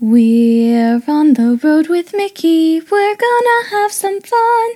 We're 0.00 1.02
on 1.08 1.34
the 1.34 1.58
road 1.60 1.88
with 1.88 2.14
Mickey. 2.14 2.78
We're 2.78 3.16
gonna 3.16 3.68
have 3.70 3.90
some 3.90 4.20
fun. 4.20 4.70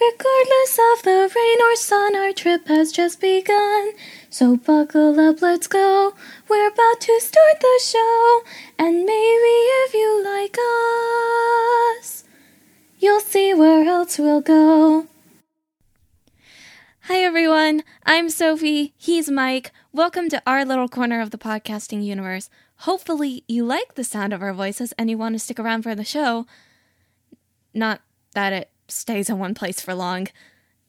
Regardless 0.00 0.78
of 0.92 1.02
the 1.02 1.28
rain 1.34 1.58
or 1.60 1.74
sun, 1.74 2.14
our 2.14 2.32
trip 2.32 2.68
has 2.68 2.92
just 2.92 3.20
begun. 3.20 3.90
So 4.30 4.56
buckle 4.56 5.18
up, 5.18 5.42
let's 5.42 5.66
go. 5.66 6.14
We're 6.48 6.68
about 6.68 7.00
to 7.00 7.18
start 7.18 7.58
the 7.60 7.80
show. 7.82 8.42
And 8.78 8.98
maybe 8.98 9.54
if 9.82 9.94
you 9.94 10.24
like 10.24 10.56
us, 12.00 12.22
you'll 13.00 13.18
see 13.18 13.52
where 13.54 13.84
else 13.84 14.16
we'll 14.16 14.42
go. 14.42 15.08
Hi, 17.08 17.16
everyone. 17.16 17.82
I'm 18.06 18.30
Sophie. 18.30 18.94
He's 18.96 19.28
Mike. 19.28 19.72
Welcome 19.92 20.28
to 20.28 20.40
our 20.46 20.64
little 20.64 20.88
corner 20.88 21.20
of 21.20 21.32
the 21.32 21.38
podcasting 21.38 22.04
universe. 22.04 22.48
Hopefully, 22.82 23.44
you 23.48 23.64
like 23.64 23.94
the 23.94 24.04
sound 24.04 24.32
of 24.32 24.42
our 24.42 24.54
voices 24.54 24.92
and 24.96 25.10
you 25.10 25.18
want 25.18 25.34
to 25.34 25.38
stick 25.38 25.58
around 25.58 25.82
for 25.82 25.94
the 25.94 26.04
show. 26.04 26.46
Not 27.74 28.02
that 28.34 28.52
it 28.52 28.70
stays 28.86 29.28
in 29.28 29.38
one 29.38 29.54
place 29.54 29.80
for 29.80 29.94
long. 29.94 30.28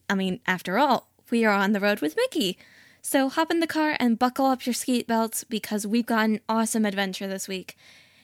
I 0.09 0.15
mean, 0.15 0.39
after 0.45 0.77
all, 0.77 1.09
we 1.31 1.45
are 1.45 1.53
on 1.53 1.73
the 1.73 1.79
road 1.79 2.01
with 2.01 2.15
Mickey. 2.15 2.57
So 3.01 3.29
hop 3.29 3.49
in 3.49 3.59
the 3.59 3.67
car 3.67 3.95
and 3.99 4.19
buckle 4.19 4.45
up 4.45 4.65
your 4.65 4.73
skate 4.73 5.07
belts 5.07 5.43
because 5.43 5.87
we've 5.87 6.05
got 6.05 6.25
an 6.25 6.41
awesome 6.47 6.85
adventure 6.85 7.27
this 7.27 7.47
week. 7.47 7.75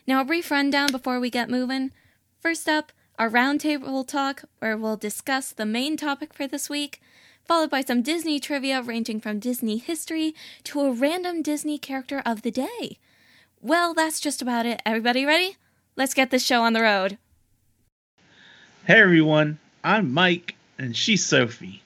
Now, 0.06 0.22
a 0.22 0.26
brief 0.26 0.52
rundown 0.52 0.92
before 0.92 1.20
we 1.20 1.30
get 1.30 1.50
moving. 1.50 1.92
First 2.40 2.70
up, 2.70 2.92
our 3.18 3.30
roundtable 3.30 4.08
talk, 4.08 4.44
where 4.60 4.78
we'll 4.78 4.98
discuss 4.98 5.52
the 5.52 5.66
main 5.66 5.98
topic 5.98 6.34
for 6.34 6.46
this 6.46 6.70
week, 6.70 7.02
followed 7.44 7.72
by 7.72 7.82
some 7.82 8.04
Disney 8.04 8.40
trivia 8.40 8.82
ranging 8.82 9.20
from 9.20 9.40
Disney 9.40 9.78
history 9.78 10.36
to 10.66 10.82
a 10.82 10.92
random 10.92 11.42
Disney 11.42 11.80
character 11.80 12.22
of 12.26 12.44
the 12.44 12.52
day. 12.52 13.00
Well, 13.66 13.96
that's 13.96 14.20
just 14.20 14.44
about 14.44 14.68
it. 14.68 14.80
Everybody 14.86 15.26
ready? 15.26 15.58
Let's 15.96 16.14
get 16.14 16.30
this 16.30 16.46
show 16.46 16.62
on 16.62 16.74
the 16.74 16.84
road. 16.84 17.18
Hey 18.86 19.02
everyone, 19.02 19.58
I'm 19.84 20.14
Mike 20.14 20.54
and 20.78 20.96
she's 20.96 21.26
Sophie. 21.26 21.82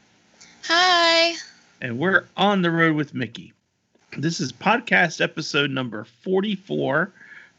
Hi. 0.66 1.36
And 1.80 1.98
we're 1.98 2.28
on 2.36 2.64
the 2.64 2.70
road 2.70 2.98
with 2.98 3.14
Mickey. 3.14 3.54
This 4.18 4.42
is 4.42 4.52
podcast 4.52 5.22
episode 5.22 5.72
number 5.72 6.04
44 6.24 7.14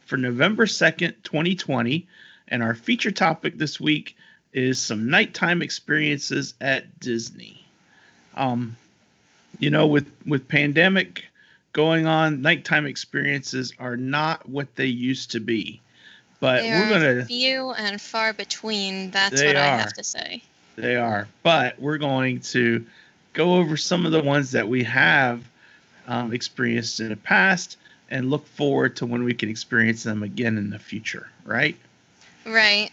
for 0.05 0.17
November 0.17 0.67
2nd, 0.67 1.15
2020. 1.23 2.07
And 2.49 2.61
our 2.61 2.75
feature 2.75 3.09
topic 3.09 3.57
this 3.57 3.79
week 3.79 4.15
is 4.53 4.77
some 4.77 5.09
nighttime 5.09 5.63
experiences 5.63 6.53
at 6.61 6.99
Disney. 6.99 7.65
Um, 8.35 8.77
you 9.57 9.71
know, 9.71 9.87
with 9.87 10.11
with 10.27 10.47
pandemic 10.47 11.25
going 11.73 12.07
on, 12.07 12.41
nighttime 12.41 12.85
experiences 12.85 13.73
are 13.79 13.97
not 13.97 14.47
what 14.47 14.75
they 14.75 14.87
used 14.87 15.31
to 15.31 15.39
be. 15.39 15.81
But 16.39 16.63
they 16.63 16.71
we're 16.71 16.89
gonna 16.89 17.25
few 17.25 17.71
and 17.71 18.01
far 18.01 18.33
between. 18.33 19.11
That's 19.11 19.41
what 19.41 19.55
are. 19.55 19.59
I 19.59 19.77
have 19.77 19.93
to 19.93 20.03
say. 20.03 20.43
They 20.75 20.95
are, 20.95 21.27
but 21.43 21.79
we're 21.79 21.99
going 21.99 22.39
to 22.39 22.85
go 23.33 23.55
over 23.55 23.77
some 23.77 24.05
of 24.05 24.11
the 24.11 24.21
ones 24.21 24.51
that 24.51 24.67
we 24.67 24.83
have 24.83 25.43
um, 26.07 26.33
experienced 26.33 26.99
in 26.99 27.09
the 27.09 27.15
past 27.15 27.77
and 28.09 28.29
look 28.29 28.47
forward 28.47 28.95
to 28.97 29.05
when 29.05 29.23
we 29.23 29.33
can 29.33 29.49
experience 29.49 30.03
them 30.03 30.23
again 30.23 30.57
in 30.57 30.69
the 30.69 30.79
future. 30.79 31.29
Right. 31.45 31.77
Right. 32.45 32.89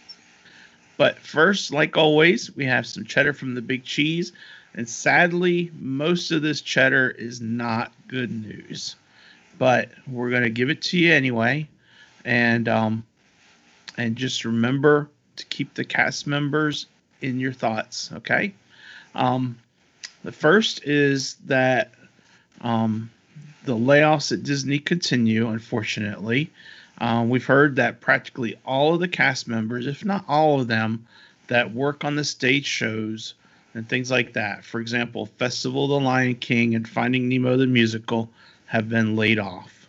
But 0.97 1.17
first, 1.17 1.71
like 1.71 1.97
always, 1.97 2.55
we 2.55 2.65
have 2.65 2.85
some 2.85 3.05
cheddar 3.05 3.33
from 3.33 3.55
the 3.55 3.61
Big 3.61 3.83
Cheese 3.83 4.31
and 4.73 4.87
sadly, 4.87 5.71
most 5.79 6.31
of 6.31 6.41
this 6.41 6.61
cheddar 6.61 7.09
is 7.09 7.41
not 7.41 7.91
good 8.09 8.31
news. 8.31 8.95
But 9.57 9.89
we're 10.07 10.29
going 10.29 10.43
to 10.43 10.49
give 10.49 10.69
it 10.69 10.81
to 10.83 10.97
you 10.97 11.13
anyway. 11.13 11.69
And 12.25 12.67
um 12.67 13.05
and 13.97 14.15
just 14.15 14.43
remember 14.43 15.09
to 15.37 15.45
keep 15.45 15.73
the 15.73 15.85
cast 15.85 16.27
members 16.27 16.85
in 17.21 17.39
your 17.39 17.53
thoughts, 17.53 18.11
okay? 18.13 18.53
Um 19.15 19.57
the 20.23 20.33
first 20.33 20.83
is 20.83 21.35
that 21.45 21.93
um 22.61 23.09
the 23.63 23.75
layoffs 23.75 24.31
at 24.31 24.43
Disney 24.43 24.79
continue, 24.79 25.47
unfortunately. 25.47 26.51
Um, 26.97 27.29
we've 27.29 27.45
heard 27.45 27.77
that 27.77 28.01
practically 28.01 28.57
all 28.65 28.93
of 28.93 28.99
the 28.99 29.07
cast 29.07 29.47
members, 29.47 29.87
if 29.87 30.03
not 30.03 30.25
all 30.27 30.59
of 30.59 30.67
them, 30.67 31.07
that 31.47 31.73
work 31.73 32.03
on 32.03 32.15
the 32.15 32.23
stage 32.23 32.65
shows 32.65 33.35
and 33.73 33.87
things 33.87 34.09
like 34.09 34.33
that. 34.33 34.63
For 34.63 34.79
example, 34.79 35.25
Festival 35.25 35.85
of 35.85 35.89
the 35.89 35.99
Lion 35.99 36.35
King 36.35 36.75
and 36.75 36.87
Finding 36.87 37.29
Nemo 37.29 37.57
the 37.57 37.67
Musical 37.67 38.29
have 38.65 38.89
been 38.89 39.15
laid 39.15 39.39
off. 39.39 39.87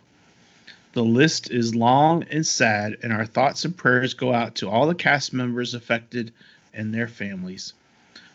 The 0.93 1.03
list 1.03 1.51
is 1.51 1.73
long 1.73 2.23
and 2.29 2.45
sad, 2.45 2.97
and 3.01 3.13
our 3.13 3.25
thoughts 3.25 3.63
and 3.63 3.75
prayers 3.75 4.13
go 4.13 4.33
out 4.33 4.55
to 4.55 4.69
all 4.69 4.87
the 4.87 4.95
cast 4.95 5.33
members 5.33 5.73
affected 5.73 6.33
and 6.73 6.93
their 6.93 7.07
families. 7.07 7.73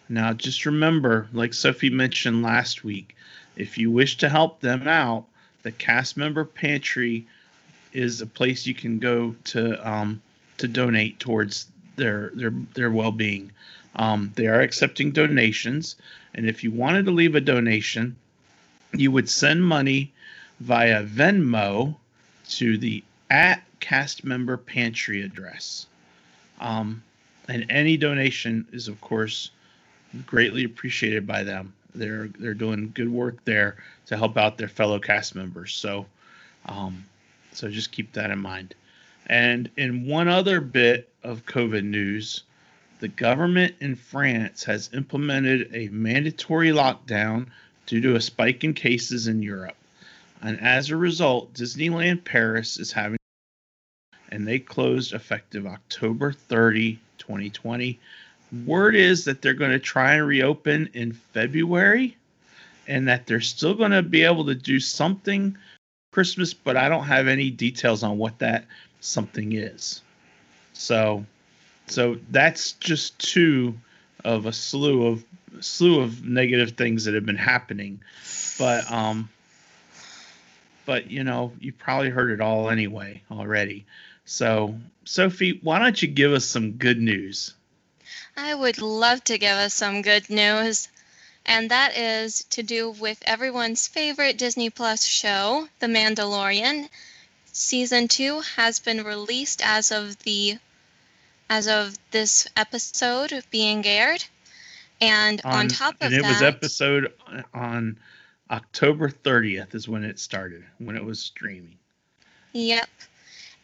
Now, 0.08 0.32
just 0.32 0.64
remember, 0.64 1.28
like 1.32 1.52
Sophie 1.52 1.90
mentioned 1.90 2.42
last 2.42 2.84
week, 2.84 3.16
if 3.56 3.76
you 3.76 3.90
wish 3.90 4.18
to 4.18 4.28
help 4.28 4.60
them 4.60 4.86
out, 4.86 5.26
the 5.62 5.72
cast 5.72 6.16
member 6.16 6.44
pantry 6.44 7.26
is 7.92 8.20
a 8.20 8.26
place 8.26 8.66
you 8.66 8.74
can 8.74 8.98
go 8.98 9.34
to 9.44 9.88
um, 9.88 10.22
to 10.58 10.68
donate 10.68 11.18
towards 11.18 11.66
their 11.96 12.30
their 12.34 12.52
their 12.74 12.90
well 12.90 13.12
being. 13.12 13.50
Um, 13.96 14.32
they 14.36 14.46
are 14.46 14.60
accepting 14.60 15.10
donations, 15.10 15.96
and 16.34 16.46
if 16.48 16.62
you 16.62 16.70
wanted 16.70 17.06
to 17.06 17.10
leave 17.10 17.34
a 17.34 17.40
donation, 17.40 18.16
you 18.92 19.10
would 19.10 19.28
send 19.28 19.64
money 19.64 20.12
via 20.60 21.02
Venmo 21.04 21.96
to 22.48 22.78
the 22.78 23.02
at 23.30 23.62
cast 23.80 24.24
member 24.24 24.56
pantry 24.56 25.22
address. 25.22 25.86
Um, 26.60 27.02
and 27.48 27.66
any 27.70 27.96
donation 27.96 28.66
is, 28.72 28.88
of 28.88 29.00
course, 29.00 29.50
greatly 30.26 30.64
appreciated 30.64 31.26
by 31.26 31.42
them. 31.42 31.72
They're 31.94 32.28
they're 32.38 32.54
doing 32.54 32.92
good 32.94 33.10
work 33.10 33.44
there 33.44 33.76
to 34.06 34.16
help 34.16 34.36
out 34.36 34.58
their 34.58 34.68
fellow 34.68 34.98
cast 34.98 35.34
members. 35.34 35.74
So, 35.74 36.06
um, 36.66 37.04
so 37.52 37.70
just 37.70 37.92
keep 37.92 38.12
that 38.12 38.30
in 38.30 38.38
mind. 38.38 38.74
And 39.26 39.70
in 39.76 40.06
one 40.06 40.28
other 40.28 40.60
bit 40.60 41.08
of 41.22 41.46
COVID 41.46 41.84
news, 41.84 42.42
the 42.98 43.08
government 43.08 43.74
in 43.80 43.96
France 43.96 44.64
has 44.64 44.90
implemented 44.92 45.70
a 45.74 45.88
mandatory 45.88 46.70
lockdown 46.70 47.46
due 47.86 48.00
to 48.00 48.16
a 48.16 48.20
spike 48.20 48.64
in 48.64 48.74
cases 48.74 49.26
in 49.26 49.42
Europe. 49.42 49.76
And 50.42 50.60
as 50.60 50.90
a 50.90 50.96
result, 50.96 51.54
Disneyland 51.54 52.24
Paris 52.24 52.78
is 52.78 52.92
having 52.92 53.18
and 54.30 54.46
they 54.46 54.58
closed 54.58 55.12
effective 55.12 55.66
October 55.66 56.32
30, 56.32 56.98
2020. 57.18 57.98
Word 58.64 58.96
is 58.96 59.24
that 59.24 59.40
they're 59.40 59.54
going 59.54 59.70
to 59.70 59.78
try 59.78 60.14
and 60.14 60.26
reopen 60.26 60.90
in 60.94 61.12
February 61.12 62.16
and 62.88 63.08
that 63.08 63.26
they're 63.26 63.40
still 63.40 63.74
going 63.74 63.92
to 63.92 64.02
be 64.02 64.24
able 64.24 64.44
to 64.46 64.54
do 64.54 64.80
something 64.80 65.56
Christmas, 66.12 66.54
but 66.54 66.76
I 66.76 66.88
don't 66.88 67.04
have 67.04 67.28
any 67.28 67.50
details 67.50 68.02
on 68.02 68.18
what 68.18 68.38
that 68.38 68.64
something 69.00 69.52
is. 69.52 70.02
So 70.72 71.24
so 71.86 72.18
that's 72.30 72.72
just 72.72 73.18
two 73.18 73.74
of 74.24 74.46
a 74.46 74.52
slew 74.52 75.06
of 75.06 75.24
slew 75.60 76.00
of 76.00 76.24
negative 76.24 76.72
things 76.72 77.04
that 77.04 77.14
have 77.14 77.26
been 77.26 77.36
happening. 77.36 78.00
But 78.58 78.90
um 78.90 79.28
but 80.84 81.10
you 81.10 81.24
know, 81.24 81.52
you 81.60 81.72
probably 81.72 82.10
heard 82.10 82.30
it 82.30 82.40
all 82.40 82.70
anyway 82.70 83.22
already. 83.30 83.84
So, 84.24 84.76
Sophie, 85.04 85.60
why 85.62 85.78
don't 85.78 86.00
you 86.00 86.08
give 86.08 86.32
us 86.32 86.44
some 86.44 86.72
good 86.72 86.98
news? 86.98 87.54
I 88.36 88.54
would 88.54 88.80
love 88.80 89.22
to 89.24 89.38
give 89.38 89.56
us 89.56 89.74
some 89.74 90.02
good 90.02 90.28
news. 90.28 90.88
And 91.44 91.70
that 91.70 91.96
is 91.96 92.44
to 92.50 92.62
do 92.62 92.90
with 92.90 93.22
everyone's 93.24 93.86
favorite 93.86 94.36
Disney 94.36 94.68
Plus 94.68 95.04
show, 95.04 95.68
The 95.78 95.86
Mandalorian. 95.86 96.88
Season 97.52 98.08
2 98.08 98.40
has 98.56 98.80
been 98.80 99.04
released 99.04 99.62
as 99.64 99.92
of 99.92 100.18
the 100.24 100.58
as 101.48 101.68
of 101.68 101.98
this 102.10 102.46
episode 102.56 103.44
being 103.50 103.86
aired. 103.86 104.24
And 105.00 105.40
on, 105.44 105.52
on 105.52 105.68
top 105.68 105.94
of 105.96 106.02
and 106.02 106.14
it 106.14 106.22
that, 106.22 106.28
was 106.28 106.42
episode 106.42 107.12
on 107.52 107.98
October 108.50 109.10
30th 109.10 109.74
is 109.74 109.88
when 109.88 110.04
it 110.04 110.18
started, 110.18 110.64
when 110.78 110.96
it 110.96 111.04
was 111.04 111.20
streaming. 111.20 111.76
Yep. 112.52 112.88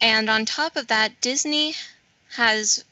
And 0.00 0.28
on 0.28 0.44
top 0.44 0.76
of 0.76 0.88
that, 0.88 1.20
Disney 1.20 1.74
has 2.30 2.84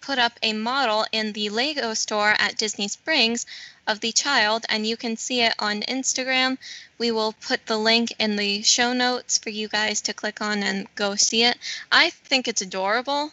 put 0.00 0.18
up 0.18 0.32
a 0.42 0.52
model 0.52 1.06
in 1.12 1.32
the 1.32 1.48
Lego 1.48 1.94
store 1.94 2.34
at 2.38 2.58
Disney 2.58 2.88
Springs 2.88 3.46
of 3.86 4.00
the 4.00 4.12
child, 4.12 4.64
and 4.68 4.86
you 4.86 4.96
can 4.96 5.16
see 5.16 5.42
it 5.42 5.54
on 5.58 5.80
Instagram. 5.82 6.58
We 6.98 7.10
will 7.10 7.32
put 7.32 7.66
the 7.66 7.78
link 7.78 8.14
in 8.18 8.36
the 8.36 8.62
show 8.62 8.92
notes 8.92 9.38
for 9.38 9.50
you 9.50 9.68
guys 9.68 10.00
to 10.02 10.14
click 10.14 10.40
on 10.40 10.62
and 10.62 10.88
go 10.94 11.14
see 11.14 11.44
it. 11.44 11.56
I 11.92 12.10
think 12.10 12.48
it's 12.48 12.62
adorable. 12.62 13.32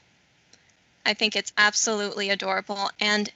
I 1.05 1.13
think 1.13 1.35
it's 1.35 1.53
absolutely 1.57 2.29
adorable 2.29 2.89
and 2.99 3.31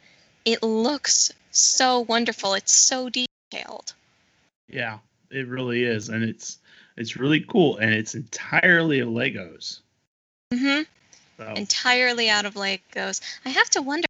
it 0.46 0.62
looks 0.62 1.32
so 1.52 2.02
wonderful. 2.02 2.54
It's 2.54 2.74
so 2.74 3.10
detailed. 3.10 3.94
Yeah, 4.68 5.00
it 5.32 5.48
really 5.48 5.84
is 5.84 6.10
and 6.10 6.24
it's 6.24 6.60
it's 6.98 7.18
really 7.18 7.42
cool 7.42 7.78
and 7.78 7.94
it's 7.94 8.16
entirely 8.16 9.00
of 9.00 9.10
Legos. 9.10 9.80
hmm 10.54 10.82
So, 11.38 11.54
Entirely 11.56 12.30
out 12.30 12.46
of 12.46 12.54
Legos. 12.56 13.22
I 13.46 13.50
have 13.50 13.70
to 13.72 13.82
wonder 13.82 14.08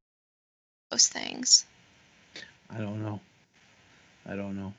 those 0.91 1.07
things. 1.07 1.65
I 2.69 2.77
don't 2.77 3.01
know. 3.01 3.19
I 4.27 4.35
don't 4.35 4.55
know. 4.55 4.73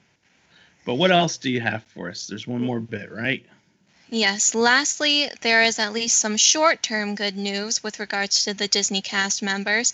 But 0.84 0.94
what 0.94 1.10
else 1.10 1.36
do 1.36 1.50
you 1.50 1.60
have 1.60 1.82
for 1.84 2.08
us? 2.08 2.26
There's 2.26 2.46
one 2.46 2.62
more 2.62 2.80
bit, 2.80 3.10
right? 3.10 3.44
Yes, 4.08 4.54
lastly, 4.54 5.30
there 5.40 5.64
is 5.64 5.80
at 5.80 5.92
least 5.92 6.20
some 6.20 6.36
short 6.36 6.80
term 6.80 7.16
good 7.16 7.36
news 7.36 7.82
with 7.82 7.98
regards 7.98 8.44
to 8.44 8.54
the 8.54 8.68
Disney 8.68 9.02
cast 9.02 9.42
members. 9.42 9.92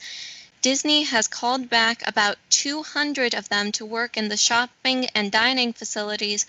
Disney 0.61 1.05
has 1.05 1.27
called 1.27 1.71
back 1.71 2.07
about 2.07 2.37
200 2.51 3.35
of 3.35 3.49
them 3.49 3.73
to 3.73 3.87
work 3.87 4.19
in 4.19 4.29
the 4.29 4.37
shopping 4.37 5.07
and 5.15 5.33
dining 5.33 5.73
facilities 5.73 6.45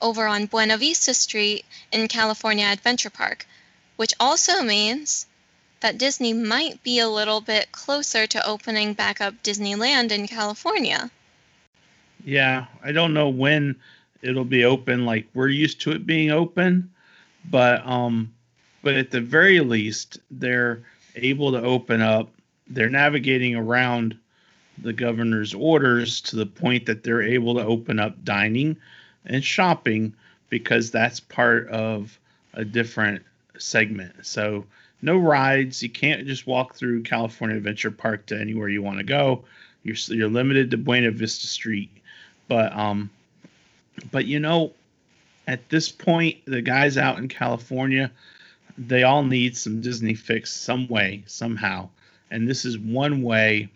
over 0.00 0.26
on 0.26 0.46
Buena 0.46 0.78
Vista 0.78 1.12
Street 1.12 1.64
in 1.90 2.06
California 2.06 2.66
Adventure 2.66 3.10
Park, 3.10 3.44
which 3.96 4.14
also 4.20 4.62
means 4.62 5.26
that 5.80 5.98
Disney 5.98 6.32
might 6.32 6.82
be 6.84 7.00
a 7.00 7.08
little 7.08 7.40
bit 7.40 7.72
closer 7.72 8.26
to 8.28 8.46
opening 8.46 8.94
back 8.94 9.20
up 9.20 9.42
Disneyland 9.42 10.12
in 10.12 10.28
California. 10.28 11.10
Yeah, 12.24 12.66
I 12.84 12.92
don't 12.92 13.14
know 13.14 13.28
when 13.28 13.76
it'll 14.22 14.44
be 14.44 14.64
open. 14.64 15.04
Like 15.04 15.26
we're 15.34 15.48
used 15.48 15.80
to 15.82 15.90
it 15.90 16.06
being 16.06 16.30
open, 16.30 16.90
but 17.48 17.86
um, 17.86 18.32
but 18.82 18.94
at 18.94 19.10
the 19.10 19.20
very 19.20 19.60
least, 19.60 20.18
they're 20.30 20.82
able 21.16 21.52
to 21.52 21.62
open 21.62 22.00
up. 22.00 22.30
They're 22.68 22.90
navigating 22.90 23.54
around 23.54 24.16
the 24.78 24.92
governor's 24.92 25.52
orders 25.54 26.20
to 26.22 26.36
the 26.36 26.46
point 26.46 26.86
that 26.86 27.02
they're 27.02 27.22
able 27.22 27.54
to 27.54 27.64
open 27.64 27.98
up 27.98 28.24
dining 28.24 28.76
and 29.26 29.44
shopping 29.44 30.14
because 30.48 30.90
that's 30.90 31.20
part 31.20 31.68
of 31.68 32.18
a 32.54 32.64
different 32.64 33.22
segment. 33.58 34.14
So 34.26 34.64
no 35.02 35.16
rides. 35.16 35.82
You 35.82 35.90
can't 35.90 36.26
just 36.26 36.46
walk 36.46 36.74
through 36.74 37.02
California 37.02 37.56
Adventure 37.56 37.90
Park 37.90 38.26
to 38.26 38.40
anywhere 38.40 38.68
you 38.68 38.82
want 38.82 38.98
to 38.98 39.04
go. 39.04 39.44
You're 39.82 39.96
you're 40.08 40.28
limited 40.28 40.70
to 40.70 40.76
Buena 40.76 41.10
Vista 41.10 41.46
Street. 41.46 41.90
But 42.48 42.76
um, 42.76 43.10
but 44.10 44.26
you 44.26 44.40
know, 44.40 44.72
at 45.50 45.68
this 45.68 45.90
point, 45.90 46.38
the 46.46 46.62
guys 46.62 46.96
out 46.96 47.18
in 47.18 47.28
California, 47.28 48.10
they 48.78 49.02
all 49.02 49.22
need 49.22 49.56
some 49.56 49.80
Disney 49.80 50.14
fix 50.14 50.52
some 50.52 50.86
way 50.88 51.24
somehow, 51.26 51.88
and 52.30 52.48
this 52.48 52.64
is 52.64 52.78
one 52.78 53.22
way 53.22 53.68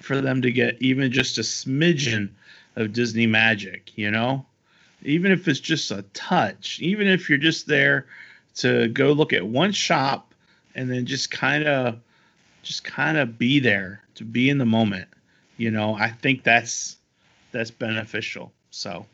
for 0.00 0.20
them 0.20 0.42
to 0.42 0.50
get 0.50 0.80
even 0.80 1.10
just 1.12 1.38
a 1.38 1.42
smidgen 1.42 2.30
of 2.76 2.92
Disney 2.92 3.26
magic. 3.26 3.92
You 3.96 4.10
know, 4.10 4.46
even 5.02 5.32
if 5.32 5.48
it's 5.48 5.60
just 5.60 5.90
a 5.90 6.02
touch, 6.14 6.78
even 6.80 7.06
if 7.06 7.28
you're 7.28 7.38
just 7.38 7.66
there 7.66 8.06
to 8.56 8.88
go 8.88 9.12
look 9.12 9.32
at 9.32 9.46
one 9.46 9.72
shop 9.72 10.32
and 10.74 10.90
then 10.90 11.06
just 11.06 11.30
kind 11.30 11.64
of 11.64 11.98
just 12.62 12.84
kind 12.84 13.18
of 13.18 13.38
be 13.38 13.58
there 13.58 14.02
to 14.14 14.24
be 14.24 14.48
in 14.48 14.58
the 14.58 14.64
moment 14.64 15.08
you 15.56 15.70
know? 15.70 15.94
I 15.94 16.10
think 16.10 16.42
that's 16.42 16.96
that's 17.52 17.70
beneficial 17.70 18.52
so 18.70 19.06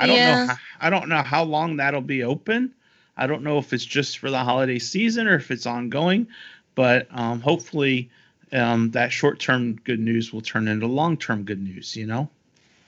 i 0.00 0.06
don't 0.06 0.16
Yeah. 0.16 0.32
know 0.32 0.36
how, 0.46 0.56
i 0.80 0.90
don't 0.90 1.08
know 1.08 1.22
how 1.22 1.44
long 1.44 1.76
that'll 1.76 2.00
be 2.00 2.24
open 2.24 2.72
i 3.16 3.26
don't 3.26 3.42
know 3.42 3.58
if 3.58 3.72
it's 3.72 3.84
just 3.84 4.18
for 4.18 4.30
the 4.30 4.38
holiday 4.38 4.78
season 4.78 5.28
or 5.28 5.36
if 5.36 5.50
it's 5.50 5.66
ongoing 5.66 6.26
but 6.74 7.06
um, 7.10 7.40
hopefully 7.40 8.10
um, 8.52 8.90
that 8.92 9.12
short-term 9.12 9.74
good 9.74 10.00
news 10.00 10.32
will 10.32 10.40
turn 10.40 10.68
into 10.68 10.86
long-term 10.86 11.44
good 11.44 11.62
news 11.62 11.96
you 11.96 12.06
know 12.06 12.28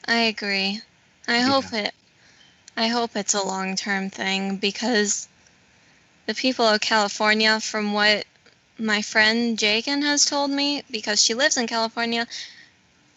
I 0.08 0.22
agree. 0.34 0.80
I 1.28 1.40
Yeah. 1.40 1.52
hope 1.52 1.72
it 1.72 1.94
I 2.76 2.88
hope 2.88 3.16
it's 3.16 3.34
a 3.34 3.42
long-term 3.46 4.10
thing 4.10 4.56
because 4.56 5.28
the 6.26 6.34
people 6.34 6.66
of 6.66 6.80
California 6.80 7.60
from 7.60 7.92
what 7.92 8.24
my 8.78 9.02
friend 9.02 9.56
Jagan 9.58 10.02
has 10.02 10.24
told 10.24 10.50
me 10.50 10.82
because 10.90 11.22
she 11.22 11.34
lives 11.34 11.56
in 11.56 11.66
California, 11.66 12.26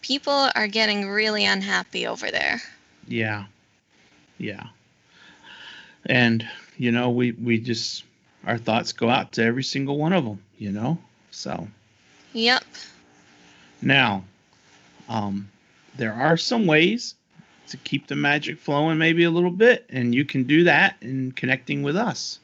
people 0.02 0.50
are 0.54 0.68
getting 0.68 1.08
really 1.08 1.44
unhappy 1.44 2.06
over 2.06 2.30
there. 2.30 2.62
Yeah. 3.08 3.46
Yeah. 4.38 4.66
And 6.06 6.46
you 6.76 6.92
know, 6.92 7.10
we 7.10 7.32
we 7.32 7.58
just 7.58 8.04
our 8.44 8.58
thoughts 8.58 8.92
go 8.92 9.08
out 9.10 9.32
to 9.32 9.42
every 9.42 9.64
single 9.64 9.98
one 9.98 10.12
of 10.12 10.24
them, 10.24 10.40
you 10.58 10.70
know? 10.70 10.98
So, 11.30 11.66
Yep. 12.32 12.64
now 13.82 14.24
um 15.08 15.48
there 15.96 16.12
are 16.12 16.36
some 16.36 16.66
ways 16.66 17.14
to 17.68 17.76
keep 17.78 18.06
the 18.06 18.14
magic 18.16 18.58
flowing 18.58 18.98
maybe 18.98 19.24
a 19.24 19.30
little 19.30 19.50
bit 19.50 19.84
and 19.90 20.14
you 20.14 20.24
can 20.24 20.44
do 20.44 20.64
that 20.64 20.96
in 21.00 21.32
connecting 21.32 21.82
with 21.82 21.96
us. 21.96 22.38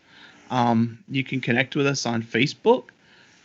Um 0.51 0.99
you 1.09 1.23
can 1.25 1.41
connect 1.41 1.77
with 1.77 1.87
us 1.87 2.07
on 2.07 2.23
Facebook. 2.23 2.85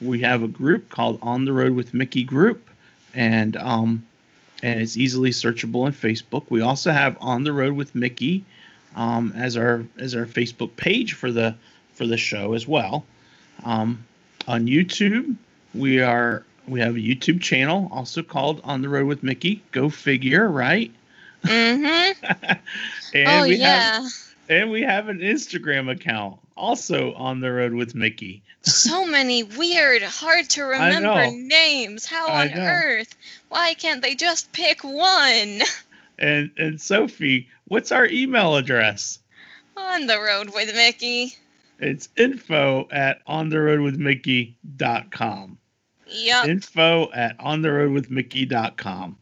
We 0.02 0.20
have 0.22 0.44
a 0.44 0.48
group 0.48 0.90
called 0.90 1.20
On 1.22 1.46
the 1.46 1.54
Road 1.54 1.74
with 1.74 1.94
Mickey 1.94 2.24
group 2.24 2.70
and 3.14 3.56
um 3.58 4.06
and 4.64 4.82
it's 4.82 4.98
easily 4.98 5.32
searchable 5.32 5.86
on 5.86 5.94
Facebook. 5.94 6.46
We 6.50 6.62
also 6.62 6.92
have 6.92 7.18
On 7.22 7.44
the 7.44 7.54
Road 7.54 7.76
with 7.76 7.96
Mickey 7.96 8.44
um, 8.96 9.32
as 9.36 9.56
our 9.56 9.86
as 10.00 10.16
our 10.16 10.26
Facebook 10.26 10.76
page 10.76 11.14
for 11.14 11.32
the 11.32 11.56
for 11.94 12.06
the 12.06 12.18
show 12.18 12.54
as 12.54 12.68
well. 12.68 13.06
Um, 13.64 14.06
on 14.48 14.68
YouTube, 14.68 15.36
we 15.74 16.02
are 16.02 16.44
we 16.68 16.80
have 16.82 16.96
a 16.96 17.00
YouTube 17.00 17.42
channel 17.42 17.90
also 17.92 18.24
called 18.24 18.62
On 18.64 18.82
the 18.82 18.90
Road 18.90 19.06
with 19.06 19.24
Mickey. 19.24 19.64
Go 19.72 19.90
figure, 19.90 20.48
right? 20.50 20.92
Mm-hmm. 21.44 22.26
and 23.14 23.28
oh 23.28 23.48
we 23.48 23.56
yeah. 23.56 24.02
have 24.02 24.12
and 24.50 24.72
we 24.72 24.82
have 24.82 25.10
an 25.10 25.20
Instagram 25.20 25.92
account 25.92 26.40
also 26.56 27.14
On 27.14 27.40
the 27.40 27.52
Road 27.52 27.74
with 27.74 27.94
Mickey. 27.96 28.42
so 28.64 29.06
many 29.06 29.44
weird, 29.44 30.02
hard 30.02 30.50
to 30.52 30.64
remember 30.64 31.30
names. 31.32 32.06
How 32.06 32.28
on 32.30 32.52
earth? 32.54 33.16
Why 33.50 33.74
can't 33.76 34.02
they 34.02 34.16
just 34.16 34.52
pick 34.52 34.84
one? 34.84 35.62
And 36.20 36.50
and 36.58 36.82
Sophie, 36.82 37.48
what's 37.66 37.92
our 37.92 38.08
email 38.08 38.56
address? 38.56 39.20
On 39.76 40.08
the 40.08 40.20
road 40.20 40.52
with 40.54 40.74
Mickey. 40.74 41.36
It's 41.80 42.10
info 42.18 42.88
at 42.90 43.24
ontheroadwithmickey.com. 43.28 45.58
Yep. 46.08 46.48
Info 46.48 47.12
at 47.14 47.38
ontheroadwithmickey.com. 47.38 49.18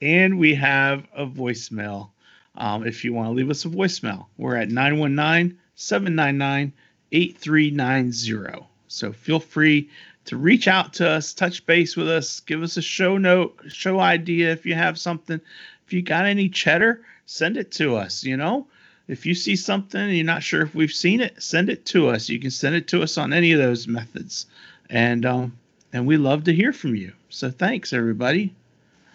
And 0.00 0.38
we 0.38 0.54
have 0.54 1.06
a 1.14 1.26
voicemail 1.26 2.08
um, 2.56 2.86
if 2.86 3.04
you 3.04 3.12
want 3.12 3.28
to 3.28 3.32
leave 3.32 3.50
us 3.50 3.64
a 3.64 3.68
voicemail. 3.68 4.26
We're 4.36 4.56
at 4.56 4.70
919 4.70 5.58
799 5.74 6.72
8390. 7.12 8.66
So 8.88 9.12
feel 9.12 9.40
free 9.40 9.88
to 10.26 10.36
reach 10.36 10.68
out 10.68 10.92
to 10.94 11.08
us, 11.08 11.32
touch 11.32 11.64
base 11.66 11.96
with 11.96 12.08
us, 12.08 12.40
give 12.40 12.62
us 12.62 12.76
a 12.76 12.82
show 12.82 13.16
note, 13.16 13.58
show 13.68 14.00
idea 14.00 14.52
if 14.52 14.66
you 14.66 14.74
have 14.74 14.98
something. 14.98 15.40
If 15.86 15.92
you 15.92 16.02
got 16.02 16.26
any 16.26 16.48
cheddar, 16.48 17.02
send 17.26 17.56
it 17.56 17.72
to 17.72 17.96
us, 17.96 18.24
you 18.24 18.36
know? 18.36 18.66
If 19.08 19.26
you 19.26 19.34
see 19.34 19.56
something 19.56 20.00
and 20.00 20.14
you're 20.14 20.24
not 20.24 20.42
sure 20.42 20.62
if 20.62 20.74
we've 20.74 20.92
seen 20.92 21.20
it, 21.20 21.42
send 21.42 21.68
it 21.68 21.84
to 21.86 22.08
us. 22.08 22.28
You 22.28 22.38
can 22.38 22.52
send 22.52 22.76
it 22.76 22.86
to 22.88 23.02
us 23.02 23.18
on 23.18 23.32
any 23.32 23.50
of 23.50 23.58
those 23.58 23.88
methods. 23.88 24.46
And 24.88 25.26
um 25.26 25.58
and 25.92 26.06
we 26.06 26.16
love 26.16 26.44
to 26.44 26.52
hear 26.52 26.72
from 26.72 26.94
you. 26.94 27.12
So 27.28 27.50
thanks 27.50 27.92
everybody. 27.92 28.54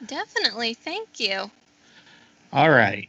Definitely. 0.05 0.73
Thank 0.73 1.19
you. 1.21 1.49
All 2.51 2.69
right. 2.69 3.07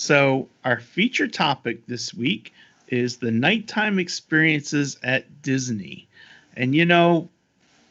So 0.00 0.48
our 0.64 0.78
feature 0.78 1.26
topic 1.26 1.84
this 1.86 2.14
week 2.14 2.54
is 2.86 3.16
the 3.16 3.32
nighttime 3.32 3.98
experiences 3.98 4.96
at 5.02 5.42
Disney. 5.42 6.06
And 6.56 6.72
you 6.72 6.84
know, 6.84 7.28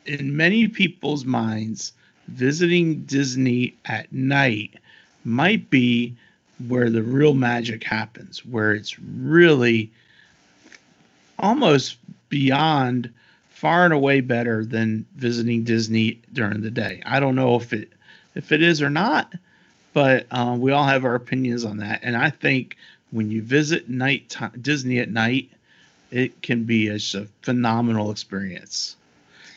in 0.05 0.37
many 0.37 0.69
people's 0.69 1.25
minds, 1.25 1.91
visiting 2.29 3.03
Disney 3.03 3.75
at 3.83 4.11
night 4.13 4.75
might 5.25 5.69
be 5.69 6.15
where 6.69 6.89
the 6.89 7.03
real 7.03 7.33
magic 7.33 7.83
happens, 7.83 8.45
where 8.45 8.71
it's 8.71 8.97
really 8.97 9.91
almost 11.37 11.97
beyond 12.29 13.11
far 13.49 13.83
and 13.83 13.93
away 13.93 14.21
better 14.21 14.63
than 14.63 15.05
visiting 15.17 15.65
Disney 15.65 16.21
during 16.31 16.61
the 16.61 16.71
day. 16.71 17.01
I 17.05 17.19
don't 17.19 17.35
know 17.35 17.57
if 17.57 17.73
it 17.73 17.91
if 18.33 18.53
it 18.53 18.63
is 18.63 18.81
or 18.81 18.89
not, 18.89 19.33
but 19.97 20.27
um, 20.29 20.61
we 20.61 20.71
all 20.71 20.83
have 20.83 21.05
our 21.05 21.15
opinions 21.15 21.65
on 21.65 21.77
that. 21.77 22.01
And 22.03 22.15
I 22.15 22.29
think 22.29 22.77
when 23.09 23.31
you 23.31 23.41
visit 23.41 23.89
night 23.89 24.37
Disney 24.61 24.99
at 24.99 25.09
night, 25.09 25.49
it 26.11 26.39
can 26.43 26.65
be 26.65 26.89
a 26.89 26.99
phenomenal 27.41 28.11
experience. 28.11 28.95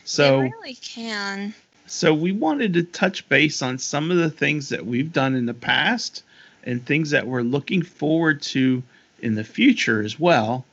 So. 0.03 0.39
it 0.39 0.51
really 0.59 0.73
can. 0.73 1.53
So 1.85 2.15
we 2.15 2.31
wanted 2.31 2.73
to 2.73 2.81
touch 2.81 3.29
base 3.29 3.61
on 3.61 3.77
some 3.77 4.09
of 4.09 4.17
the 4.17 4.31
things 4.31 4.69
that 4.69 4.83
we've 4.83 5.13
done 5.13 5.35
in 5.35 5.45
the 5.45 5.53
past 5.53 6.23
and 6.63 6.83
things 6.83 7.11
that 7.11 7.27
we're 7.27 7.43
looking 7.43 7.83
forward 7.83 8.41
to 8.41 8.81
in 9.19 9.35
the 9.35 9.43
future 9.43 10.01
as 10.01 10.19
well 10.19 10.65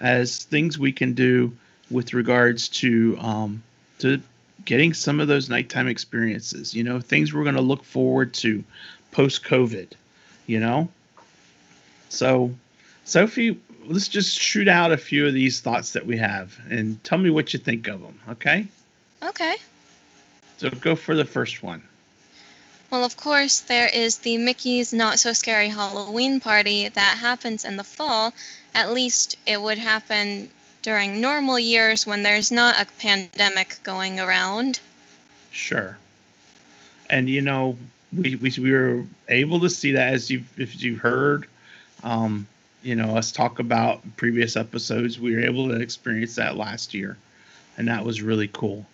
as 0.00 0.38
things 0.38 0.80
we 0.80 0.90
can 0.90 1.12
do 1.12 1.52
with 1.92 2.12
regards 2.12 2.68
to 2.70 3.16
um, 3.20 3.62
to 4.00 4.20
getting 4.64 4.92
some 4.92 5.20
of 5.20 5.28
those 5.28 5.48
nighttime 5.48 5.86
experiences. 5.86 6.74
You 6.74 6.82
know, 6.82 7.00
things 7.00 7.32
we're 7.32 7.44
going 7.44 7.54
to 7.54 7.60
look 7.60 7.84
forward 7.84 8.34
to 8.34 8.64
post 9.12 9.44
COVID. 9.44 9.92
You 10.46 10.58
know, 10.58 10.88
so 12.08 12.52
Sophie, 13.04 13.58
let's 13.86 14.08
just 14.08 14.38
shoot 14.38 14.68
out 14.68 14.92
a 14.92 14.96
few 14.96 15.26
of 15.26 15.34
these 15.34 15.60
thoughts 15.60 15.92
that 15.92 16.04
we 16.04 16.16
have 16.18 16.58
and 16.68 17.02
tell 17.04 17.18
me 17.18 17.30
what 17.30 17.52
you 17.52 17.58
think 17.58 17.88
of 17.88 18.00
them, 18.00 18.18
okay? 18.28 18.66
Okay. 19.22 19.56
So 20.58 20.70
go 20.70 20.94
for 20.94 21.14
the 21.14 21.24
first 21.24 21.62
one. 21.62 21.82
Well, 22.90 23.04
of 23.04 23.16
course, 23.16 23.60
there 23.60 23.88
is 23.88 24.18
the 24.18 24.36
Mickey's 24.36 24.92
Not 24.92 25.18
So 25.18 25.32
Scary 25.32 25.68
Halloween 25.68 26.40
party 26.40 26.88
that 26.88 27.18
happens 27.18 27.64
in 27.64 27.76
the 27.76 27.84
fall. 27.84 28.34
At 28.74 28.92
least 28.92 29.36
it 29.46 29.60
would 29.60 29.78
happen 29.78 30.50
during 30.82 31.20
normal 31.20 31.58
years 31.58 32.06
when 32.06 32.22
there's 32.22 32.52
not 32.52 32.80
a 32.80 32.86
pandemic 32.98 33.78
going 33.82 34.20
around. 34.20 34.80
Sure. 35.50 35.96
And 37.08 37.30
you 37.30 37.40
know, 37.40 37.78
we 38.16 38.36
we, 38.36 38.52
we 38.58 38.72
were 38.72 39.04
able 39.28 39.60
to 39.60 39.70
see 39.70 39.92
that 39.92 40.12
as 40.14 40.30
you 40.30 40.42
if 40.56 40.82
you 40.82 40.96
heard 40.96 41.46
um 42.02 42.46
you 42.82 42.94
know 42.96 43.16
us 43.16 43.32
talk 43.32 43.58
about 43.58 44.00
previous 44.16 44.56
episodes 44.56 45.18
we 45.18 45.34
were 45.34 45.42
able 45.42 45.68
to 45.68 45.80
experience 45.80 46.36
that 46.36 46.56
last 46.56 46.94
year 46.94 47.16
and 47.76 47.88
that 47.88 48.04
was 48.04 48.22
really 48.22 48.48
cool 48.48 48.84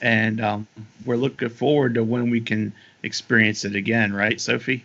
and 0.00 0.40
um, 0.40 0.66
we're 1.04 1.16
looking 1.16 1.48
forward 1.48 1.94
to 1.94 2.02
when 2.04 2.30
we 2.30 2.40
can 2.40 2.72
experience 3.02 3.64
it 3.64 3.74
again 3.74 4.12
right 4.12 4.40
sophie 4.40 4.84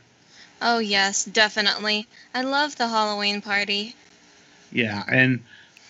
Oh, 0.64 0.78
yes, 0.80 1.26
definitely. 1.26 2.08
I 2.34 2.42
love 2.44 2.76
the 2.78 2.88
Halloween 2.88 3.42
party. 3.42 3.96
yeah 4.72 5.04
and 5.08 5.40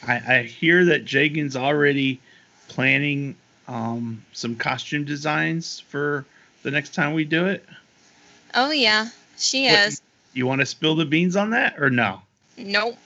i 0.07 0.37
i 0.37 0.41
hear 0.43 0.85
that 0.85 1.11
jagan's 1.11 1.55
already 1.55 2.19
planning 2.67 3.35
um 3.67 4.23
some 4.33 4.55
costume 4.55 5.03
designs 5.05 5.79
for 5.79 6.25
the 6.63 6.71
next 6.71 6.93
time 6.93 7.13
we 7.13 7.23
do 7.25 7.45
it 7.47 7.65
Oh, 8.53 8.71
yeah, 8.71 9.07
she 9.37 9.65
What- 9.67 9.87
is. 9.87 10.01
you 10.33 10.45
want 10.47 10.59
to 10.61 10.65
spill 10.65 10.95
the 10.95 11.05
beans 11.05 11.35
on 11.35 11.49
that 11.51 11.79
or 11.79 11.89
no 11.89 12.21
Nope. 12.57 12.97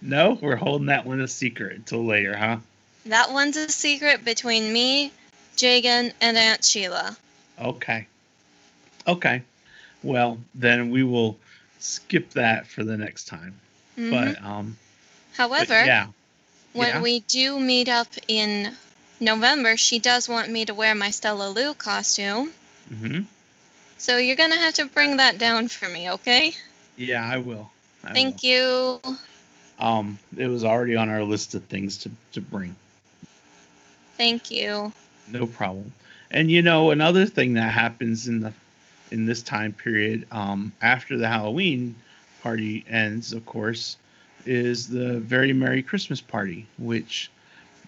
no 0.00 0.38
we're 0.40 0.56
holding 0.56 0.86
that 0.86 1.04
one 1.06 1.20
a 1.20 1.28
secret 1.28 1.76
until 1.76 2.04
later 2.04 2.36
huh 2.36 2.58
That 3.06 3.32
one's 3.32 3.56
a 3.56 3.68
secret 3.68 4.24
between 4.24 4.72
me, 4.72 5.12
Jagan, 5.56 6.12
and 6.20 6.36
Aunt 6.38 6.64
Sheila. 6.64 7.16
Okay. 7.60 8.06
Okay. 9.06 9.42
Well, 10.02 10.38
then 10.54 10.90
we 10.90 11.02
will 11.04 11.38
skip 11.80 12.30
that 12.30 12.66
for 12.66 12.82
the 12.84 12.96
next 12.96 13.24
time. 13.26 13.54
Mhm. 13.98 14.10
But 14.10 14.42
um 14.44 14.76
but 14.76 15.42
However, 15.42 15.84
yeah. 15.84 16.06
when 16.72 16.88
yeah. 16.88 17.00
we 17.02 17.20
do 17.20 17.58
meet 17.60 17.88
up 17.88 18.08
in 18.28 18.74
November, 19.20 19.76
she 19.76 19.98
does 19.98 20.28
want 20.28 20.48
me 20.50 20.64
to 20.64 20.74
wear 20.74 20.94
my 20.94 21.08
StellaLou 21.08 21.76
costume. 21.76 22.52
hmm 22.88 23.20
So 24.04 24.18
you're 24.18 24.36
going 24.36 24.50
to 24.50 24.58
have 24.58 24.74
to 24.74 24.84
bring 24.84 25.16
that 25.16 25.38
down 25.38 25.68
for 25.68 25.88
me, 25.88 26.10
okay? 26.10 26.52
Yeah, 26.98 27.26
I 27.26 27.38
will. 27.38 27.70
I 28.04 28.12
Thank 28.12 28.42
you. 28.42 29.00
Um 29.78 30.18
it 30.36 30.46
was 30.46 30.62
already 30.62 30.94
on 30.94 31.08
our 31.08 31.22
list 31.22 31.54
of 31.54 31.64
things 31.64 31.96
to 31.98 32.10
to 32.32 32.42
bring. 32.42 32.76
Thank 34.18 34.50
you. 34.50 34.92
No 35.26 35.46
problem. 35.46 35.90
And 36.30 36.50
you 36.50 36.60
know, 36.60 36.90
another 36.90 37.24
thing 37.24 37.54
that 37.54 37.72
happens 37.72 38.28
in 38.28 38.40
the 38.40 38.52
in 39.10 39.24
this 39.24 39.42
time 39.42 39.72
period, 39.72 40.26
um, 40.30 40.72
after 40.82 41.16
the 41.16 41.26
Halloween 41.26 41.94
party 42.42 42.84
ends, 42.86 43.32
of 43.32 43.46
course, 43.46 43.96
is 44.44 44.86
the 44.86 45.18
very 45.18 45.54
Merry 45.54 45.82
Christmas 45.82 46.20
party, 46.20 46.66
which 46.76 47.30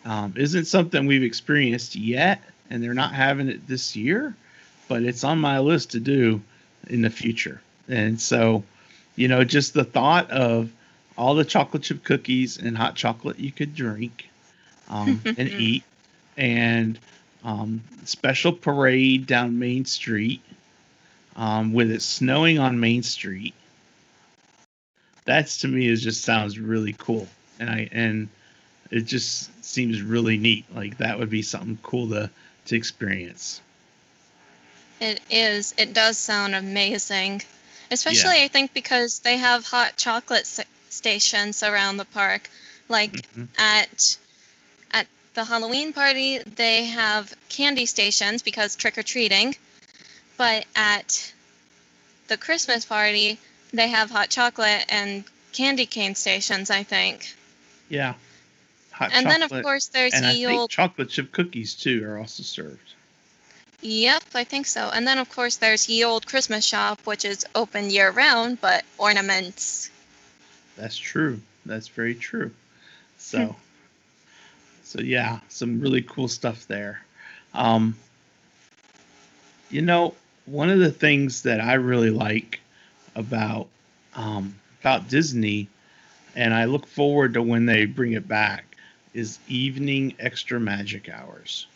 um, 0.06 0.32
isn't 0.34 0.64
something 0.64 1.04
we've 1.06 1.22
experienced 1.22 1.94
yet, 1.94 2.40
and 2.70 2.82
they're 2.82 2.94
not 2.94 3.12
having 3.12 3.48
it 3.48 3.68
this 3.68 3.94
year, 3.94 4.34
but 4.88 5.02
it's 5.02 5.24
on 5.24 5.38
my 5.38 5.58
list 5.58 5.92
to 5.92 6.00
do 6.00 6.40
in 6.88 7.02
the 7.02 7.10
future. 7.10 7.60
And 7.88 8.20
so, 8.20 8.64
you 9.16 9.28
know, 9.28 9.44
just 9.44 9.74
the 9.74 9.84
thought 9.84 10.30
of 10.30 10.70
all 11.16 11.34
the 11.34 11.44
chocolate 11.44 11.82
chip 11.82 12.04
cookies 12.04 12.58
and 12.58 12.76
hot 12.76 12.94
chocolate 12.94 13.38
you 13.38 13.50
could 13.52 13.74
drink 13.74 14.28
um, 14.88 15.20
and 15.24 15.48
eat, 15.48 15.84
and 16.36 16.98
um, 17.44 17.82
special 18.04 18.52
parade 18.52 19.26
down 19.26 19.58
Main 19.58 19.84
Street 19.84 20.42
um, 21.36 21.72
with 21.72 21.90
it 21.90 22.02
snowing 22.02 22.58
on 22.58 22.80
Main 22.80 23.02
Street. 23.02 23.54
That's 25.24 25.60
to 25.60 25.68
me 25.68 25.88
is 25.88 26.02
just 26.02 26.22
sounds 26.22 26.58
really 26.58 26.94
cool, 26.98 27.26
and 27.58 27.68
I 27.68 27.88
and 27.90 28.28
it 28.90 29.02
just 29.02 29.64
seems 29.64 30.00
really 30.00 30.38
neat. 30.38 30.64
Like 30.74 30.98
that 30.98 31.18
would 31.18 31.30
be 31.30 31.42
something 31.42 31.78
cool 31.82 32.08
to 32.10 32.30
to 32.66 32.76
experience. 32.76 33.60
It 35.00 35.20
is. 35.30 35.74
It 35.76 35.92
does 35.92 36.16
sound 36.18 36.54
amazing. 36.54 37.42
Especially, 37.90 38.42
I 38.44 38.48
think, 38.48 38.72
because 38.72 39.20
they 39.20 39.36
have 39.36 39.66
hot 39.66 39.96
chocolate 39.96 40.40
s- 40.40 40.60
stations 40.90 41.62
around 41.62 41.98
the 41.98 42.04
park. 42.04 42.48
Like 42.88 43.12
Mhm. 43.36 43.48
at 43.58 44.16
at 44.92 45.06
the 45.34 45.44
Halloween 45.44 45.92
party, 45.92 46.38
they 46.38 46.86
have 46.86 47.32
candy 47.48 47.86
stations 47.86 48.42
because 48.42 48.74
trick 48.76 48.96
or 48.98 49.02
treating. 49.02 49.54
But 50.36 50.66
at 50.74 51.32
the 52.28 52.36
Christmas 52.36 52.84
party, 52.84 53.38
they 53.72 53.88
have 53.88 54.10
hot 54.10 54.30
chocolate 54.30 54.84
and 54.88 55.24
candy 55.52 55.86
cane 55.86 56.14
stations. 56.14 56.70
I 56.70 56.82
think. 56.82 57.34
Yeah, 57.88 58.14
hot 58.90 59.10
and 59.12 59.26
then, 59.26 59.42
of 59.42 59.50
course, 59.50 59.86
there's 59.88 60.12
and 60.14 60.26
I 60.26 60.32
ye 60.32 60.46
think 60.46 60.60
old. 60.60 60.70
chocolate 60.70 61.10
chip 61.10 61.30
cookies 61.32 61.74
too 61.74 62.04
are 62.04 62.18
also 62.18 62.42
served. 62.42 62.94
Yep, 63.82 64.22
I 64.34 64.44
think 64.44 64.66
so. 64.66 64.90
And 64.92 65.06
then, 65.06 65.18
of 65.18 65.28
course, 65.30 65.56
there's 65.56 65.88
Ye 65.88 66.04
Olde 66.04 66.26
Christmas 66.26 66.64
Shoppe, 66.66 67.04
which 67.04 67.24
is 67.24 67.44
open 67.54 67.90
year 67.90 68.10
round, 68.10 68.60
but 68.60 68.84
ornaments. 68.98 69.90
That's 70.76 70.96
true. 70.96 71.40
That's 71.64 71.88
very 71.88 72.14
true. 72.14 72.52
So, 73.18 73.56
so 74.84 75.00
yeah, 75.00 75.40
some 75.48 75.80
really 75.80 76.02
cool 76.02 76.28
stuff 76.28 76.66
there. 76.66 77.00
Um, 77.54 77.96
you 79.70 79.82
know, 79.82 80.14
one 80.46 80.70
of 80.70 80.78
the 80.78 80.92
things 80.92 81.42
that 81.42 81.60
I 81.60 81.74
really 81.74 82.10
like 82.10 82.60
about 83.14 83.68
um, 84.14 84.54
about 84.80 85.08
Disney, 85.08 85.68
and 86.34 86.54
I 86.54 86.66
look 86.66 86.86
forward 86.86 87.34
to 87.34 87.42
when 87.42 87.66
they 87.66 87.84
bring 87.84 88.12
it 88.12 88.28
back, 88.28 88.76
is 89.12 89.38
evening 89.48 90.14
extra 90.18 90.60
magic 90.60 91.08
hours. 91.08 91.66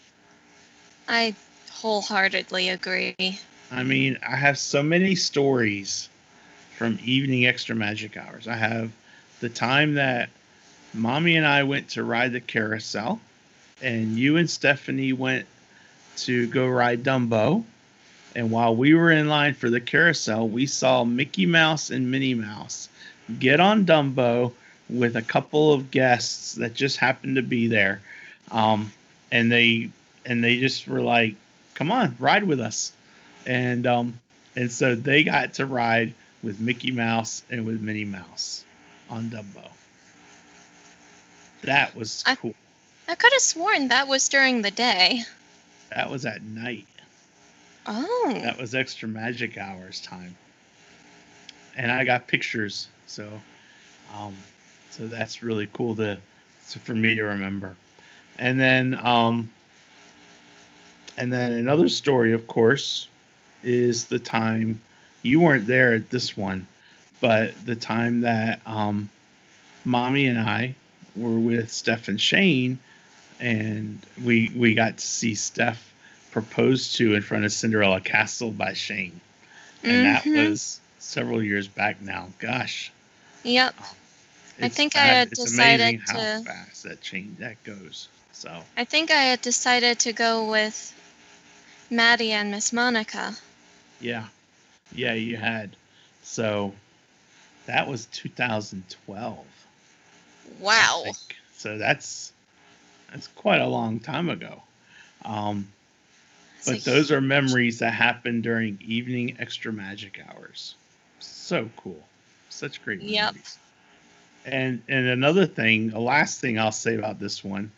I 1.09 1.35
wholeheartedly 1.71 2.69
agree. 2.69 3.39
I 3.71 3.83
mean, 3.83 4.19
I 4.27 4.37
have 4.37 4.59
so 4.59 4.83
many 4.83 5.15
stories 5.15 6.09
from 6.77 6.99
evening 7.05 7.47
extra 7.47 7.75
magic 7.75 8.17
hours. 8.17 8.49
I 8.49 8.57
have 8.57 8.91
the 9.41 9.49
time 9.49 9.95
that 9.95 10.29
mommy 10.93 11.37
and 11.37 11.47
I 11.47 11.63
went 11.63 11.91
to 11.91 12.03
ride 12.03 12.33
the 12.33 12.41
carousel, 12.41 13.21
and 13.83 14.19
you 14.19 14.37
and 14.37 14.51
Stephanie 14.51 15.13
went 15.13 15.47
to 16.19 16.47
go 16.49 16.67
ride 16.67 17.03
Dumbo. 17.03 17.65
And 18.35 18.51
while 18.51 18.77
we 18.77 18.95
were 18.95 19.11
in 19.11 19.29
line 19.29 19.55
for 19.55 19.71
the 19.71 19.81
carousel, 19.81 20.49
we 20.49 20.67
saw 20.67 21.05
Mickey 21.05 21.47
Mouse 21.47 21.91
and 21.91 22.11
Minnie 22.11 22.35
Mouse 22.35 22.89
get 23.39 23.61
on 23.61 23.87
Dumbo 23.87 24.53
with 24.89 25.17
a 25.17 25.23
couple 25.23 25.73
of 25.73 25.91
guests 25.91 26.55
that 26.55 26.75
just 26.75 26.97
happened 26.97 27.37
to 27.37 27.43
be 27.43 27.69
there. 27.69 28.01
Um, 28.51 28.93
and 29.33 29.51
they 29.51 29.91
and 30.27 30.43
they 30.43 30.59
just 30.59 30.87
were 30.87 31.01
like, 31.01 31.35
"Come 31.81 31.91
on, 31.91 32.15
ride 32.21 32.45
with 32.45 32.61
us." 32.61 32.93
and 33.47 33.87
um 33.87 34.21
and 34.55 34.71
so 34.71 34.95
they 34.95 35.23
got 35.23 35.55
to 35.55 35.65
ride 35.65 36.13
with 36.43 36.61
Mickey 36.61 36.91
Mouse 36.91 37.43
and 37.51 37.65
with 37.65 37.81
Minnie 37.81 38.05
Mouse 38.05 38.65
on 39.09 39.31
Dumbo. 39.31 39.67
That 41.63 41.97
was 41.97 42.23
I- 42.27 42.35
cool. 42.35 42.55
I 43.09 43.15
could 43.15 43.33
have 43.33 43.41
sworn 43.43 43.89
that 43.89 44.09
was 44.09 44.29
during 44.29 44.61
the 44.61 44.71
day. 44.71 45.23
That 45.89 46.11
was 46.11 46.27
at 46.27 46.43
night. 46.43 46.87
Oh, 47.87 48.39
That 48.43 48.59
was 48.59 48.75
extra 48.75 49.09
magic 49.09 49.57
hours 49.57 50.03
time. 50.03 50.37
And 51.77 51.91
I 51.91 52.05
got 52.05 52.27
pictures, 52.27 52.89
so 53.07 53.27
um 54.15 54.37
so 54.91 55.07
that's 55.07 55.43
really 55.43 55.69
cool 55.73 55.97
to 55.97 56.19
so 56.67 56.79
for 56.81 56.95
me 56.95 57.15
to 57.15 57.23
remember. 57.23 57.75
And 58.39 58.61
then 58.61 58.99
um 59.03 59.51
and 61.21 61.33
then 61.33 61.53
another 61.53 61.89
story 61.89 62.33
of 62.33 62.47
course 62.47 63.07
is 63.63 64.07
the 64.07 64.19
time 64.19 64.81
you 65.23 65.39
weren't 65.41 65.67
there 65.67 65.93
at 65.93 66.09
this 66.11 66.35
one, 66.37 66.67
but 67.21 67.53
the 67.67 67.77
time 67.77 68.23
that 68.23 68.61
um 68.67 69.11
mommy 69.85 70.27
and 70.27 70.39
I 70.39 70.75
were 71.15 71.39
with 71.39 71.71
Steph 71.71 72.09
and 72.09 72.21
Shane 72.21 72.79
and 73.39 73.99
we 74.25 74.51
we 74.57 74.75
got 74.75 74.97
to 74.99 75.07
see 75.07 75.35
Steph 75.35 75.93
proposed 76.31 76.97
to 76.97 77.15
in 77.15 77.23
front 77.23 77.45
of 77.45 77.53
Cinderella 77.53 78.01
Castle 78.01 78.51
by 78.51 78.73
Shane. 78.73 79.21
And 79.83 80.05
that 80.05 80.25
Mhm. 80.25 80.37
was 80.37 80.81
several 80.99 81.43
years 81.43 81.67
back 81.69 82.01
now. 82.01 82.29
Gosh. 82.39 82.93
yep. 83.43 83.75
I 84.59 84.67
it's 84.67 84.77
think 84.77 84.95
I 84.97 85.01
fa- 85.01 85.07
had 85.07 85.29
it's 85.33 85.41
decided 85.45 85.81
amazing 85.81 86.03
how 86.07 86.19
to- 86.19 86.43
fast 86.45 86.83
that 86.85 87.01
change 87.03 87.39
that 87.39 87.63
goes. 87.65 88.09
So 88.33 88.65
I 88.77 88.85
think 88.85 89.11
I 89.11 89.23
had 89.23 89.41
decided 89.43 89.99
to 90.01 90.13
go 90.13 90.51
with 90.51 90.95
Maddie 91.91 92.33
and 92.33 92.51
Miss 92.51 92.73
Monica. 92.73 93.37
yeah. 94.01 94.27
Yeah, 94.93 95.15
you 95.15 95.37
had. 95.37 95.77
So 96.23 96.73
that 97.67 97.89
was 97.89 98.07
2012. 98.07 99.47
Wow. 100.61 101.05
So 101.57 101.79
that's 101.79 102.33
that's 103.11 103.29
quite 103.29 103.61
a 103.61 103.67
long 103.67 104.01
time 104.01 104.29
ago. 104.29 104.63
Um, 105.25 105.69
but 106.67 106.85
those 106.85 107.11
are 107.11 107.21
memories 107.21 107.79
that 107.79 107.93
happened 107.93 108.43
during 108.43 108.79
evening 108.85 109.37
extra 109.39 109.73
magic 109.73 110.23
hours. 110.29 110.75
So 111.21 111.69
cool. 111.77 112.03
Such 112.49 112.83
great 112.85 112.99
memories. 112.99 113.15
Yep. 113.15 113.35
And 114.47 114.83
and 114.89 115.07
another 115.07 115.47
thing, 115.47 115.91
the 115.91 116.01
last 116.01 116.41
thing 116.41 116.59
I'll 116.59 116.73
say 116.73 116.97
about 116.97 117.19
this 117.19 117.45
one 117.45 117.73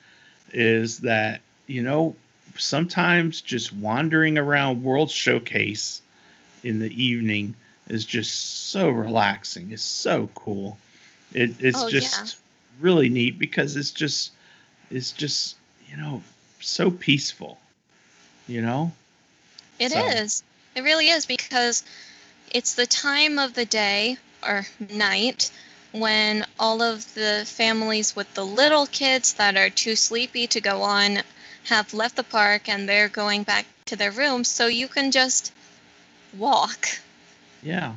is 0.52 1.00
that, 1.00 1.40
you 1.66 1.82
know, 1.82 2.16
sometimes 2.58 3.40
just 3.40 3.72
wandering 3.72 4.38
around 4.38 4.82
World 4.82 5.10
Showcase 5.10 6.00
in 6.62 6.78
the 6.78 7.02
evening 7.02 7.54
is 7.88 8.04
just 8.04 8.68
so 8.70 8.88
relaxing. 8.88 9.72
It's 9.72 9.82
so 9.82 10.28
cool. 10.34 10.78
It, 11.32 11.54
it's 11.60 11.78
Oh, 11.78 11.86
yeah. 11.88 12.00
just 12.00 12.36
really 12.80 13.08
neat 13.08 13.38
because 13.38 13.76
it's 13.76 13.90
just 13.90 14.32
it's 14.90 15.12
just, 15.12 15.56
you 15.90 15.96
know, 15.96 16.22
so 16.60 16.90
peaceful. 16.90 17.58
You 18.46 18.62
know? 18.62 18.92
It 19.78 19.92
is. 19.92 20.34
So- 20.34 20.44
It 20.74 20.82
really 20.82 21.08
is 21.08 21.26
because 21.26 21.82
it's 22.50 22.74
the 22.74 22.86
time 22.86 23.38
of 23.38 23.54
the 23.54 23.64
day 23.64 24.18
or 24.42 24.66
night 24.90 25.50
when 25.92 26.46
all 26.58 26.80
of 26.82 27.12
the 27.14 27.44
families 27.46 28.16
with 28.16 28.32
the 28.34 28.44
little 28.46 28.86
kids 28.86 29.34
that 29.34 29.56
are 29.56 29.68
too 29.70 29.96
sleepy 29.96 30.46
to 30.48 30.60
go 30.60 30.82
on 30.82 31.18
have 31.64 31.94
left 31.94 32.16
the 32.16 32.22
park 32.22 32.68
and 32.68 32.88
they're 32.88 33.08
going 33.08 33.42
back 33.42 33.66
to 33.86 33.96
their 33.96 34.10
rooms 34.10 34.48
so 34.48 34.66
you 34.66 34.88
can 34.88 35.10
just 35.10 35.52
walk. 36.36 36.88
Yeah. 37.62 37.94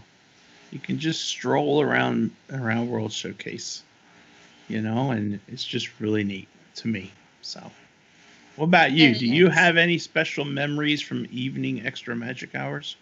You 0.72 0.80
can 0.80 1.00
just 1.00 1.26
stroll 1.26 1.82
around 1.82 2.32
around 2.52 2.90
World 2.90 3.12
Showcase. 3.12 3.82
You 4.68 4.82
know, 4.82 5.12
and 5.12 5.40
it's 5.48 5.64
just 5.64 6.00
really 6.00 6.24
neat 6.24 6.48
to 6.76 6.88
me. 6.88 7.12
So 7.42 7.72
what 8.56 8.66
about 8.66 8.92
you? 8.92 9.14
Do 9.14 9.28
you 9.28 9.48
is. 9.48 9.54
have 9.54 9.78
any 9.78 9.98
special 9.98 10.46
memories 10.46 11.02
from 11.02 11.28
evening 11.32 11.86
extra 11.86 12.16
magic 12.16 12.56
hours? 12.56 12.96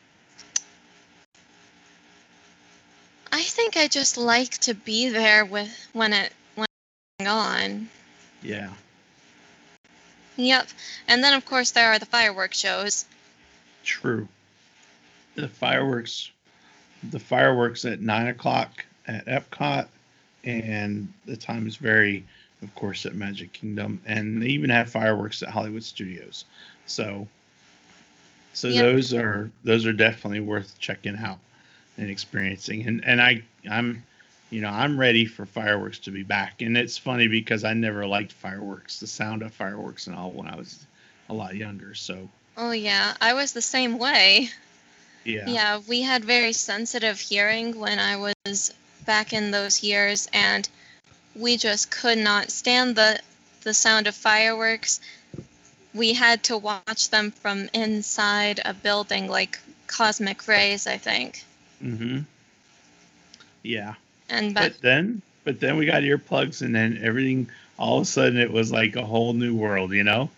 I 3.31 3.41
think 3.41 3.77
I 3.77 3.87
just 3.87 4.17
like 4.17 4.57
to 4.59 4.73
be 4.73 5.09
there 5.09 5.45
with 5.45 5.87
when 5.93 6.13
it 6.13 6.31
when 6.55 6.65
it's 6.65 7.25
going 7.25 7.29
on. 7.29 7.89
Yeah. 8.41 8.69
Yep. 10.35 10.67
And 11.07 11.23
then 11.23 11.33
of 11.33 11.45
course 11.45 11.71
there 11.71 11.91
are 11.91 11.99
the 11.99 12.05
fireworks 12.05 12.57
shows. 12.57 13.05
True. 13.83 14.27
The 15.35 15.47
fireworks 15.47 16.31
the 17.11 17.19
fireworks 17.19 17.83
at 17.85 17.99
nine 17.99 18.27
o'clock 18.27 18.85
at 19.07 19.25
Epcot 19.25 19.87
and 20.45 21.11
the 21.25 21.35
time 21.35 21.67
is 21.67 21.75
very 21.75 22.23
of 22.61 22.73
course 22.75 23.05
at 23.05 23.13
Magic 23.13 23.51
Kingdom 23.51 24.01
and 24.05 24.41
they 24.41 24.47
even 24.47 24.69
have 24.69 24.89
fireworks 24.89 25.43
at 25.43 25.49
Hollywood 25.49 25.83
Studios. 25.83 26.45
So 26.85 27.27
so 28.53 28.67
Yep. 28.67 28.83
those 28.83 29.13
are 29.13 29.51
those 29.63 29.85
are 29.85 29.93
definitely 29.93 30.39
worth 30.39 30.79
checking 30.79 31.17
out 31.17 31.39
and 31.97 32.09
experiencing. 32.09 32.87
And 32.87 33.03
and 33.05 33.21
I 33.21 33.43
I'm 33.69 34.03
you 34.53 34.61
know, 34.61 34.69
I'm 34.69 34.99
ready 34.99 35.25
for 35.25 35.47
fireworks 35.47 35.97
to 35.99 36.11
be 36.11 36.21
back. 36.21 36.61
And 36.61 36.77
it's 36.77 36.97
funny 36.97 37.27
because 37.27 37.63
I 37.63 37.73
never 37.73 38.05
liked 38.05 38.31
fireworks, 38.31 38.99
the 38.99 39.07
sound 39.07 39.41
of 39.41 39.51
fireworks 39.51 40.05
and 40.05 40.15
all 40.15 40.31
when 40.31 40.47
I 40.47 40.55
was 40.55 40.85
a 41.29 41.33
lot 41.33 41.55
younger. 41.55 41.95
So 41.95 42.29
Oh 42.55 42.71
yeah, 42.71 43.15
I 43.19 43.33
was 43.33 43.53
the 43.53 43.63
same 43.63 43.97
way. 43.97 44.49
yeah. 45.23 45.49
Yeah, 45.49 45.79
we 45.87 46.03
had 46.03 46.23
very 46.23 46.53
sensitive 46.53 47.19
hearing 47.19 47.79
when 47.79 47.97
I 47.97 48.17
was 48.17 48.71
back 49.07 49.33
in 49.33 49.49
those 49.49 49.81
years, 49.81 50.27
and 50.31 50.69
we 51.35 51.57
just 51.57 51.89
could 51.89 52.19
not 52.19 52.51
stand 52.51 52.95
the 52.95 53.19
the 53.63 53.73
sound 53.73 54.05
of 54.05 54.13
fireworks. 54.13 55.01
We 55.95 56.13
had 56.13 56.43
to 56.43 56.57
watch 56.57 57.09
them 57.09 57.31
from 57.31 57.69
inside 57.73 58.61
a 58.63 58.73
building, 58.73 59.27
like 59.27 59.59
Cosmic 59.87 60.47
Ray's, 60.47 60.85
I 60.85 60.97
think. 60.97 61.43
Mm-hmm. 61.81 62.19
Yeah. 63.63 63.95
And 64.29 64.53
but 64.53 64.73
But 64.73 64.81
then 64.81 65.21
but 65.43 65.59
then 65.59 65.77
we 65.77 65.85
got 65.85 66.03
earplugs 66.03 66.61
and 66.61 66.75
then 66.75 66.99
everything 67.01 67.49
all 67.77 67.97
of 67.97 68.03
a 68.03 68.05
sudden 68.05 68.37
it 68.37 68.51
was 68.51 68.71
like 68.71 68.95
a 68.95 69.05
whole 69.05 69.33
new 69.33 69.55
world, 69.55 69.91
you 69.93 70.03
know? 70.03 70.29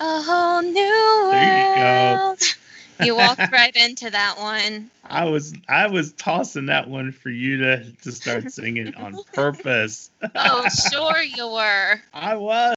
a 0.00 0.22
whole 0.22 0.62
new 0.62 1.28
There 1.30 1.44
you 1.44 1.64
go. 1.74 2.20
world. 2.22 2.38
You 2.98 3.16
walked 3.16 3.50
right 3.50 3.74
into 3.76 4.10
that 4.10 4.38
one. 4.38 4.90
I 5.04 5.24
was 5.24 5.54
I 5.68 5.86
was 5.88 6.12
tossing 6.12 6.66
that 6.66 6.88
one 6.88 7.12
for 7.12 7.30
you 7.30 7.58
to 7.58 7.92
to 8.02 8.12
start 8.12 8.50
singing 8.50 8.94
on 8.94 9.20
purpose. 9.32 10.10
Oh, 10.34 10.68
sure 10.68 11.22
you 11.22 11.48
were. 11.48 12.00
I 12.12 12.36
was. 12.36 12.74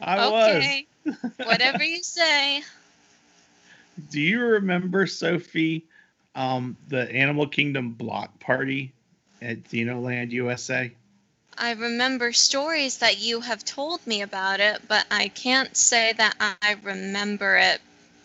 I 0.00 0.20
was. 0.20 0.64
Okay. 0.64 0.86
Whatever 1.42 1.82
you 1.84 2.02
say. 2.02 2.62
Do 4.10 4.20
you 4.20 4.40
remember 4.40 5.06
Sophie 5.06 5.84
um 6.34 6.76
the 6.88 7.10
Animal 7.10 7.46
Kingdom 7.46 7.92
block 7.92 8.38
party 8.40 8.92
at 9.44 9.68
Dino 9.68 10.00
Land 10.00 10.32
USA? 10.32 10.90
I 11.56 11.72
remember 11.72 12.32
stories 12.32 12.98
that 12.98 13.20
you 13.20 13.40
have 13.40 13.64
told 13.64 14.04
me 14.06 14.22
about 14.22 14.60
it, 14.60 14.82
but 14.88 15.06
I 15.10 15.28
can't 15.28 15.76
say 15.76 16.12
that 16.14 16.34
I 16.40 16.76
remember 16.82 17.56
it 17.56 17.80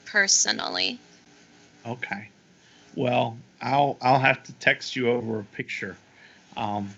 personally. 0.06 0.98
Okay. 1.86 2.30
Well, 2.96 3.38
I'll 3.62 3.98
I'll 4.02 4.20
have 4.20 4.44
to 4.46 4.54
text 4.54 4.96
you 4.96 5.12
over 5.12 5.40
a 5.40 5.44
picture, 5.44 5.96
um, 6.58 6.90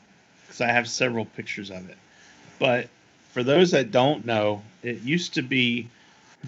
because 0.42 0.62
I 0.62 0.68
have 0.68 0.88
several 0.88 1.26
pictures 1.26 1.70
of 1.70 1.90
it. 1.90 1.98
But 2.60 2.88
for 3.34 3.44
those 3.44 3.72
that 3.72 3.92
don't 3.92 4.26
know, 4.26 4.62
it 4.84 5.02
used 5.02 5.34
to 5.34 5.42
be 5.42 5.90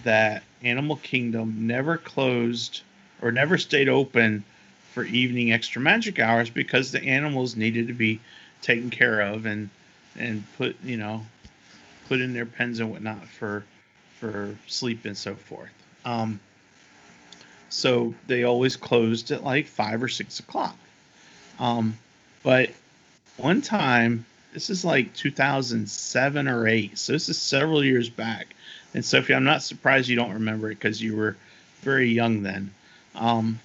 that 0.03 0.43
Animal 0.63 0.95
Kingdom 0.97 1.67
never 1.67 1.97
closed 1.97 2.81
or 3.21 3.31
never 3.31 3.57
stayed 3.57 3.89
open 3.89 4.43
for 4.93 5.03
evening 5.03 5.51
extra 5.51 5.81
magic 5.81 6.19
hours 6.19 6.49
because 6.49 6.91
the 6.91 7.03
animals 7.03 7.55
needed 7.55 7.87
to 7.87 7.93
be 7.93 8.19
taken 8.61 8.89
care 8.89 9.21
of 9.21 9.45
and 9.45 9.69
and 10.17 10.43
put 10.57 10.75
you 10.83 10.97
know 10.97 11.25
put 12.07 12.21
in 12.21 12.33
their 12.33 12.45
pens 12.45 12.79
and 12.79 12.91
whatnot 12.91 13.27
for 13.27 13.65
for 14.19 14.55
sleep 14.67 15.05
and 15.05 15.17
so 15.17 15.35
forth. 15.35 15.71
Um, 16.05 16.39
so 17.69 18.13
they 18.27 18.43
always 18.43 18.75
closed 18.75 19.31
at 19.31 19.43
like 19.43 19.65
five 19.65 20.03
or 20.03 20.07
six 20.07 20.39
o'clock. 20.39 20.77
Um, 21.59 21.97
but 22.43 22.69
one 23.37 23.61
time, 23.61 24.25
this 24.53 24.69
is 24.69 24.85
like 24.85 25.13
2007 25.15 26.47
or 26.47 26.67
8, 26.67 26.97
so 26.97 27.13
this 27.13 27.29
is 27.29 27.37
several 27.37 27.83
years 27.83 28.09
back. 28.09 28.55
And 28.93 29.03
Sophie, 29.03 29.33
I'm 29.33 29.43
not 29.43 29.63
surprised 29.63 30.07
you 30.07 30.15
don't 30.15 30.33
remember 30.33 30.69
it 30.69 30.75
because 30.75 31.01
you 31.01 31.15
were 31.15 31.35
very 31.81 32.09
young 32.09 32.43
then. 32.43 32.71
Um, 33.15 33.59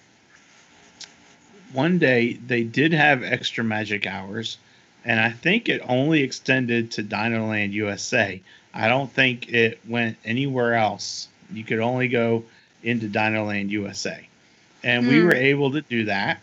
one 1.73 1.99
day 1.99 2.35
they 2.35 2.63
did 2.63 2.93
have 2.93 3.23
extra 3.23 3.65
magic 3.65 4.07
hours, 4.07 4.59
and 5.05 5.21
I 5.21 5.31
think 5.31 5.69
it 5.69 5.81
only 5.87 6.23
extended 6.23 6.93
to 6.93 7.03
Dinoland 7.03 7.73
USA. 7.73 8.41
I 8.75 8.89
don't 8.89 9.13
think 9.13 9.49
it 9.53 9.79
went 9.89 10.17
anywhere 10.25 10.75
else. 10.75 11.29
You 11.53 11.65
could 11.65 11.81
only 11.81 12.09
go 12.09 12.45
into 12.83 13.09
Dinoland 13.09 13.71
USA. 13.71 14.21
And 14.85 15.07
we 15.07 15.19
Hmm. 15.19 15.27
were 15.27 15.35
able 15.35 15.73
to 15.73 15.81
do 15.81 16.05
that. 16.05 16.43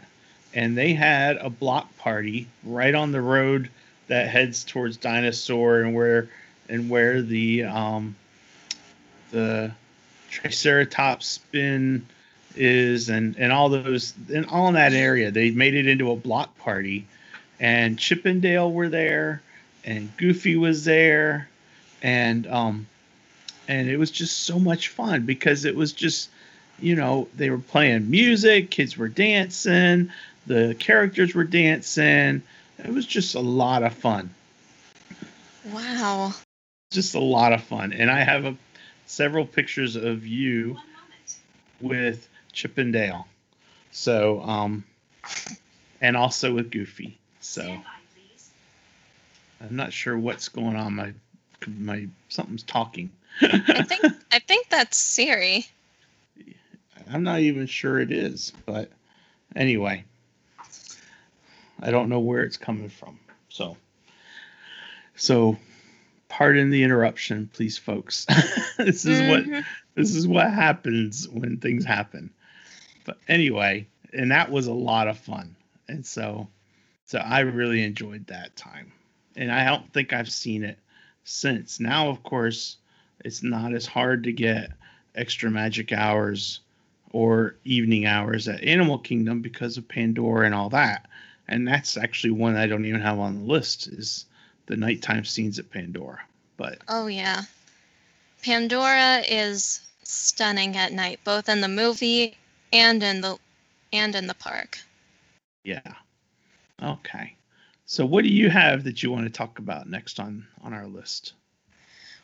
And 0.53 0.77
they 0.77 0.93
had 0.93 1.38
a 1.38 1.49
block 1.49 1.95
party 1.97 2.47
right 2.63 2.95
on 2.95 3.11
the 3.11 3.21
road 3.21 3.69
that 4.07 4.29
heads 4.29 4.63
towards 4.63 4.97
Dinosaur 4.97 5.81
and 5.81 5.93
where 5.93 6.27
and 6.69 6.89
where 6.89 7.21
the 7.21 7.63
um 7.63 8.15
the 9.31 9.71
TriceraTop 10.31 11.21
Spin 11.23 12.05
is 12.57 13.09
and 13.09 13.35
and 13.37 13.51
all 13.51 13.69
those 13.69 14.13
and 14.33 14.45
all 14.47 14.67
in 14.67 14.73
that 14.75 14.93
area. 14.93 15.31
They 15.31 15.51
made 15.51 15.75
it 15.75 15.87
into 15.87 16.11
a 16.11 16.15
block 16.15 16.57
party 16.57 17.05
and 17.59 17.97
Chip 17.97 18.25
'n' 18.25 18.39
Dale 18.41 18.71
were 18.71 18.89
there 18.89 19.41
and 19.83 20.15
Goofy 20.17 20.55
was 20.55 20.83
there 20.85 21.47
and 22.01 22.47
um 22.47 22.87
and 23.67 23.89
it 23.89 23.97
was 23.97 24.11
just 24.11 24.41
so 24.41 24.59
much 24.59 24.89
fun 24.89 25.25
because 25.25 25.65
it 25.65 25.75
was 25.75 25.93
just 25.93 26.29
you 26.79 26.95
know 26.95 27.27
they 27.35 27.49
were 27.49 27.57
playing 27.57 28.09
music 28.09 28.69
kids 28.69 28.97
were 28.97 29.07
dancing 29.07 30.11
the 30.45 30.75
characters 30.77 31.33
were 31.33 31.43
dancing 31.45 32.41
it 32.77 32.91
was 32.91 33.05
just 33.05 33.35
a 33.35 33.39
lot 33.39 33.81
of 33.83 33.93
fun 33.93 34.29
Wow. 35.71 36.33
just 36.91 37.15
a 37.15 37.19
lot 37.19 37.53
of 37.53 37.63
fun 37.63 37.93
and 37.93 38.11
i 38.11 38.19
have 38.23 38.45
a, 38.45 38.55
several 39.07 39.45
pictures 39.45 39.95
of 39.95 40.27
you 40.27 40.77
with 41.81 42.27
Chip 42.55 42.79
'n' 42.79 42.91
Dale 42.91 43.27
so 43.91 44.41
um 44.41 44.83
and 46.01 46.17
also 46.17 46.53
with 46.53 46.71
goofy 46.71 47.17
so 47.41 47.77
i'm 49.61 49.75
not 49.75 49.93
sure 49.93 50.17
what's 50.17 50.49
going 50.49 50.75
on 50.75 50.93
my 50.95 51.13
my 51.67 52.07
something's 52.29 52.63
talking 52.63 53.09
I 53.41 53.83
think 53.83 54.03
I 54.31 54.39
think 54.39 54.69
that's 54.69 54.97
Siri. 54.97 55.65
I'm 57.11 57.23
not 57.23 57.39
even 57.41 57.67
sure 57.67 57.99
it 57.99 58.11
is, 58.11 58.51
but 58.65 58.89
anyway, 59.55 60.03
I 61.81 61.91
don't 61.91 62.09
know 62.09 62.19
where 62.19 62.43
it's 62.43 62.57
coming 62.57 62.89
from. 62.89 63.19
So, 63.49 63.77
So, 65.15 65.57
pardon 66.29 66.69
the 66.69 66.83
interruption, 66.83 67.49
please, 67.53 67.77
folks. 67.77 68.25
this 68.77 69.05
is 69.05 69.21
Mhm. 69.21 69.27
what 69.27 69.63
this 69.95 70.15
is 70.15 70.27
what 70.27 70.51
happens 70.51 71.27
when 71.29 71.57
things 71.57 71.85
happen. 71.85 72.29
But 73.05 73.19
anyway, 73.27 73.87
and 74.13 74.31
that 74.31 74.51
was 74.51 74.67
a 74.67 74.73
lot 74.73 75.07
of 75.07 75.17
fun, 75.17 75.55
and 75.87 76.05
so 76.05 76.47
so 77.05 77.19
I 77.19 77.41
really 77.41 77.83
enjoyed 77.83 78.27
that 78.27 78.55
time, 78.55 78.91
and 79.35 79.51
I 79.51 79.65
don't 79.65 79.93
think 79.93 80.11
I've 80.11 80.31
seen 80.31 80.63
it 80.63 80.79
since. 81.23 81.79
Now, 81.79 82.09
of 82.09 82.23
course, 82.23 82.77
it's 83.23 83.43
not 83.43 83.73
as 83.73 83.85
hard 83.85 84.23
to 84.23 84.33
get 84.33 84.71
extra 85.13 85.49
magic 85.49 85.91
hours 85.91 86.61
or 87.11 87.55
evening 87.63 88.05
hours 88.05 88.47
at 88.47 88.63
Animal 88.63 88.99
Kingdom 88.99 89.41
because 89.41 89.77
of 89.77 89.87
Pandora 89.87 90.45
and 90.45 90.55
all 90.55 90.69
that. 90.69 91.07
And 91.47 91.67
that's 91.67 91.95
actually 91.95 92.31
one 92.31 92.55
I 92.55 92.67
don't 92.67 92.85
even 92.85 93.01
have 93.01 93.19
on 93.19 93.35
the 93.39 93.51
list 93.51 93.87
is 93.87 94.25
the 94.65 94.75
nighttime 94.75 95.25
scenes 95.25 95.59
at 95.59 95.69
Pandora. 95.69 96.21
But 96.57 96.79
Oh 96.87 97.07
yeah. 97.07 97.43
Pandora 98.43 99.23
is 99.27 99.81
stunning 100.03 100.75
at 100.75 100.91
night, 100.91 101.19
both 101.23 101.49
in 101.49 101.61
the 101.61 101.67
movie 101.67 102.37
and 102.71 103.01
in 103.04 103.21
the 103.21 103.38
and 103.93 104.15
in 104.15 104.28
the 104.28 104.34
park. 104.34 104.80
yeah. 105.63 105.82
Okay. 106.82 107.36
So 107.86 108.06
what 108.06 108.23
do 108.23 108.30
you 108.30 108.49
have 108.49 108.84
that 108.84 109.04
you 109.04 109.12
want 109.12 109.25
to 109.25 109.32
talk 109.32 109.60
about 109.60 109.88
next 109.88 110.19
on 110.19 110.45
on 110.63 110.73
our 110.73 110.88
list? 110.88 111.34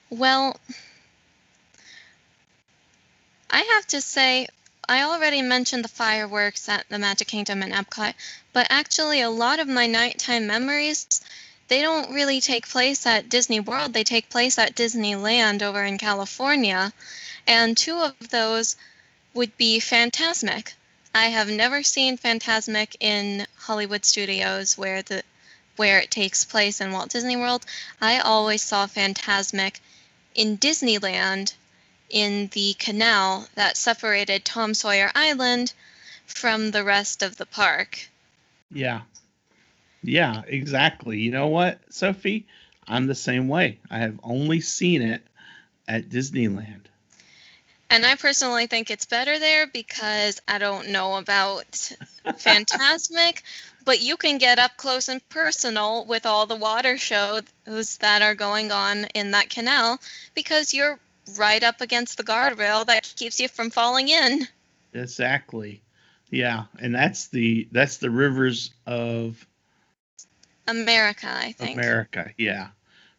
Well, 0.10 0.60
I 3.50 3.62
have 3.62 3.88
to 3.88 4.02
say, 4.02 4.48
I 4.90 5.04
already 5.04 5.42
mentioned 5.42 5.84
the 5.84 5.90
fireworks 5.90 6.68
at 6.68 6.86
the 6.90 7.00
Magic 7.00 7.28
Kingdom 7.28 7.64
and 7.64 7.74
Epcot, 7.74 8.14
but 8.54 8.68
actually, 8.70 9.22
a 9.22 9.30
lot 9.30 9.60
of 9.60 9.68
my 9.68 9.88
nighttime 9.88 10.48
memories, 10.48 11.22
they 11.68 11.82
don't 11.82 12.14
really 12.14 12.42
take 12.42 12.68
place 12.68 13.06
at 13.06 13.30
Disney 13.30 13.60
World. 13.60 13.94
They 13.94 14.04
take 14.04 14.30
place 14.30 14.58
at 14.58 14.76
Disneyland 14.76 15.62
over 15.62 15.84
in 15.84 15.98
California, 15.98 16.92
and 17.48 17.78
two 17.78 17.98
of 17.98 18.30
those 18.30 18.76
would 19.34 19.56
be 19.58 19.80
Fantasmic. 19.80 20.74
I 21.14 21.26
have 21.26 21.50
never 21.50 21.84
seen 21.84 22.18
Fantasmic 22.18 22.96
in 23.00 23.46
Hollywood 23.58 24.06
Studios, 24.06 24.78
where 24.78 25.02
the 25.02 25.24
where 25.78 26.00
it 26.00 26.12
takes 26.12 26.46
place 26.46 26.82
in 26.82 26.92
Walt 26.92 27.10
Disney 27.10 27.36
World. 27.36 27.66
I 28.00 28.20
always 28.20 28.62
saw 28.62 28.88
Fantasmic 28.88 29.80
in 30.36 30.58
Disneyland 30.58 31.54
in 32.10 32.50
the 32.54 32.74
canal 32.78 33.48
that 33.56 33.78
separated 33.78 34.44
Tom 34.44 34.74
Sawyer 34.74 35.12
Island 35.16 35.74
from 36.26 36.72
the 36.72 36.84
rest 36.84 37.24
of 37.24 37.38
the 37.38 37.46
park. 37.46 38.10
Yeah. 38.70 39.02
Yeah, 40.04 40.44
exactly. 40.48 41.20
You 41.20 41.32
know 41.32 41.48
what, 41.48 41.80
Sophie? 41.90 42.48
I'm 42.88 43.08
the 43.08 43.16
same 43.16 43.48
way. 43.48 43.80
I 43.90 44.00
have 44.00 44.20
only 44.24 44.62
seen 44.62 45.02
it 45.02 45.24
at 45.88 46.10
Disneyland. 46.10 46.86
And 47.92 48.06
I 48.06 48.16
personally 48.16 48.68
think 48.68 48.90
it's 48.90 49.06
better 49.06 49.38
there 49.38 49.68
because 49.68 50.42
I 50.48 50.60
don't 50.60 50.92
know 50.92 51.18
about 51.18 51.70
Fantasmic, 52.26 53.42
but 53.84 54.02
you 54.02 54.16
can 54.16 54.38
get 54.38 54.60
up 54.60 54.78
close 54.78 55.10
and 55.10 55.28
personal 55.28 56.06
with 56.06 56.26
all 56.26 56.46
the 56.46 56.56
water 56.56 56.98
shows 56.98 57.44
that 58.00 58.22
are 58.22 58.34
going 58.34 58.72
on 58.72 59.06
in 59.14 59.32
that 59.32 59.50
canal 59.50 60.00
because 60.34 60.74
you're 60.74 61.00
right 61.38 61.62
up 61.64 61.82
against 61.82 62.16
the 62.16 62.24
guardrail 62.24 62.86
that 62.86 63.14
keeps 63.18 63.42
you 63.42 63.50
from 63.50 63.70
falling 63.70 64.08
in. 64.08 64.48
Exactly. 64.94 65.82
Yeah, 66.30 66.64
and 66.80 66.96
that's 66.96 67.28
the 67.28 67.68
that's 67.74 67.98
the 67.98 68.10
rivers 68.10 68.72
of 68.86 69.46
America, 70.66 71.28
I 71.30 71.52
think. 71.52 71.78
America. 71.78 72.32
Yeah. 72.38 72.70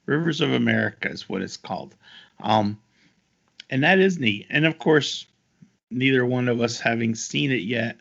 Rivers 0.07 0.41
of 0.41 0.55
America 0.55 1.11
is 1.11 1.29
what 1.29 1.43
it's 1.43 1.59
called. 1.59 1.95
Um 2.41 2.79
and 3.73 3.85
that 3.85 3.99
is 3.99 4.21
neat. 4.21 4.47
And 4.51 4.67
of 4.67 4.79
course, 4.79 5.27
neither 5.91 6.25
one 6.27 6.49
of 6.49 6.61
us 6.61 6.81
having 6.81 7.17
seen 7.17 7.51
it 7.53 7.63
yet 7.63 7.99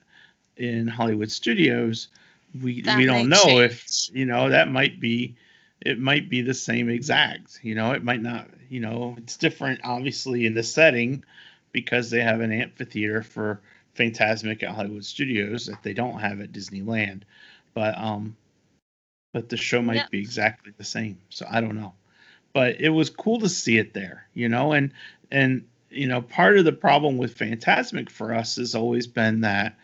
in 0.57 0.87
Hollywood 0.87 1.31
Studios, 1.31 2.09
we 2.61 2.83
That 2.83 2.95
we 2.95 3.05
don't 3.05 3.29
know 3.29 3.59
might 3.59 3.61
if 3.61 3.89
you 4.13 4.25
know 4.25 4.49
that 4.49 4.71
might 4.71 4.99
be 4.99 5.35
it 5.81 5.99
might 5.99 6.29
be 6.29 6.41
the 6.41 6.53
same 6.53 6.89
exact. 6.89 7.59
You 7.63 7.75
know, 7.75 7.91
it 7.93 8.03
might 8.03 8.21
not, 8.21 8.49
you 8.69 8.81
know, 8.81 9.15
it's 9.17 9.37
different 9.37 9.81
obviously 9.83 10.45
in 10.45 10.53
the 10.55 10.63
setting 10.63 11.23
because 11.71 12.09
they 12.11 12.21
have 12.21 12.41
an 12.41 12.51
amphitheater 12.51 13.23
for 13.23 13.61
Fantasmic 13.97 14.63
at 14.63 14.75
Hollywood 14.75 15.05
Studios 15.05 15.67
that 15.67 15.83
they 15.83 15.93
don't 15.93 16.19
have 16.19 16.41
at 16.41 16.51
Disneyland. 16.53 17.23
But 17.73 17.97
um 17.97 18.35
but 19.33 19.49
the 19.49 19.57
show 19.57 19.81
might 19.81 19.95
Yep. 19.95 20.09
be 20.09 20.19
exactly 20.19 20.73
the 20.77 20.83
same. 20.83 21.19
So 21.29 21.45
I 21.49 21.61
don't 21.61 21.75
know. 21.75 21.93
But 22.53 22.81
it 22.81 22.89
was 22.89 23.09
cool 23.09 23.39
to 23.39 23.49
see 23.49 23.77
it 23.77 23.93
there, 23.93 24.27
you 24.33 24.49
know, 24.49 24.73
and 24.73 24.93
and 25.31 25.65
you 25.89 26.07
know, 26.07 26.21
part 26.21 26.57
of 26.57 26.65
the 26.65 26.71
problem 26.71 27.17
with 27.17 27.37
Fantasmic 27.37 28.09
for 28.09 28.33
us 28.33 28.55
has 28.55 28.75
always 28.75 29.07
been 29.07 29.41
that 29.41 29.75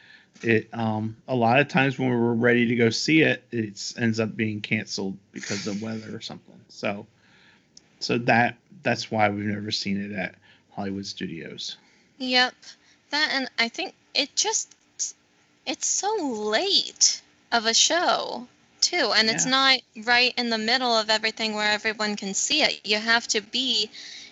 it 0.44 0.70
um 0.74 1.18
a 1.28 1.36
lot 1.36 1.60
of 1.60 1.68
times 1.68 1.98
when 1.98 2.10
we're 2.10 2.34
ready 2.34 2.68
to 2.68 2.76
go 2.76 2.90
see 2.90 3.22
it, 3.22 3.44
it 3.52 3.94
ends 3.98 4.20
up 4.20 4.36
being 4.36 4.62
canceled 4.62 5.18
because 5.32 5.68
of 5.68 5.82
weather 5.82 6.16
or 6.16 6.22
something. 6.22 6.60
So 6.70 7.08
so 8.00 8.18
that 8.20 8.58
that's 8.84 9.12
why 9.12 9.30
we've 9.30 9.46
never 9.46 9.72
seen 9.72 10.00
it 10.00 10.18
at 10.18 10.36
Hollywood 10.72 11.06
Studios. 11.06 11.78
Yep. 12.20 12.54
That 13.10 13.32
and 13.34 13.50
I 13.58 13.70
think 13.70 13.94
it 14.14 14.36
just 14.36 14.76
it's 15.66 15.88
so 15.88 16.16
late 16.22 17.22
of 17.52 17.66
a 17.66 17.74
show 17.74 18.48
too 18.80 19.12
and 19.16 19.30
it's 19.30 19.46
not 19.46 19.80
right 20.06 20.34
in 20.38 20.50
the 20.50 20.58
middle 20.58 20.92
of 20.92 21.10
everything 21.10 21.56
where 21.56 21.72
everyone 21.72 22.16
can 22.16 22.34
see 22.34 22.62
it. 22.62 22.80
You 22.86 22.98
have 22.98 23.28
to 23.30 23.42
be 23.42 23.90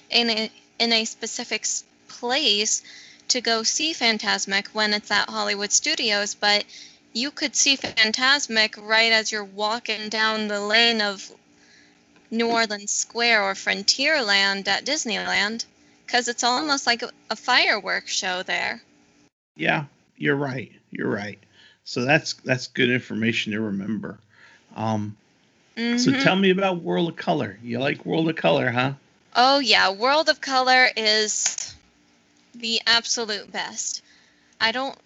in 0.10 0.30
a 0.30 0.52
in 0.80 0.92
a 0.94 1.06
specific 1.06 1.66
place 2.08 2.82
to 3.30 3.42
go 3.42 3.64
see 3.64 3.94
Fantasmic 3.94 4.68
when 4.74 4.94
it's 4.94 5.12
at 5.12 5.30
Hollywood 5.30 5.72
Studios, 5.72 6.36
but 6.36 6.66
you 7.14 7.32
could 7.32 7.56
see 7.56 7.78
Fantasmic 7.78 8.76
right 8.78 9.12
as 9.12 9.32
you're 9.32 9.44
walking 9.44 10.10
down 10.10 10.48
the 10.48 10.62
lane 10.62 11.02
of 11.02 11.32
New 12.32 12.48
Orleans 12.48 12.92
Square 12.92 13.44
or 13.44 13.54
Frontierland 13.54 14.68
at 14.68 14.86
Disneyland 14.86 15.66
because 16.06 16.28
it's 16.28 16.44
almost 16.44 16.86
like 16.86 17.02
a, 17.04 17.10
a 17.30 17.36
fireworks 17.36 18.12
show 18.14 18.44
there. 18.44 18.82
Yeah, 19.56 19.86
you're 20.18 20.36
right. 20.36 20.72
You're 20.92 21.10
right. 21.10 21.40
So 21.84 22.04
that's 22.04 22.34
that's 22.34 22.68
good 22.68 22.90
information 22.90 23.54
to 23.54 23.62
remember. 23.62 24.20
Um, 24.76 25.16
so 25.98 26.12
Mhm. 26.12 26.22
tell 26.24 26.36
me 26.36 26.50
about 26.52 26.82
World 26.82 27.10
of 27.10 27.16
Color. 27.16 27.58
You 27.64 27.80
like 27.80 28.06
World 28.06 28.30
of 28.30 28.36
Color, 28.36 28.70
huh? 28.72 28.94
Oh 29.36 29.60
yeah, 29.60 29.92
World 29.92 30.30
of 30.30 30.42
Color 30.42 30.90
is 30.96 31.76
the 32.56 32.82
absolute 32.88 33.52
best. 33.52 34.02
I 34.60 34.72
don't. 34.72 34.98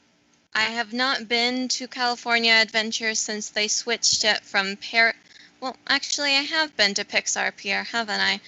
I 0.53 0.61
have 0.63 0.93
not 0.93 1.27
been 1.27 1.67
to 1.69 1.87
California 1.87 2.53
Adventure 2.53 3.15
since 3.15 3.49
they 3.49 3.67
switched 3.67 4.23
it 4.23 4.43
from 4.43 4.77
Par. 4.77 5.13
Well, 5.59 5.75
actually, 5.87 6.35
I 6.35 6.41
have 6.41 6.75
been 6.77 6.93
to 6.95 7.05
Pixar 7.05 7.55
Pier, 7.55 7.83
haven't 7.83 8.19
I? 8.19 8.39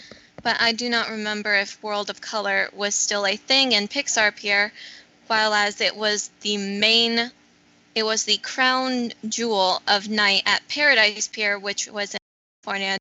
But 0.42 0.62
I 0.62 0.72
do 0.72 0.90
not 0.90 1.10
remember 1.10 1.56
if 1.56 1.82
World 1.84 2.10
of 2.10 2.22
Color 2.22 2.70
was 2.74 2.96
still 2.96 3.26
a 3.26 3.36
thing 3.36 3.74
in 3.74 3.88
Pixar 3.88 4.36
Pier, 4.36 4.74
while 5.28 5.54
as 5.54 5.82
it 5.82 5.96
was 5.96 6.32
the 6.42 6.58
main, 6.58 7.32
it 7.94 8.04
was 8.04 8.24
the 8.24 8.38
crown 8.38 9.12
jewel 9.28 9.82
of 9.88 10.10
night 10.10 10.44
at 10.46 10.68
Paradise 10.68 11.28
Pier, 11.28 11.60
which 11.60 11.88
was 11.88 12.14
in 12.14 12.20
California 12.64 12.98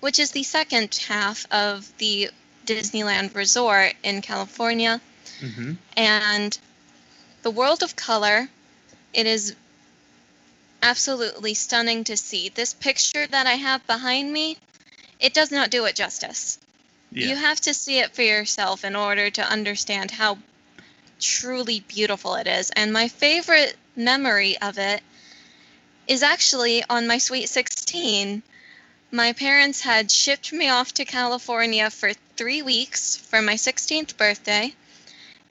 which 0.00 0.18
is 0.18 0.32
the 0.32 0.42
second 0.42 0.94
half 1.08 1.46
of 1.50 1.90
the 1.98 2.30
Disneyland 2.66 3.34
Resort 3.34 3.94
in 4.02 4.20
California. 4.20 5.00
Mm-hmm. 5.40 5.72
And 5.96 6.58
the 7.42 7.50
world 7.50 7.82
of 7.82 7.96
color, 7.96 8.48
it 9.14 9.26
is 9.26 9.54
absolutely 10.82 11.54
stunning 11.54 12.04
to 12.04 12.16
see. 12.16 12.48
This 12.48 12.74
picture 12.74 13.26
that 13.26 13.46
I 13.46 13.54
have 13.54 13.86
behind 13.86 14.32
me, 14.32 14.58
it 15.20 15.34
does 15.34 15.50
not 15.50 15.70
do 15.70 15.84
it 15.84 15.94
justice. 15.94 16.58
Yeah. 17.10 17.28
You 17.28 17.36
have 17.36 17.60
to 17.62 17.74
see 17.74 17.98
it 17.98 18.14
for 18.14 18.22
yourself 18.22 18.84
in 18.84 18.96
order 18.96 19.30
to 19.30 19.42
understand 19.42 20.10
how 20.10 20.38
truly 21.20 21.80
beautiful 21.80 22.34
it 22.34 22.46
is. 22.46 22.70
And 22.70 22.92
my 22.92 23.08
favorite 23.08 23.76
memory 23.94 24.58
of 24.58 24.78
it 24.78 25.02
is 26.08 26.22
actually 26.22 26.82
on 26.90 27.06
my 27.06 27.18
Sweet 27.18 27.48
16. 27.48 28.42
My 29.14 29.34
parents 29.34 29.82
had 29.82 30.10
shipped 30.10 30.54
me 30.54 30.70
off 30.70 30.94
to 30.94 31.04
California 31.04 31.90
for 31.90 32.14
three 32.38 32.62
weeks 32.62 33.14
for 33.14 33.42
my 33.42 33.56
16th 33.56 34.16
birthday. 34.16 34.74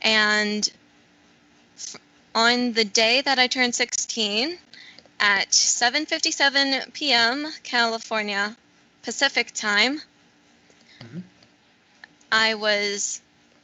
And 0.02 0.68
on 2.34 2.74
the 2.74 2.84
day 2.84 3.22
that 3.22 3.38
I 3.38 3.46
turned 3.46 3.76
16, 3.76 4.58
at 5.20 5.52
7:57 5.52 6.92
p.m. 6.94 7.54
California 7.62 8.58
Pacific 9.04 9.52
time, 9.54 10.02
Mhm. 11.00 11.22
I 12.32 12.56
was 12.56 13.22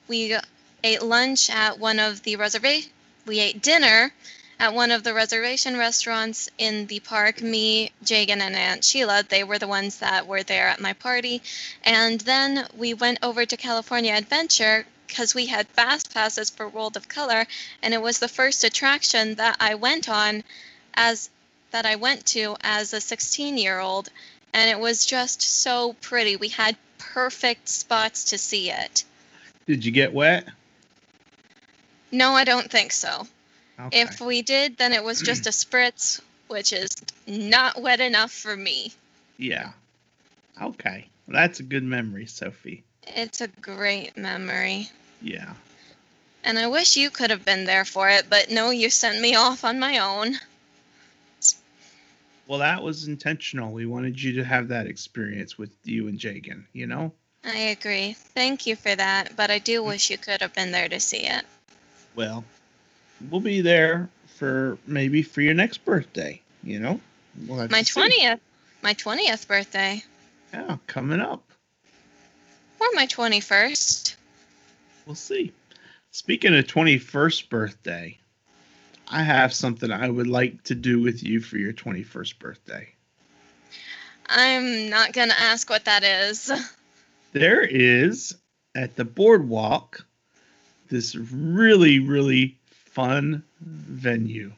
we 0.08 0.38
ate 0.84 1.02
lunch 1.02 1.50
at 1.50 1.80
one 1.80 2.00
of 2.00 2.22
the 2.22 2.36
reservation 2.36 2.92
we 3.26 3.40
ate 3.40 3.64
dinner 3.64 4.14
at 4.60 4.74
one 4.74 4.92
of 4.92 5.04
the 5.04 5.14
reservation 5.14 5.78
restaurants 5.78 6.50
in 6.58 6.88
the 6.88 7.00
park. 7.00 7.42
Me, 7.42 7.92
Jagan, 8.04 8.42
and 8.42 8.56
Aunt 8.56 8.84
Sheila, 8.84 9.24
they 9.28 9.44
were 9.44 9.60
the 9.60 9.68
ones 9.68 9.98
that 10.00 10.28
were 10.28 10.44
there 10.44 10.68
at 10.68 10.80
my 10.80 10.94
party. 10.94 11.42
And 11.84 12.20
then 12.22 12.68
we 12.76 12.94
went 12.94 13.20
over 13.22 13.46
to 13.46 13.58
California 13.58 14.14
Adventure 14.14 14.86
because 15.06 15.36
we 15.36 15.46
had 15.46 15.68
fast 15.70 16.14
passes 16.14 16.50
for 16.50 16.68
World 16.68 16.98
of 16.98 17.08
Color, 17.08 17.46
and 17.82 17.94
it 17.94 18.02
was 18.02 18.20
the 18.20 18.28
first 18.28 18.64
attraction 18.64 19.36
that 19.36 19.58
I 19.60 19.76
went 19.76 20.10
on 20.10 20.44
as 20.94 21.30
that 21.72 21.86
I 21.86 21.96
went 21.96 22.26
to 22.28 22.58
as 22.62 22.94
a 22.94 23.02
16 23.02 23.58
year 23.58 23.80
old, 23.80 24.10
and 24.54 24.70
it 24.70 24.80
was 24.80 25.06
just 25.06 25.42
so 25.42 25.94
pretty. 26.02 26.36
We 26.36 26.50
had 26.50 26.76
perfect 26.98 27.70
spots 27.70 28.26
to 28.26 28.38
see 28.38 28.70
it. 28.70 29.04
Did 29.66 29.86
you 29.86 29.92
get 29.92 30.14
wet? 30.14 30.48
No, 32.12 32.34
I 32.34 32.44
don't 32.44 32.72
think 32.72 32.92
so. 32.94 33.28
Okay. 33.80 34.02
If 34.02 34.20
we 34.22 34.42
did, 34.42 34.78
then 34.78 34.94
it 34.94 35.04
was 35.04 35.22
just 35.22 35.46
a 35.46 35.50
spritz, 35.52 36.20
which 36.48 36.74
is 36.74 36.96
not 37.28 37.82
wet 37.82 38.00
enough 38.00 38.32
for 38.32 38.56
me. 38.56 38.94
yeah. 39.38 39.72
Okay. 40.60 41.08
Well, 41.28 41.36
that's 41.36 41.60
a 41.60 41.64
good 41.64 41.84
memory, 41.84 42.26
Sophie. 42.26 42.84
It's 43.06 43.42
a 43.42 43.48
great 43.48 44.18
memory. 44.18 44.90
Yeah. 45.22 45.54
And 46.44 46.58
I 46.58 46.68
wish 46.68 46.98
you 46.98 47.10
could 47.10 47.30
have 47.30 47.46
been 47.46 47.66
there 47.66 47.86
for 47.86 48.10
it, 48.10 48.30
but 48.30 48.50
no, 48.50 48.70
you 48.70 48.90
sent 48.90 49.22
me 49.22 49.36
off 49.36 49.64
on 49.64 49.80
my 49.80 50.00
own. 50.00 50.40
Well, 52.48 52.60
that 52.60 52.82
was 52.82 53.08
intentional. 53.08 53.74
We 53.74 53.86
wanted 53.86 54.22
you 54.22 54.34
to 54.34 54.44
have 54.44 54.70
that 54.70 54.88
experience 54.88 55.58
with 55.58 55.72
you 55.84 56.08
and 56.08 56.18
Jagan, 56.18 56.64
you 56.72 56.88
know? 56.88 57.12
I 57.44 57.58
agree. 57.58 58.14
Thank 58.14 58.66
you 58.66 58.76
for 58.76 58.96
that, 58.96 59.36
but 59.36 59.52
I 59.52 59.60
do 59.60 59.82
mm. 59.82 59.88
wish 59.88 60.10
you 60.10 60.18
could 60.18 60.42
have 60.42 60.54
been 60.54 60.72
there 60.72 60.88
to 60.88 61.00
see 61.00 61.26
it. 61.28 61.46
Well, 62.16 62.46
we'll 63.30 63.42
be 63.42 63.62
there 63.62 64.10
for 64.26 64.78
maybe 64.86 65.22
for 65.22 65.42
your 65.42 65.54
next 65.54 65.84
birthday, 65.86 66.42
you 66.64 66.80
know? 66.80 67.00
We'll 67.48 67.68
My 67.68 67.82
20th, 67.84 68.40
my 68.82 68.94
20th 68.94 69.48
birthday, 69.48 70.02
Yeah, 70.54 70.78
coming 70.88 71.20
up. 71.20 71.44
or 72.80 72.88
my 72.94 73.08
21st. 73.08 74.16
We'll 75.06 75.16
see. 75.16 75.54
Speaking 76.12 76.56
of 76.58 76.66
21st 76.66 77.50
birthday, 77.50 78.18
I 79.08 79.24
have 79.24 79.54
something 79.54 79.92
I 79.92 80.10
would 80.10 80.28
like 80.28 80.64
to 80.64 80.76
do 80.76 81.00
with 81.00 81.24
you 81.24 81.40
for 81.40 81.58
your 81.58 81.74
21st 81.74 82.40
birthday. 82.40 82.90
I'm 84.28 84.90
not 84.90 85.14
going 85.14 85.30
to 85.30 85.40
ask 85.40 85.70
what 85.70 85.86
that 85.86 86.04
is. 86.04 86.52
There 87.34 87.62
is 87.62 88.36
at 88.76 88.96
the 88.96 89.06
boardwalk 89.06 90.06
this 90.90 91.16
really, 91.16 92.00
really 92.00 92.58
fun 92.98 93.44
venue. 93.62 94.52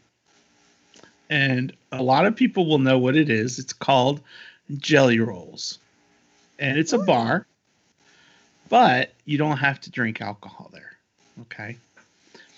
And 1.29 1.73
a 1.91 2.01
lot 2.01 2.25
of 2.25 2.37
people 2.37 2.65
will 2.67 2.79
know 2.79 2.97
what 2.97 3.17
it 3.17 3.29
is. 3.29 3.59
It's 3.59 3.73
called 3.73 4.21
Jelly 4.77 5.19
Rolls. 5.19 5.77
And 6.57 6.77
it's 6.77 6.93
a 6.93 6.99
bar, 6.99 7.45
but 8.69 9.11
you 9.25 9.37
don't 9.37 9.57
have 9.57 9.81
to 9.81 9.91
drink 9.91 10.21
alcohol 10.21 10.69
there. 10.71 10.93
Okay. 11.41 11.75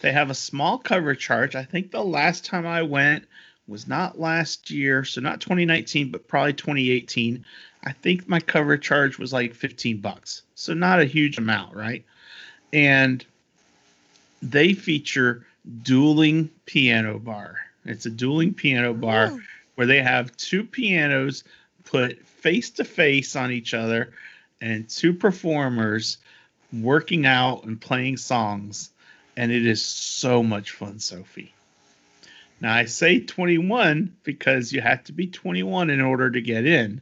They 0.02 0.12
have 0.12 0.30
a 0.30 0.36
small 0.36 0.78
cover 0.78 1.15
charge. 1.15 1.56
I 1.56 1.63
think 1.63 1.89
the 1.89 2.04
last 2.04 2.46
time 2.46 2.67
I 2.67 2.84
went 2.84 3.26
was 3.67 3.88
not 3.88 4.20
last 4.20 4.70
year, 4.70 5.04
so 5.04 5.20
not 5.20 5.41
2019, 5.41 6.12
but 6.12 6.28
probably 6.28 6.54
2018. 6.54 7.44
I 7.86 7.91
think 7.91 8.30
my 8.30 8.39
cover 8.39 8.78
charge 8.78 9.17
was 9.17 9.34
like 9.34 9.56
15 9.56 9.98
bucks. 9.98 10.44
So 10.54 10.76
not 10.76 11.02
a 11.02 11.06
huge 11.06 11.39
amount, 11.39 11.76
right? 11.76 12.06
And 12.72 13.26
they 14.44 14.74
feature 14.74 15.48
dueling 15.84 16.50
piano 16.65 17.19
bar. 17.19 17.58
It's 17.86 18.06
a 18.06 18.10
dueling 18.10 18.54
piano 18.54 18.93
bar 18.93 19.32
Ooh. 19.32 19.41
where 19.76 19.88
they 19.88 20.02
have 20.02 20.36
two 20.38 20.63
pianos 20.63 21.43
put 21.86 22.26
face 22.26 22.71
to 22.71 22.84
face 22.84 23.36
on 23.36 23.52
each 23.52 23.74
other 23.74 24.13
and 24.62 24.88
two 24.88 25.13
performers 25.13 26.17
working 26.71 27.26
out 27.26 27.63
and 27.63 27.80
playing 27.80 28.17
songs. 28.17 28.89
And 29.36 29.52
it 29.52 29.65
is 29.65 29.82
so 29.82 30.43
much 30.43 30.71
fun, 30.71 31.00
Sophie. 31.00 31.54
Now, 32.60 32.76
I 32.76 32.86
say 32.86 33.19
21 33.19 34.15
because 34.24 34.71
you 34.71 34.82
have 34.82 35.04
to 35.06 35.13
be 35.13 35.28
21 35.28 35.89
in 35.89 36.02
order 36.02 36.30
to 36.30 36.41
get 36.41 36.65
in. 36.65 37.02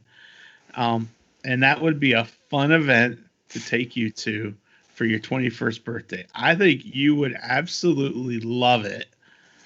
Um, 0.74 1.10
and 1.44 1.62
that 1.62 1.82
would 1.82 2.00
be 2.00 2.12
a 2.12 2.24
fun 2.48 2.72
event 2.72 3.18
to 3.50 3.60
take 3.60 3.96
you 3.96 4.10
to 4.10 4.54
for 5.00 5.06
your 5.06 5.18
21st 5.18 5.82
birthday. 5.82 6.26
I 6.34 6.54
think 6.54 6.82
you 6.84 7.14
would 7.16 7.34
absolutely 7.40 8.38
love 8.40 8.84
it 8.84 9.08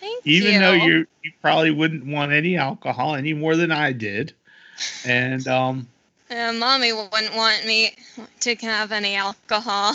Thank 0.01 0.25
you. 0.38 0.47
even 0.47 0.55
you. 0.55 0.61
though 0.61 0.73
you 0.73 1.07
you 1.25 1.33
probably 1.42 1.73
wouldn't 1.73 2.07
want 2.07 2.31
any 2.33 2.57
alcohol 2.57 3.16
any 3.16 3.35
more 3.35 3.57
than 3.57 3.73
I 3.73 3.92
did. 3.92 4.33
And 5.05 5.49
um 5.49 5.88
Uh, 6.31 6.53
mommy 6.53 6.92
wouldn't 6.92 7.35
want 7.35 7.66
me 7.66 7.94
to 8.40 8.55
have 8.57 8.92
any 8.92 9.16
alcohol. 9.16 9.94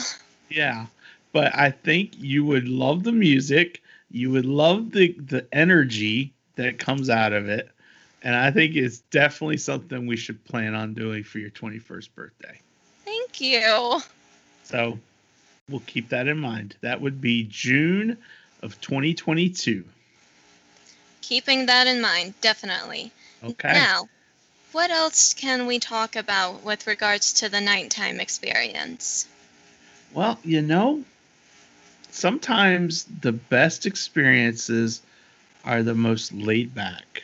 yeah, 0.50 0.88
but 1.32 1.56
I 1.56 1.72
think 1.72 2.12
you 2.18 2.44
would 2.46 2.68
love 2.68 3.04
the 3.04 3.14
music, 3.14 3.82
you 4.12 4.32
would 4.32 4.46
love 4.46 4.92
the 4.92 5.16
the 5.20 5.48
energy 5.54 6.36
that 6.56 6.80
comes 6.80 7.10
out 7.10 7.32
of 7.32 7.48
it. 7.48 7.70
And 8.22 8.36
I 8.36 8.52
think 8.52 8.76
it's 8.76 9.00
definitely 9.00 9.58
something 9.58 10.06
we 10.06 10.18
should 10.18 10.44
plan 10.44 10.76
on 10.76 10.94
doing 10.94 11.24
for 11.24 11.40
your 11.40 11.52
21st 11.52 12.14
birthday. 12.14 12.60
Thank 13.06 13.40
you. 13.40 14.02
So 14.64 15.00
we'll 15.70 15.82
keep 15.86 16.10
that 16.10 16.28
in 16.28 16.38
mind. 16.38 16.76
That 16.82 17.02
would 17.02 17.22
be 17.22 17.44
June 17.50 18.18
of 18.62 18.80
2022. 18.82 19.84
Keeping 21.22 21.68
that 21.68 21.88
in 21.88 22.02
mind, 22.02 22.34
definitely. 22.42 23.12
Okay. 23.44 23.74
Now, 23.74 24.10
what 24.72 24.92
else 24.92 25.34
can 25.34 25.68
we 25.68 25.80
talk 25.80 26.16
about 26.16 26.64
with 26.64 26.88
regards 26.88 27.34
to 27.34 27.50
the 27.50 27.62
nighttime 27.62 28.20
experience? 28.20 29.28
Well, 30.14 30.40
you 30.44 30.62
know, 30.62 31.04
sometimes 32.12 33.06
the 33.22 33.32
best 33.32 33.86
experiences 33.86 35.02
are 35.64 35.84
the 35.84 35.94
most 35.94 36.34
laid 36.34 36.74
back. 36.74 37.24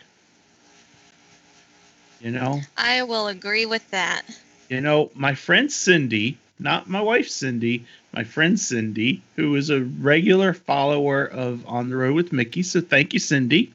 You 2.21 2.31
know, 2.31 2.61
I 2.77 3.03
will 3.03 3.27
agree 3.27 3.65
with 3.65 3.89
that. 3.91 4.23
you 4.69 4.81
know, 4.81 5.11
my 5.15 5.35
friend 5.35 5.71
Cindy, 5.71 6.37
not 6.59 6.89
my 6.89 7.01
wife 7.01 7.29
Cindy, 7.29 7.85
my 8.15 8.23
friend 8.23 8.57
Cindy, 8.57 9.21
who 9.35 9.55
is 9.55 9.69
a 9.69 9.81
regular 9.81 10.53
follower 10.53 11.25
of 11.25 11.67
On 11.67 11.89
the 11.89 11.97
Road 11.97 12.15
with 12.15 12.31
Mickey. 12.31 12.63
So 12.63 12.79
thank 12.79 13.13
you, 13.13 13.19
Cindy. 13.19 13.73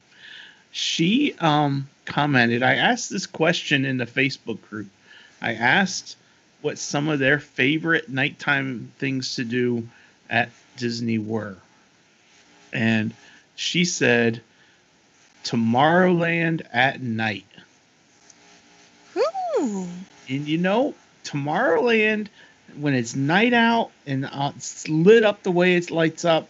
She 0.71 1.35
um 1.39 1.87
commented, 2.05 2.63
I 2.63 2.75
asked 2.75 3.09
this 3.11 3.27
question 3.27 3.85
in 3.85 3.97
the 3.97 4.05
Facebook 4.05 4.59
group. 4.69 4.87
I 5.41 5.53
asked 5.53 6.17
what 6.61 6.77
some 6.77 7.07
of 7.07 7.19
their 7.19 7.39
favorite 7.39 8.09
nighttime 8.09 8.91
things 8.97 9.35
to 9.35 9.43
do 9.43 9.87
at 10.29 10.49
Disney 10.77 11.19
were. 11.19 11.55
And 12.73 13.13
she 13.55 13.85
said 13.85 14.41
Tomorrowland 15.43 16.63
at 16.73 17.01
night. 17.01 17.45
Ooh. 19.15 19.87
And 20.29 20.47
you 20.47 20.57
know, 20.57 20.95
Tomorrowland, 21.23 22.27
when 22.77 22.93
it's 22.93 23.15
night 23.15 23.53
out 23.53 23.91
and 24.05 24.25
uh, 24.25 24.51
it's 24.55 24.87
lit 24.87 25.23
up 25.23 25.43
the 25.43 25.51
way 25.51 25.75
it 25.75 25.91
lights 25.91 26.25
up, 26.25 26.47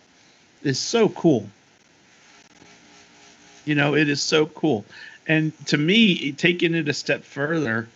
is 0.64 0.80
so 0.80 1.10
cool. 1.10 1.48
You 3.66 3.76
know, 3.76 3.96
it 3.96 4.10
is 4.10 4.22
so 4.22 4.46
cool. 4.48 4.86
And 5.28 5.54
to 5.68 5.78
me, 5.78 6.32
taking 6.32 6.74
it 6.74 6.90
a 6.90 6.94
step 6.94 7.24
further, 7.24 7.88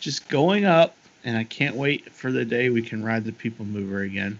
just 0.00 0.28
going 0.28 0.64
up, 0.64 0.94
and 1.24 1.36
I 1.36 1.44
can't 1.44 1.76
wait 1.76 2.10
for 2.10 2.32
the 2.32 2.44
day 2.44 2.70
we 2.70 2.82
can 2.82 3.04
ride 3.04 3.24
the 3.24 3.32
People 3.32 3.64
Mover 3.64 4.00
again. 4.00 4.38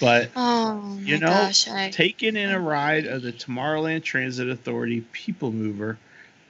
But 0.00 0.30
Oh 0.34 0.98
You 1.02 1.18
know, 1.18 1.28
gosh, 1.28 1.68
I 1.68 1.90
taking 1.90 2.36
in 2.36 2.50
a 2.50 2.58
ride 2.58 3.06
of 3.06 3.22
the 3.22 3.32
Tomorrowland 3.32 4.02
Transit 4.02 4.48
Authority 4.48 5.02
People 5.12 5.52
Mover 5.52 5.98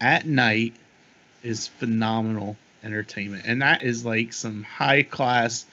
at 0.01 0.27
night 0.27 0.75
is 1.43 1.69
phenomenal 1.69 2.57
entertainment. 2.83 3.45
And 3.47 3.63
that 3.63 3.83
is 3.83 4.05
like 4.05 4.33
some 4.33 4.63
high 4.63 5.03
class, 5.03 5.67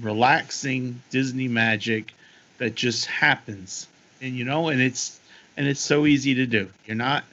relaxing 0.00 1.02
Disney 1.10 1.48
magic 1.48 2.12
that 2.58 2.74
just 2.74 3.06
happens. 3.06 3.86
And 4.20 4.36
you 4.36 4.44
know, 4.44 4.68
and 4.68 4.80
it's 4.80 5.18
and 5.56 5.66
it's 5.66 5.80
so 5.80 6.06
easy 6.06 6.34
to 6.36 6.46
do. 6.46 6.68
You're 6.86 6.96
not 6.96 7.24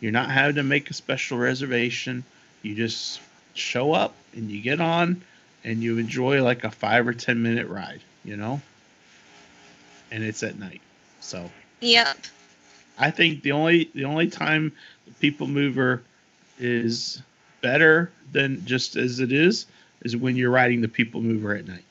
you're 0.00 0.12
not 0.12 0.30
having 0.30 0.56
to 0.56 0.62
make 0.62 0.90
a 0.90 0.94
special 0.94 1.38
reservation. 1.38 2.24
You 2.62 2.74
just 2.74 3.20
show 3.54 3.92
up 3.92 4.14
and 4.34 4.50
you 4.50 4.60
get 4.60 4.80
on 4.80 5.22
and 5.64 5.82
you 5.82 5.98
enjoy 5.98 6.42
like 6.42 6.64
a 6.64 6.70
five 6.70 7.06
or 7.06 7.12
ten 7.12 7.42
minute 7.42 7.68
ride, 7.68 8.00
you 8.24 8.36
know? 8.36 8.60
And 10.10 10.24
it's 10.24 10.42
at 10.42 10.58
night. 10.58 10.80
So 11.20 11.50
Yep. 11.80 12.18
I 12.98 13.10
think 13.10 13.42
the 13.42 13.52
only 13.52 13.90
the 13.94 14.04
only 14.04 14.28
time 14.28 14.72
the 15.06 15.12
people 15.14 15.46
mover 15.46 16.02
is 16.58 17.22
better 17.62 18.10
than 18.32 18.64
just 18.66 18.96
as 18.96 19.20
it 19.20 19.32
is 19.32 19.66
is 20.02 20.16
when 20.16 20.36
you're 20.36 20.50
riding 20.50 20.80
the 20.80 20.88
people 20.88 21.20
mover 21.20 21.54
at 21.54 21.66
night. 21.66 21.84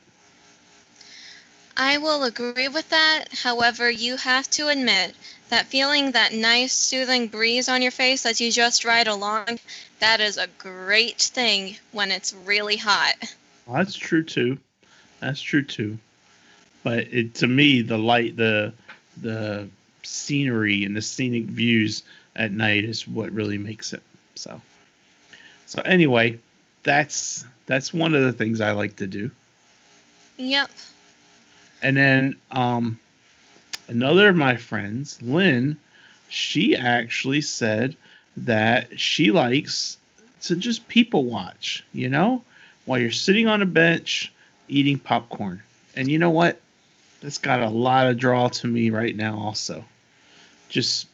I 1.82 1.98
will 1.98 2.26
agree 2.26 2.68
with 2.68 2.90
that. 2.90 3.30
However, 3.32 3.90
you 3.90 4.18
have 4.18 4.50
to 4.52 4.68
admit 4.68 5.16
that 5.48 5.68
feeling 5.68 6.12
that 6.12 6.34
nice, 6.34 6.74
soothing 6.74 7.28
breeze 7.28 7.70
on 7.70 7.82
your 7.82 7.92
face 7.92 8.26
as 8.26 8.42
you 8.42 8.52
just 8.52 8.84
ride 8.84 9.08
along, 9.08 9.60
that 10.00 10.20
is 10.20 10.38
a 10.38 10.48
great 10.58 11.22
thing 11.22 11.78
when 11.94 12.12
it's 12.12 12.34
really 12.34 12.76
hot. 12.76 13.14
Well, 13.66 13.78
that's 13.78 13.96
true 13.96 14.24
too. 14.24 14.58
That's 15.22 15.42
true 15.42 15.64
too. 15.64 15.98
But 16.84 17.14
it 17.14 17.36
to 17.36 17.48
me, 17.48 17.82
the 17.82 17.98
light, 17.98 18.36
the 18.36 18.74
the 19.22 19.70
scenery 20.04 20.84
and 20.84 20.94
the 20.94 21.02
scenic 21.02 21.46
views 21.46 22.04
at 22.36 22.52
night 22.52 22.84
is 22.84 23.08
what 23.08 23.32
really 23.32 23.58
makes 23.58 23.94
it. 23.94 24.04
So, 24.36 24.62
so 25.66 25.82
anyway, 25.86 26.40
that's 26.84 27.46
that's 27.68 27.94
one 27.94 28.16
of 28.16 28.24
the 28.24 28.34
things 28.34 28.60
I 28.60 28.72
like 28.72 28.98
to 28.98 29.08
do. 29.08 29.32
Yep. 30.36 30.72
And 31.82 31.96
then 31.96 32.36
um, 32.52 33.00
another 33.88 34.30
of 34.30 34.36
my 34.36 34.58
friends, 34.58 35.22
Lynn, 35.22 35.78
she 36.28 36.76
actually 36.76 37.42
said 37.42 37.96
that 38.38 39.00
she 39.00 39.32
likes 39.32 39.98
to 40.42 40.56
just 40.56 40.88
people 40.88 41.26
watch, 41.26 41.84
you 41.94 42.10
know, 42.10 42.44
while 42.86 43.00
you're 43.00 43.12
sitting 43.12 43.48
on 43.48 43.62
a 43.62 43.66
bench 43.66 44.32
eating 44.68 45.00
popcorn. 45.00 45.62
And 45.96 46.10
you 46.10 46.18
know 46.18 46.30
what? 46.30 46.60
That's 47.22 47.38
got 47.38 47.62
a 47.62 47.70
lot 47.70 48.08
of 48.08 48.18
draw 48.18 48.48
to 48.48 48.68
me 48.68 48.90
right 48.90 49.16
now, 49.16 49.38
also. 49.38 49.84
Just 50.70 51.08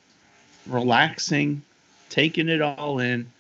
relaxing, 0.67 1.63
taking 2.09 2.49
it 2.49 2.61
all 2.61 2.99
in, 2.99 3.31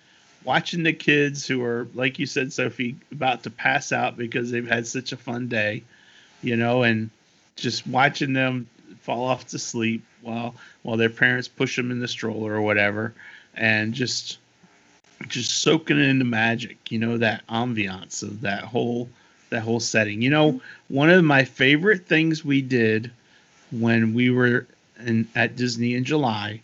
watching 0.43 0.83
the 0.83 0.93
kids 0.93 1.45
who 1.45 1.63
are, 1.63 1.87
like 1.93 2.17
you 2.17 2.25
said, 2.25 2.53
Sophie, 2.53 2.95
about 3.11 3.43
to 3.43 3.49
pass 3.49 3.91
out 3.91 4.17
because 4.17 4.49
they've 4.49 4.67
had 4.67 4.87
such 4.87 5.11
a 5.11 5.17
fun 5.17 5.47
day, 5.47 5.83
you 6.45 6.55
know, 6.55 6.83
and 6.83 7.09
just 7.55 7.87
watching 7.87 8.33
them 8.33 8.67
fall 9.01 9.25
off 9.25 9.47
to 9.47 9.59
sleep 9.59 10.03
while 10.21 10.55
while 10.83 10.97
their 10.97 11.09
parents 11.09 11.47
push 11.47 11.75
them 11.75 11.91
in 11.91 11.99
the 11.99 12.07
stroller 12.07 12.53
or 12.53 12.61
whatever, 12.61 13.13
and 13.55 13.93
just 13.93 14.37
just 15.27 15.61
soaking 15.61 15.99
in 15.99 16.19
the 16.19 16.25
magic, 16.25 16.91
you 16.91 16.99
know, 16.99 17.17
that 17.17 17.45
ambiance 17.47 18.21
of 18.23 18.41
that 18.41 18.63
whole 18.63 19.09
that 19.49 19.61
whole 19.61 19.79
setting. 19.79 20.21
You 20.21 20.29
know, 20.29 20.61
one 20.87 21.09
of 21.09 21.23
my 21.23 21.43
favorite 21.43 22.05
things 22.05 22.43
we 22.43 22.61
did 22.61 23.11
when 23.71 24.13
we 24.13 24.29
were 24.29 24.67
in, 25.05 25.27
at 25.35 25.55
Disney 25.55 25.95
in 25.95 26.03
July 26.03 26.61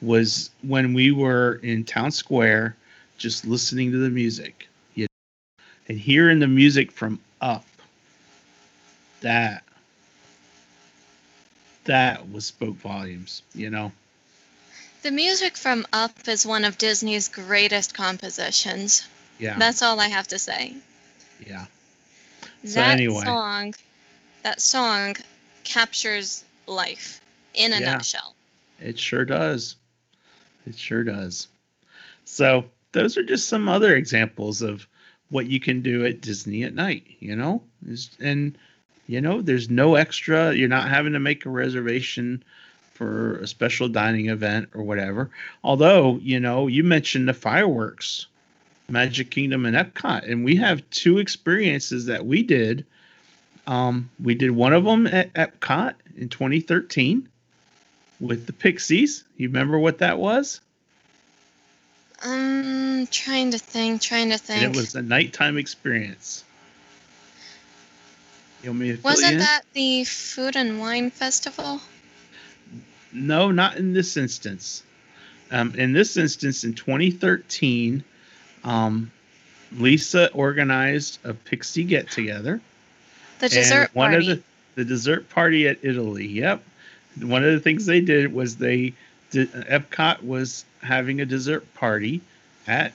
was 0.00 0.50
when 0.62 0.94
we 0.94 1.12
were 1.12 1.60
in 1.62 1.84
Town 1.84 2.10
Square 2.10 2.76
just 3.18 3.46
listening 3.46 3.92
to 3.92 3.98
the 3.98 4.10
music, 4.10 4.68
you 4.94 5.02
know, 5.02 5.64
and 5.88 5.98
hearing 5.98 6.40
the 6.40 6.48
music 6.48 6.90
from 6.90 7.20
up. 7.40 7.64
That 9.22 9.64
that 11.84 12.30
was 12.30 12.46
spoke 12.46 12.76
volumes, 12.76 13.42
you 13.54 13.70
know. 13.70 13.92
The 15.02 15.10
music 15.10 15.56
from 15.56 15.84
Up 15.92 16.12
is 16.28 16.46
one 16.46 16.64
of 16.64 16.78
Disney's 16.78 17.28
greatest 17.28 17.92
compositions. 17.94 19.06
Yeah. 19.38 19.58
That's 19.58 19.82
all 19.82 19.98
I 19.98 20.08
have 20.08 20.28
to 20.28 20.38
say. 20.38 20.74
yeah. 21.44 21.66
So 22.64 22.74
that 22.74 22.92
anyway. 22.92 23.24
song 23.24 23.74
that 24.44 24.60
song 24.60 25.16
captures 25.64 26.44
life 26.66 27.20
in 27.54 27.72
a 27.72 27.80
Yeah. 27.80 27.92
nutshell. 27.94 28.34
It 28.80 28.98
sure 28.98 29.24
does. 29.24 29.76
It 30.66 30.76
sure 30.78 31.02
does. 31.04 31.48
So, 32.24 32.64
those 32.92 33.16
are 33.16 33.22
just 33.24 33.48
some 33.48 33.68
other 33.68 33.96
examples 33.96 34.62
of 34.62 34.86
what 35.30 35.46
you 35.46 35.58
can 35.58 35.82
do 35.82 36.04
at 36.06 36.20
Disney 36.20 36.62
at 36.62 36.74
night, 36.74 37.04
you 37.18 37.34
know? 37.34 37.62
Is- 37.86 38.10
And, 38.20 38.56
you 39.06 39.20
know, 39.20 39.42
there's 39.42 39.68
no 39.68 39.94
extra, 39.94 40.54
you're 40.54 40.68
not 40.68 40.88
having 40.88 41.12
to 41.14 41.20
make 41.20 41.44
a 41.44 41.50
reservation 41.50 42.42
for 42.94 43.38
a 43.38 43.46
special 43.46 43.88
dining 43.88 44.28
event 44.28 44.68
or 44.74 44.82
whatever. 44.82 45.30
Although, 45.64 46.18
you 46.22 46.38
know, 46.38 46.68
you 46.68 46.84
mentioned 46.84 47.28
the 47.28 47.34
fireworks, 47.34 48.26
Magic 48.88 49.30
Kingdom 49.30 49.66
and 49.66 49.76
Epcot, 49.76 50.30
and 50.30 50.44
we 50.44 50.56
have 50.56 50.88
two 50.90 51.18
experiences 51.18 52.06
that 52.06 52.24
we 52.24 52.42
did. 52.42 52.84
Um, 53.66 54.10
we 54.22 54.34
did 54.34 54.50
one 54.50 54.72
of 54.72 54.84
them 54.84 55.06
at 55.06 55.32
Epcot 55.34 55.94
in 56.16 56.28
2013 56.28 57.28
with 58.20 58.46
the 58.46 58.52
Pixies. 58.52 59.24
You 59.36 59.48
remember 59.48 59.78
what 59.78 59.98
that 59.98 60.18
was? 60.18 60.60
Um, 62.24 63.08
trying 63.10 63.50
to 63.50 63.58
think, 63.58 64.00
trying 64.00 64.30
to 64.30 64.38
think. 64.38 64.62
And 64.62 64.74
it 64.74 64.78
was 64.78 64.94
a 64.94 65.02
nighttime 65.02 65.58
experience. 65.58 66.44
You 67.20 67.42
want 67.80 67.80
me 67.80 68.38
to 68.38 68.38
fill 68.38 68.51
you 68.51 68.51
Wasn't 68.64 69.38
that 69.38 69.62
the 69.72 70.04
Food 70.04 70.56
and 70.56 70.78
Wine 70.78 71.10
Festival? 71.10 71.80
No, 73.12 73.50
not 73.50 73.76
in 73.76 73.92
this 73.92 74.16
instance. 74.16 74.82
Um, 75.50 75.74
in 75.74 75.92
this 75.92 76.16
instance, 76.16 76.64
in 76.64 76.74
2013, 76.74 78.02
um, 78.64 79.10
Lisa 79.72 80.30
organized 80.32 81.18
a 81.24 81.34
Pixie 81.34 81.84
get 81.84 82.10
together. 82.10 82.60
The 83.40 83.48
dessert 83.48 83.88
and 83.88 83.94
one 83.94 84.10
party. 84.12 84.30
of 84.30 84.38
the 84.38 84.42
the 84.74 84.84
dessert 84.84 85.28
party 85.30 85.68
at 85.68 85.78
Italy. 85.82 86.26
Yep. 86.26 86.62
One 87.20 87.44
of 87.44 87.52
the 87.52 87.60
things 87.60 87.86
they 87.86 88.00
did 88.00 88.32
was 88.32 88.56
they 88.56 88.94
did, 89.30 89.52
Epcot 89.52 90.22
was 90.22 90.64
having 90.82 91.20
a 91.20 91.26
dessert 91.26 91.74
party 91.74 92.22
at 92.66 92.92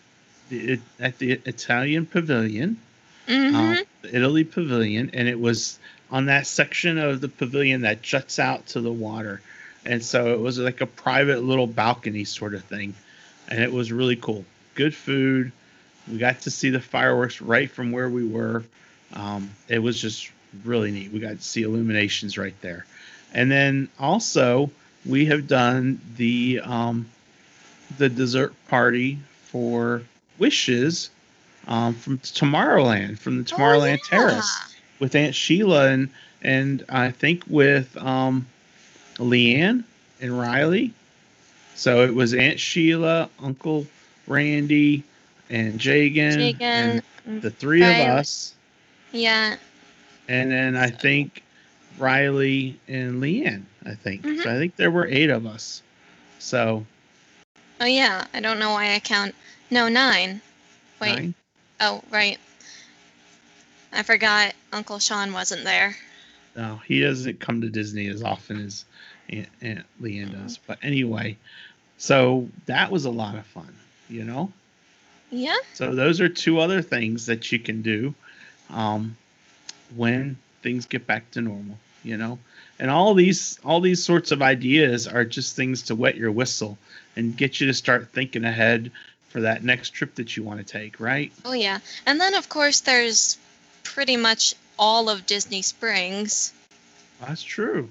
the 0.49 0.79
at 0.99 1.19
the 1.19 1.33
Italian 1.45 2.05
Pavilion, 2.05 2.79
hmm 3.27 3.55
um, 3.55 3.77
the 4.01 4.15
Italy 4.15 4.43
Pavilion, 4.43 5.11
and 5.13 5.27
it 5.27 5.39
was 5.39 5.79
on 6.09 6.25
that 6.27 6.47
section 6.47 6.97
of 6.97 7.21
the 7.21 7.27
pavilion 7.27 7.81
that 7.81 8.01
juts 8.01 8.39
out 8.39 8.65
to 8.67 8.81
the 8.81 8.91
water, 8.91 9.41
and 9.85 10.03
so 10.03 10.33
it 10.33 10.39
was 10.39 10.57
like 10.59 10.81
a 10.81 10.85
private 10.85 11.43
little 11.43 11.67
balcony 11.67 12.23
sort 12.23 12.53
of 12.53 12.63
thing, 12.63 12.93
and 13.49 13.61
it 13.61 13.71
was 13.71 13.91
really 13.91 14.15
cool. 14.15 14.45
Good 14.75 14.95
food. 14.95 15.51
We 16.09 16.17
got 16.17 16.41
to 16.41 16.51
see 16.51 16.69
the 16.69 16.79
fireworks 16.79 17.41
right 17.41 17.69
from 17.69 17.91
where 17.91 18.09
we 18.09 18.25
were. 18.25 18.63
Um, 19.13 19.49
it 19.67 19.79
was 19.79 19.99
just 19.99 20.31
really 20.63 20.91
neat. 20.91 21.11
We 21.11 21.19
got 21.19 21.37
to 21.37 21.41
see 21.41 21.63
illuminations 21.63 22.37
right 22.37 22.59
there, 22.61 22.85
and 23.33 23.51
then 23.51 23.89
also 23.99 24.71
we 25.05 25.25
have 25.25 25.47
done 25.47 25.99
the 26.15 26.61
um, 26.63 27.07
the 27.97 28.09
dessert 28.09 28.53
party 28.67 29.19
for 29.45 30.03
Wishes 30.37 31.09
um, 31.67 31.93
from 31.93 32.17
Tomorrowland, 32.19 33.19
from 33.19 33.37
the 33.37 33.43
Tomorrowland 33.43 33.99
oh, 34.03 34.07
Terrace 34.09 34.75
with 34.99 35.15
Aunt 35.15 35.35
Sheila 35.35 35.89
and 35.89 36.09
and 36.43 36.83
I 36.89 37.11
think 37.11 37.43
with 37.47 37.95
um, 37.97 38.45
Leanne 39.17 39.83
and 40.21 40.39
Riley. 40.39 40.93
So 41.75 42.03
it 42.03 42.13
was 42.13 42.33
Aunt 42.33 42.59
Sheila, 42.59 43.29
Uncle 43.41 43.85
Randy, 44.27 45.03
and 45.49 45.79
Jagan, 45.79 46.51
Chicken. 46.51 47.01
and 47.25 47.41
the 47.41 47.49
three 47.49 47.81
Riley. 47.81 48.01
of 48.01 48.07
us, 48.07 48.53
Yeah. 49.11 49.55
and 50.27 50.51
then 50.51 50.75
I 50.75 50.89
think 50.89 51.43
Riley 51.97 52.79
and 52.87 53.21
Leanne. 53.21 53.63
I 53.85 53.93
think 53.95 54.23
Mhm. 54.23 54.43
so. 54.43 54.49
I 54.55 54.57
think 54.57 54.75
there 54.75 54.91
were 54.91 55.07
eight 55.07 55.29
of 55.29 55.45
us. 55.45 55.81
So 56.39 56.85
Oh 57.79 57.85
yeah. 57.85 58.25
I 58.33 58.39
don't 58.39 58.59
know 58.59 58.71
why 58.71 58.93
I 58.93 58.99
count. 58.99 59.35
No, 59.69 59.87
nine. 59.87 60.41
Wait. 60.99 61.15
nine. 61.15 61.33
Oh, 61.79 62.03
right. 62.11 62.39
I 63.93 64.03
forgot 64.03 64.53
Uncle 64.73 64.99
Sean 64.99 65.33
wasn't 65.33 65.63
there. 65.63 65.95
No, 66.55 66.81
he 66.85 67.01
doesn't 67.01 67.39
come 67.39 67.61
to 67.61 67.69
Disney 67.69 68.07
as 68.07 68.23
often 68.23 68.65
as 68.65 68.85
Aunt, 69.29 69.49
Aunt 69.61 69.85
Leanne 70.01 70.31
does. 70.31 70.57
But 70.57 70.79
anyway, 70.81 71.37
so 71.97 72.49
that 72.65 72.91
was 72.91 73.05
a 73.05 73.11
lot 73.11 73.35
of 73.35 73.45
fun, 73.45 73.75
you 74.09 74.23
know. 74.23 74.51
Yeah. 75.29 75.57
So 75.73 75.93
those 75.93 76.19
are 76.21 76.29
two 76.29 76.59
other 76.59 76.81
things 76.81 77.25
that 77.27 77.51
you 77.51 77.59
can 77.59 77.81
do 77.81 78.15
um, 78.69 79.17
when 79.95 80.37
things 80.63 80.85
get 80.85 81.05
back 81.05 81.29
to 81.31 81.41
normal, 81.41 81.77
you 82.03 82.17
know. 82.17 82.39
And 82.79 82.89
all 82.89 83.13
these 83.13 83.59
all 83.63 83.81
these 83.81 84.03
sorts 84.03 84.31
of 84.31 84.41
ideas 84.41 85.07
are 85.07 85.25
just 85.25 85.55
things 85.55 85.83
to 85.83 85.95
wet 85.95 86.15
your 86.15 86.31
whistle 86.31 86.77
and 87.15 87.35
get 87.35 87.59
you 87.59 87.67
to 87.67 87.73
start 87.73 88.09
thinking 88.09 88.45
ahead 88.45 88.91
for 89.29 89.41
that 89.41 89.63
next 89.63 89.89
trip 89.91 90.15
that 90.15 90.35
you 90.37 90.43
want 90.43 90.59
to 90.59 90.65
take, 90.65 90.99
right? 90.99 91.31
Oh 91.45 91.53
yeah. 91.53 91.79
And 92.05 92.19
then 92.19 92.33
of 92.33 92.49
course 92.49 92.81
there's 92.81 93.37
pretty 93.83 94.17
much 94.17 94.55
all 94.79 95.09
of 95.09 95.25
Disney 95.25 95.61
Springs. 95.61 96.53
That's 97.19 97.43
true. 97.43 97.89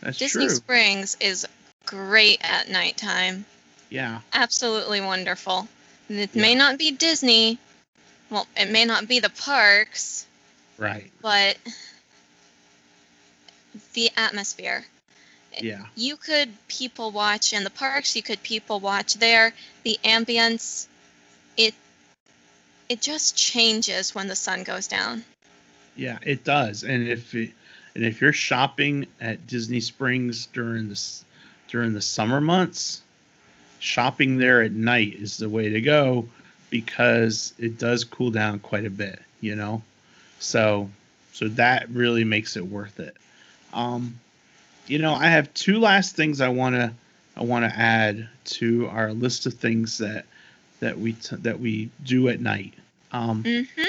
That's 0.00 0.18
true. 0.18 0.26
Disney 0.26 0.46
true. 0.46 0.54
Springs 0.56 1.16
is 1.20 1.46
great 1.86 2.38
at 2.42 2.68
nighttime. 2.68 3.44
Yeah. 3.90 4.20
Absolutely 4.32 5.00
wonderful. 5.00 5.66
It 6.08 6.30
Yeah. 6.34 6.42
may 6.42 6.54
not 6.54 6.78
be 6.78 6.90
Disney. 6.92 7.58
Well, 8.30 8.46
it 8.56 8.70
may 8.70 8.84
not 8.84 9.08
be 9.08 9.20
the 9.20 9.30
parks, 9.30 10.26
Right. 10.76 11.10
but 11.22 11.56
the 13.94 14.10
atmosphere. 14.16 14.84
Yeah. 15.62 15.86
You 15.96 16.16
could 16.16 16.50
people 16.68 17.10
watch 17.10 17.52
in 17.52 17.64
the 17.64 17.70
parks, 17.70 18.14
you 18.16 18.22
could 18.22 18.42
people 18.42 18.80
watch 18.80 19.14
there. 19.14 19.52
The 19.84 19.98
ambience 20.04 20.86
it 21.56 21.74
it 22.88 23.02
just 23.02 23.36
changes 23.36 24.14
when 24.14 24.28
the 24.28 24.36
sun 24.36 24.62
goes 24.62 24.86
down. 24.86 25.24
Yeah, 25.96 26.18
it 26.22 26.44
does. 26.44 26.84
And 26.84 27.06
if 27.08 27.34
it, 27.34 27.50
And 27.94 28.04
if 28.04 28.20
you're 28.20 28.32
shopping 28.32 29.06
at 29.20 29.46
Disney 29.46 29.80
Springs 29.80 30.46
during 30.46 30.88
this 30.88 31.24
during 31.68 31.92
the 31.92 32.00
summer 32.00 32.40
months, 32.40 33.02
shopping 33.80 34.38
there 34.38 34.62
at 34.62 34.72
night 34.72 35.14
is 35.14 35.36
the 35.36 35.48
way 35.48 35.70
to 35.70 35.80
go 35.80 36.28
because 36.70 37.52
it 37.58 37.78
does 37.78 38.04
cool 38.04 38.30
down 38.30 38.58
quite 38.60 38.84
a 38.86 38.90
bit, 38.90 39.20
you 39.40 39.56
know. 39.56 39.82
So 40.38 40.88
so 41.32 41.48
that 41.48 41.88
really 41.90 42.24
makes 42.24 42.56
it 42.56 42.66
worth 42.66 43.00
it. 43.00 43.16
Um, 43.72 44.18
you 44.88 44.98
know, 44.98 45.14
I 45.14 45.26
have 45.26 45.52
two 45.54 45.78
last 45.78 46.16
things 46.16 46.40
I 46.40 46.48
want 46.48 46.74
to 46.74 46.92
I 47.36 47.44
want 47.44 47.64
to 47.70 47.78
add 47.78 48.28
to 48.44 48.88
our 48.88 49.12
list 49.12 49.46
of 49.46 49.54
things 49.54 49.98
that 49.98 50.24
that 50.80 50.98
we 50.98 51.12
t- 51.12 51.36
that 51.36 51.60
we 51.60 51.90
do 52.02 52.28
at 52.28 52.40
night. 52.40 52.74
Um, 53.12 53.42
Mm-hmm. 53.44 53.88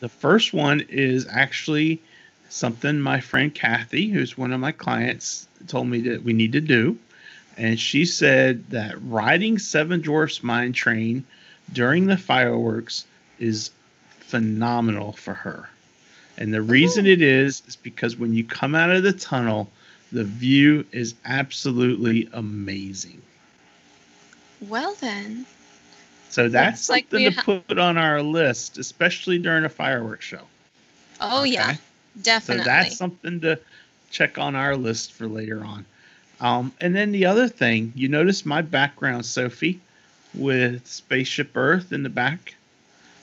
the 0.00 0.08
first 0.08 0.52
one 0.52 0.80
is 0.88 1.26
actually 1.30 2.00
something 2.48 3.00
my 3.00 3.20
friend 3.20 3.52
Kathy, 3.54 4.08
who's 4.08 4.38
one 4.38 4.52
of 4.52 4.60
my 4.60 4.72
clients, 4.72 5.48
told 5.66 5.88
me 5.88 6.00
that 6.02 6.22
we 6.22 6.32
need 6.32 6.52
to 6.52 6.60
do. 6.60 6.98
And 7.56 7.80
she 7.80 8.04
said 8.04 8.68
that 8.70 8.94
riding 9.02 9.58
Seven 9.58 10.00
Dwarfs 10.02 10.42
Mine 10.42 10.72
Train 10.72 11.24
during 11.72 12.06
the 12.06 12.16
fireworks 12.16 13.04
is 13.38 13.70
phenomenal 14.20 15.12
for 15.12 15.34
her. 15.34 15.68
And 16.38 16.52
the 16.52 16.62
reason 16.62 17.06
it 17.06 17.22
is 17.22 17.62
is 17.66 17.76
because 17.76 18.16
when 18.16 18.34
you 18.34 18.44
come 18.44 18.74
out 18.74 18.90
of 18.90 19.02
the 19.02 19.12
tunnel, 19.12 19.70
the 20.16 20.24
view 20.24 20.86
is 20.92 21.14
absolutely 21.26 22.26
amazing. 22.32 23.20
Well 24.62 24.94
then. 24.94 25.44
So 26.30 26.48
that's 26.48 26.88
Looks 26.88 26.88
like 26.88 27.10
something 27.10 27.32
to 27.32 27.36
ha- 27.36 27.62
put 27.68 27.78
on 27.78 27.98
our 27.98 28.22
list, 28.22 28.78
especially 28.78 29.38
during 29.38 29.64
a 29.66 29.68
fireworks 29.68 30.24
show. 30.24 30.40
Oh 31.20 31.44
yeah, 31.44 31.76
definitely. 32.22 32.64
So 32.64 32.66
that's 32.66 32.96
something 32.96 33.40
to 33.42 33.60
check 34.10 34.38
on 34.38 34.54
our 34.54 34.74
list 34.74 35.12
for 35.12 35.26
later 35.26 35.62
on. 35.62 35.84
Um, 36.40 36.72
and 36.80 36.96
then 36.96 37.12
the 37.12 37.26
other 37.26 37.46
thing, 37.46 37.92
you 37.94 38.08
notice 38.08 38.46
my 38.46 38.62
background, 38.62 39.26
Sophie, 39.26 39.80
with 40.32 40.86
Spaceship 40.86 41.50
Earth 41.54 41.92
in 41.92 42.02
the 42.02 42.08
back, 42.08 42.54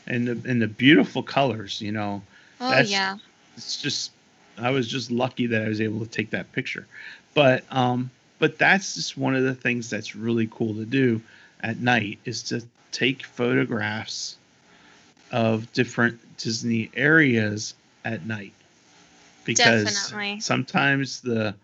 and 0.06 0.28
the 0.28 0.50
and 0.50 0.62
the 0.62 0.68
beautiful 0.68 1.24
colors. 1.24 1.82
You 1.82 1.92
know, 1.92 2.22
oh 2.62 2.70
that's- 2.70 2.92
yeah. 2.92 3.18
it's 3.58 3.82
just 3.82 4.12
I 4.58 4.72
was 4.72 4.88
just 4.88 5.12
lucky 5.12 5.48
that 5.48 5.64
I 5.64 5.68
was 5.68 5.82
able 5.82 6.00
to 6.00 6.12
take 6.12 6.32
that 6.32 6.52
picture. 6.52 6.86
But 7.34 7.64
um, 7.72 8.12
but 8.40 8.58
that's 8.58 8.96
just 8.96 9.18
one 9.18 9.36
of 9.36 9.44
the 9.44 9.56
things 9.56 9.90
that's 9.90 10.16
really 10.16 10.48
cool 10.52 10.74
to 10.76 10.86
do 10.86 11.22
at 11.62 11.80
night 11.80 12.20
is 12.26 12.44
to 12.44 12.64
take 12.92 13.26
photographs 13.26 14.38
of 15.32 15.72
different 15.74 16.20
Disney 16.38 16.92
areas 16.96 17.74
at 18.06 18.26
night 18.26 18.54
because 19.46 19.86
Definitely. 19.86 20.40
sometimes 20.40 21.22
the 21.22 21.56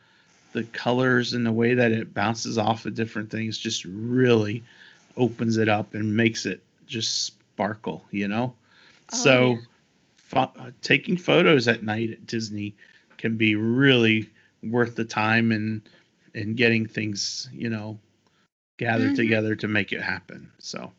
the 0.54 0.64
colors 0.64 1.34
and 1.34 1.46
the 1.46 1.52
way 1.52 1.76
that 1.76 1.92
it 1.92 2.14
bounces 2.14 2.58
off 2.58 2.86
of 2.86 2.96
different 2.96 3.30
things 3.30 3.58
just 3.58 3.86
really 3.86 4.64
opens 5.16 5.58
it 5.58 5.70
up 5.70 5.94
and 5.94 6.16
makes 6.16 6.46
it 6.46 6.60
just 6.88 7.24
sparkle, 7.26 8.04
you 8.12 8.28
know. 8.28 8.54
Oh, 9.14 9.18
so 9.18 9.50
yeah. 9.52 9.58
Pho- 10.30 10.54
uh, 10.60 10.72
taking 10.82 11.18
photos 11.18 11.68
at 11.68 11.84
night 11.84 12.12
at 12.12 12.28
Disney 12.28 12.76
can 13.18 13.38
be 13.38 13.56
really 13.56 14.30
worth 14.64 14.96
the 14.96 15.06
time 15.06 15.52
and 15.52 15.82
and 16.36 16.56
getting 16.58 16.86
things, 16.88 17.50
you 17.54 17.70
know, 17.70 18.00
gathered 18.78 19.14
Mhm. 19.14 19.16
together 19.16 19.56
to 19.56 19.68
make 19.68 19.92
it 19.94 20.02
happen. 20.02 20.52
So 20.60 20.92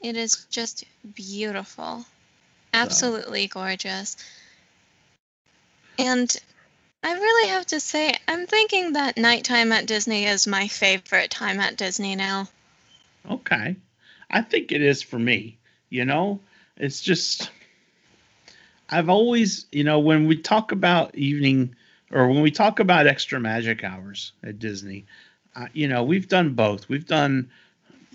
It 0.00 0.16
is 0.16 0.46
just 0.50 0.84
beautiful. 1.14 2.06
Absolutely 2.72 3.48
gorgeous. 3.48 4.16
And 5.98 6.34
I 7.02 7.12
really 7.14 7.48
have 7.50 7.66
to 7.66 7.80
say, 7.80 8.14
I'm 8.28 8.46
thinking 8.46 8.92
that 8.94 9.18
nighttime 9.18 9.72
at 9.72 9.86
Disney 9.86 10.26
is 10.26 10.46
my 10.46 10.68
favorite 10.68 11.30
time 11.30 11.60
at 11.60 11.76
Disney 11.76 12.16
now. 12.16 12.48
Okay. 13.30 13.76
I 14.30 14.42
think 14.42 14.72
it 14.72 14.82
is 14.82 15.02
for 15.02 15.18
me. 15.18 15.58
You 15.90 16.04
know, 16.04 16.40
it's 16.76 17.00
just, 17.00 17.50
I've 18.90 19.08
always, 19.08 19.66
you 19.70 19.84
know, 19.84 20.00
when 20.00 20.26
we 20.26 20.36
talk 20.36 20.72
about 20.72 21.14
evening 21.14 21.76
or 22.10 22.28
when 22.28 22.42
we 22.42 22.50
talk 22.50 22.80
about 22.80 23.06
extra 23.06 23.38
magic 23.38 23.84
hours 23.84 24.32
at 24.42 24.58
Disney, 24.58 25.06
uh, 25.54 25.66
you 25.72 25.86
know, 25.86 26.02
we've 26.02 26.28
done 26.28 26.54
both. 26.54 26.88
We've 26.88 27.06
done 27.06 27.50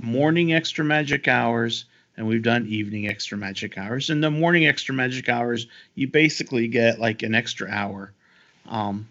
morning 0.02 0.54
extra 0.54 0.84
magic 0.84 1.28
hours 1.30 1.86
and 2.18 2.28
we've 2.28 2.44
done 2.44 2.68
evening 2.68 3.08
extra 3.08 3.38
magic 3.38 3.78
hours. 3.78 4.10
And 4.10 4.24
the 4.24 4.32
morning 4.32 4.68
extra 4.68 4.94
magic 4.94 5.30
hours, 5.30 5.68
you 5.96 6.08
basically 6.08 6.68
get 6.68 7.00
like 7.00 7.24
an 7.24 7.36
extra 7.36 7.70
hour 7.70 8.12
um, 8.68 9.08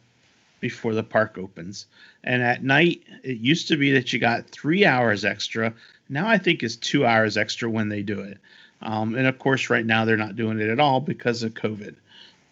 before 0.60 0.94
the 0.94 1.02
park 1.02 1.38
opens. 1.38 1.86
And 2.22 2.42
at 2.42 2.62
night, 2.62 3.02
it 3.22 3.38
used 3.38 3.68
to 3.68 3.76
be 3.76 3.92
that 3.92 4.12
you 4.12 4.18
got 4.18 4.48
three 4.50 4.84
hours 4.84 5.24
extra. 5.24 5.74
Now 6.10 6.28
I 6.28 6.36
think 6.36 6.62
it's 6.62 6.76
two 6.76 7.06
hours 7.06 7.36
extra 7.38 7.70
when 7.70 7.88
they 7.88 8.02
do 8.02 8.20
it. 8.20 8.38
Um, 8.82 9.14
and 9.14 9.26
of 9.26 9.38
course, 9.38 9.70
right 9.70 9.84
now 9.84 10.04
they're 10.04 10.16
not 10.16 10.36
doing 10.36 10.60
it 10.60 10.68
at 10.68 10.80
all 10.80 11.00
because 11.00 11.42
of 11.42 11.54
COVID. 11.54 11.94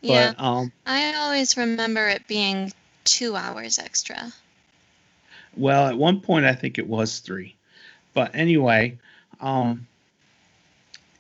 Yeah, 0.01 0.33
But 0.37 0.43
um, 0.43 0.73
I 0.87 1.15
always 1.15 1.57
remember 1.57 2.09
it 2.09 2.27
being 2.27 2.73
two 3.05 3.37
hours 3.37 3.79
extra. 3.79 4.33
well, 5.57 5.87
at 5.87 5.97
one 5.99 6.21
point 6.21 6.45
I 6.47 6.55
think 6.55 6.79
it 6.79 6.87
was 6.87 7.19
three. 7.21 7.55
But 8.15 8.35
anyway, 8.35 8.99
um, 9.41 9.87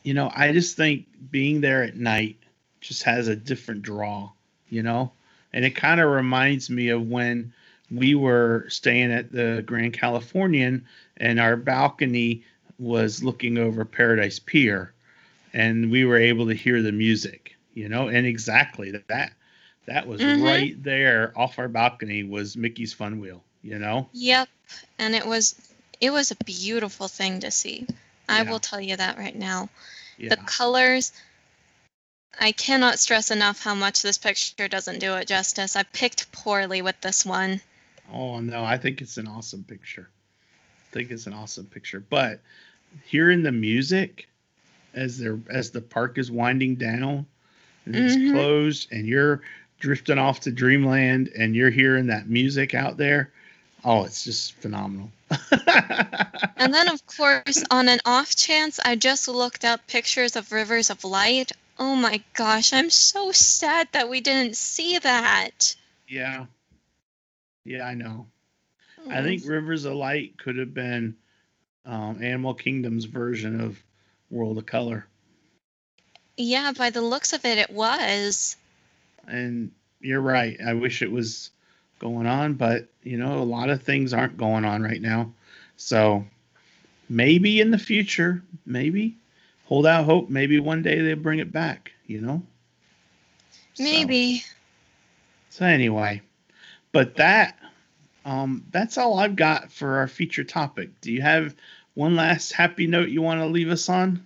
you 0.02 0.14
know, 0.14 0.30
I 0.34 0.52
just 0.52 0.76
think 0.76 1.06
being 1.30 1.60
there 1.60 1.82
at 1.82 1.96
night 1.96 2.36
just 2.80 3.04
has 3.04 3.28
a 3.28 3.36
different 3.36 3.82
draw, 3.82 4.30
you 4.68 4.82
know, 4.82 5.12
and 5.52 5.64
it 5.64 5.76
kind 5.76 6.00
of 6.00 6.10
reminds 6.10 6.68
me 6.70 6.88
of 6.88 7.08
when 7.08 7.52
we 7.90 8.14
were 8.14 8.66
staying 8.68 9.12
at 9.12 9.30
the 9.32 9.62
Grand 9.64 9.92
Californian 9.92 10.86
and 11.18 11.38
our 11.38 11.56
balcony 11.56 12.42
was 12.82 13.22
looking 13.22 13.58
over 13.58 13.84
Paradise 13.84 14.38
Pier 14.38 14.92
and 15.54 15.90
we 15.90 16.04
were 16.04 16.18
able 16.18 16.46
to 16.48 16.54
hear 16.54 16.82
the 16.82 16.92
music, 16.92 17.56
you 17.74 17.88
know, 17.88 18.08
and 18.08 18.26
exactly 18.26 18.92
that 18.92 19.32
that 19.86 20.06
was 20.06 20.22
Mhm. 20.22 20.42
right 20.42 20.82
there 20.82 21.32
off 21.36 21.58
our 21.58 21.68
balcony 21.68 22.22
was 22.24 22.56
Mickey's 22.56 22.92
Fun 22.92 23.20
Wheel, 23.20 23.44
you 23.62 23.78
know. 23.78 24.08
Yep, 24.12 24.48
and 24.98 25.14
it 25.14 25.26
was 25.26 25.54
it 26.00 26.10
was 26.10 26.30
a 26.30 26.36
beautiful 26.44 27.08
thing 27.08 27.40
to 27.40 27.50
see. 27.50 27.86
I 28.28 28.42
Yeah. 28.42 28.50
will 28.50 28.60
tell 28.60 28.80
you 28.80 28.96
that 28.96 29.18
right 29.18 29.36
now. 29.36 29.68
Yeah. 30.18 30.30
The 30.30 30.36
colors 30.36 31.12
I 32.38 32.52
cannot 32.52 32.98
stress 32.98 33.30
enough 33.30 33.62
how 33.62 33.74
much 33.74 34.02
this 34.02 34.18
picture 34.18 34.68
doesn't 34.68 34.98
do 34.98 35.14
it 35.14 35.28
justice. 35.28 35.76
I 35.76 35.82
picked 35.84 36.32
poorly 36.32 36.82
with 36.82 37.00
this 37.00 37.24
one. 37.24 37.60
Oh 38.12 38.40
no, 38.40 38.64
I 38.64 38.78
think 38.78 39.00
it's 39.00 39.16
an 39.18 39.28
awesome 39.28 39.64
picture. 39.64 40.08
I 40.90 40.94
think 40.94 41.10
it's 41.10 41.26
an 41.26 41.32
awesome 41.32 41.66
picture. 41.66 42.00
But 42.00 42.40
hearing 43.04 43.42
the 43.42 43.52
music 43.52 44.28
as 44.94 45.18
they're 45.18 45.38
as 45.50 45.70
the 45.70 45.80
park 45.80 46.18
is 46.18 46.30
winding 46.30 46.74
down 46.76 47.26
and 47.86 47.96
it's 47.96 48.14
Mhm. 48.16 48.32
closed 48.32 48.92
and 48.92 49.06
you're 49.06 49.40
drifting 49.80 50.18
off 50.18 50.40
to 50.40 50.52
dreamland 50.52 51.28
and 51.36 51.56
you're 51.56 51.70
hearing 51.70 52.06
that 52.08 52.28
music 52.28 52.74
out 52.74 52.96
there, 52.96 53.30
oh 53.84 54.04
it's 54.04 54.24
just 54.24 54.54
phenomenal. 54.54 55.10
And 56.56 56.72
then 56.72 56.88
of 56.88 57.04
course 57.06 57.64
on 57.70 57.88
an 57.88 57.98
off 58.04 58.36
chance 58.36 58.78
I 58.84 58.94
just 58.94 59.26
looked 59.26 59.64
up 59.64 59.84
pictures 59.88 60.36
of 60.36 60.52
Rivers 60.52 60.90
of 60.90 61.02
Light. 61.02 61.50
Oh 61.78 61.96
my 61.96 62.22
gosh, 62.34 62.72
I'm 62.72 62.90
so 62.90 63.32
sad 63.32 63.88
that 63.92 64.08
we 64.08 64.20
didn't 64.20 64.56
see 64.56 64.98
that. 64.98 65.74
yeah. 66.06 66.46
Yeah, 67.64 67.82
I 67.84 67.94
know. 67.94 68.26
I 69.10 69.22
think 69.22 69.42
Rivers 69.46 69.84
of 69.84 69.94
Light 69.94 70.36
could 70.38 70.58
have 70.58 70.74
been 70.74 71.16
um, 71.86 72.22
Animal 72.22 72.54
Kingdom's 72.54 73.04
version 73.04 73.60
of 73.60 73.82
World 74.30 74.58
of 74.58 74.66
Color. 74.66 75.06
Yeah, 76.36 76.72
by 76.72 76.90
the 76.90 77.02
looks 77.02 77.32
of 77.32 77.44
it 77.44 77.58
it 77.58 77.70
was. 77.70 78.56
and 79.28 79.70
you're 80.00 80.20
right. 80.20 80.58
I 80.64 80.74
wish 80.74 81.02
it 81.02 81.10
was 81.12 81.50
going 82.00 82.26
on, 82.26 82.54
but 82.54 82.88
you 83.02 83.16
know, 83.18 83.38
a 83.38 83.44
lot 83.44 83.70
of 83.70 83.82
things 83.82 84.12
aren't 84.12 84.36
going 84.36 84.64
on 84.64 84.82
right 84.82 85.00
now. 85.00 85.32
So 85.76 86.24
maybe 87.08 87.60
in 87.60 87.70
the 87.70 87.78
future, 87.78 88.42
maybe 88.66 89.16
hold 89.66 89.86
out 89.86 90.04
hope. 90.04 90.28
Maybe 90.28 90.58
one 90.58 90.82
day 90.82 91.00
they 91.00 91.14
bring 91.14 91.38
it 91.38 91.52
back. 91.52 91.92
You 92.06 92.20
know. 92.20 92.42
So- 93.74 93.82
Maybe. 93.84 94.42
So, 95.50 95.66
anyway, 95.66 96.22
but 96.92 97.16
that 97.16 97.58
um 98.24 98.64
that's 98.70 98.98
all 98.98 99.18
I've 99.18 99.36
got 99.36 99.72
for 99.72 99.98
our 99.98 100.08
feature 100.08 100.44
topic. 100.44 101.00
Do 101.00 101.12
you 101.12 101.22
have 101.22 101.54
one 101.94 102.16
last 102.16 102.52
happy 102.52 102.86
note 102.86 103.08
you 103.08 103.22
want 103.22 103.40
to 103.40 103.46
leave 103.46 103.70
us 103.70 103.88
on? 103.88 104.24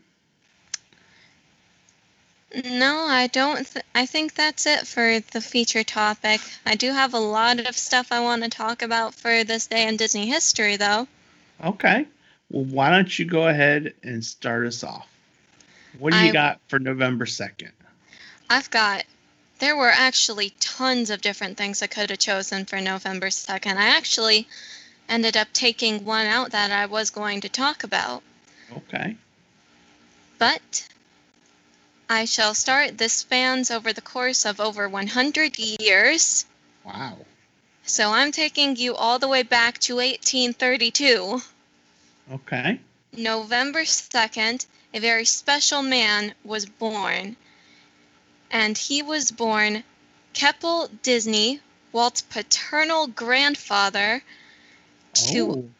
No, 2.65 3.07
I 3.07 3.27
don't. 3.27 3.67
Th- 3.67 3.85
I 3.95 4.07
think 4.07 4.35
that's 4.35 4.67
it 4.67 4.87
for 4.87 5.21
the 5.33 5.41
feature 5.41 5.85
topic. 5.85 6.41
I 6.65 6.75
do 6.77 6.93
have 6.93 7.13
a 7.13 7.19
lot 7.19 7.59
of 7.61 7.77
stuff 7.77 8.13
I 8.13 8.21
want 8.21 8.45
to 8.45 8.49
talk 8.49 8.83
about 8.83 9.15
for 9.15 9.45
this 9.45 9.67
day 9.67 9.87
in 9.89 9.97
Disney 9.97 10.27
history, 10.27 10.77
though. 10.77 11.07
Okay. 11.63 12.07
Well, 12.51 12.65
why 12.65 12.91
don't 12.91 13.19
you 13.19 13.25
go 13.25 13.49
ahead 13.49 13.95
and 14.03 14.25
start 14.25 14.67
us 14.67 14.85
off? 14.85 15.09
What 15.99 16.11
do 16.13 16.19
you 16.19 16.31
I- 16.31 16.33
got 16.33 16.61
for 16.69 16.79
November 16.79 17.27
2nd? 17.27 17.73
I've 18.49 18.71
got 18.71 19.05
there 19.59 19.77
were 19.77 19.91
actually 19.91 20.51
tons 20.61 21.11
of 21.11 21.21
different 21.21 21.57
things 21.57 21.83
I 21.83 21.87
could 21.87 22.11
have 22.11 22.19
chosen 22.19 22.67
for 22.67 22.81
November 22.81 23.29
2nd. 23.29 23.77
I 23.77 23.87
actually 23.87 24.47
ended 25.09 25.37
up 25.37 25.49
taking 25.53 26.05
one 26.05 26.27
out 26.27 26.51
that 26.51 26.71
I 26.71 26.87
was 26.87 27.11
going 27.11 27.41
to 27.43 27.49
talk 27.49 27.85
about. 27.85 28.23
Okay. 28.77 29.17
But 30.39 30.87
I 32.11 32.25
shall 32.25 32.55
start. 32.55 32.99
This 32.99 33.15
spans 33.15 33.71
over 33.71 33.93
the 33.93 34.01
course 34.01 34.45
of 34.45 34.61
over 34.61 34.89
100 34.89 35.59
years. 35.59 36.45
Wow. 36.85 37.19
So 37.85 38.11
I'm 38.13 38.33
taking 38.33 38.77
you 38.77 38.95
all 38.95 39.19
the 39.19 39.29
way 39.29 39.43
back 39.43 39.79
to 39.81 39.97
1832. 39.97 41.41
Okay. 42.33 42.81
November 43.17 43.83
2nd, 43.83 44.67
a 44.93 44.99
very 44.99 45.25
special 45.25 45.83
man 45.83 46.35
was 46.45 46.67
born. 46.67 47.37
And 48.51 48.77
he 48.77 49.03
was 49.03 49.31
born 49.31 49.83
Kepple 50.35 50.91
Disney, 51.03 51.61
Walt's 51.93 52.23
paternal 52.23 53.07
grandfather, 53.09 54.23
to 55.15 55.53
Oh, 55.53 55.71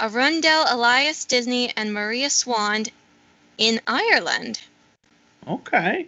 Arundel 0.00 0.64
Elias 0.68 1.26
Disney 1.26 1.70
and 1.76 1.92
Maria 1.92 2.30
Swan 2.30 2.84
in 3.58 3.80
Ireland. 3.86 4.60
okay. 5.46 6.06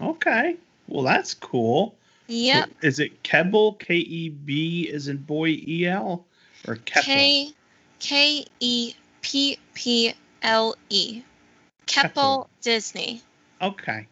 Okay. 0.00 0.56
Well, 0.88 1.04
that's 1.04 1.34
cool. 1.34 1.94
Yep. 2.28 2.70
Is 2.80 2.98
it 2.98 3.22
Kebble? 3.22 3.78
K 3.78 3.96
E 3.96 4.28
B 4.30 4.88
is 4.90 5.08
in 5.08 5.18
boy 5.18 5.48
E 5.48 5.86
L 5.86 6.24
or 6.66 6.76
Kepple? 6.76 7.02
K 7.04 7.52
K 7.98 8.46
E 8.60 8.94
P 9.20 9.58
P 9.74 10.14
L 10.42 10.74
E. 10.88 11.22
Kepple. 11.86 12.12
Kepple 12.14 12.46
Disney. 12.62 13.20
Okay. 13.60 14.06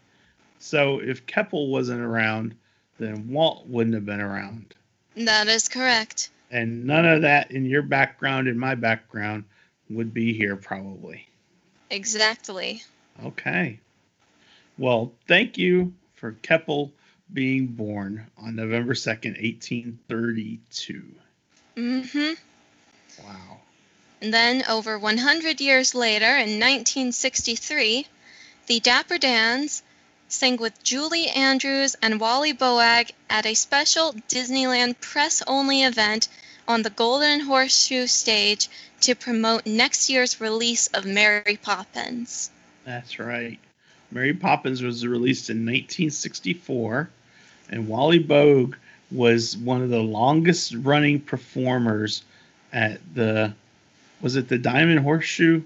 So 0.58 1.00
if 1.00 1.26
Kepple 1.26 1.70
wasn't 1.70 2.00
around, 2.00 2.54
then 2.98 3.30
Walt 3.30 3.66
wouldn't 3.66 3.94
have 3.94 4.06
been 4.06 4.20
around. 4.20 4.74
That 5.16 5.48
is 5.48 5.68
correct. 5.68 6.30
And 6.50 6.86
none 6.86 7.06
of 7.06 7.22
that 7.22 7.50
in 7.50 7.64
your 7.66 7.82
background 7.82 8.48
and 8.48 8.58
my 8.58 8.74
background 8.74 9.44
would 9.90 10.12
be 10.14 10.32
here 10.32 10.56
probably. 10.56 11.26
Exactly. 11.90 12.82
Okay. 13.24 13.80
Well, 14.76 15.12
thank 15.26 15.58
you 15.58 15.92
for 16.14 16.32
Kepple 16.42 16.90
being 17.32 17.66
born 17.66 18.26
on 18.38 18.56
November 18.56 18.94
2nd, 18.94 19.42
1832. 19.42 21.02
Mm-hmm. 21.76 23.24
Wow. 23.24 23.58
And 24.20 24.34
then, 24.34 24.64
over 24.68 24.98
100 24.98 25.60
years 25.60 25.94
later, 25.94 26.26
in 26.26 26.58
1963, 26.58 28.06
the 28.66 28.80
Dapper 28.80 29.18
Dans 29.18 29.82
sang 30.28 30.58
with 30.58 30.82
Julie 30.82 31.28
Andrews 31.28 31.96
and 32.02 32.20
Wally 32.20 32.52
Boag 32.52 33.10
at 33.30 33.46
a 33.46 33.54
special 33.54 34.14
Disneyland 34.28 35.00
press 35.00 35.42
only 35.46 35.82
event 35.82 36.28
on 36.66 36.82
the 36.82 36.90
Golden 36.90 37.40
Horseshoe 37.40 38.06
stage 38.06 38.68
to 39.00 39.14
promote 39.14 39.66
next 39.66 40.10
year's 40.10 40.40
release 40.40 40.86
of 40.88 41.06
Mary 41.06 41.58
Poppins. 41.62 42.50
That's 42.84 43.18
right. 43.18 43.58
Mary 44.10 44.34
Poppins 44.34 44.82
was 44.82 45.06
released 45.06 45.50
in 45.50 45.58
1964, 45.58 47.08
and 47.70 47.88
Wally 47.88 48.22
Boag 48.22 48.74
was 49.10 49.56
one 49.56 49.82
of 49.82 49.88
the 49.88 50.02
longest 50.02 50.74
running 50.74 51.20
performers 51.20 52.22
at 52.72 53.00
the 53.14 53.54
was 54.20 54.36
it 54.36 54.48
the 54.48 54.58
Diamond 54.58 55.00
Horseshoe? 55.00 55.62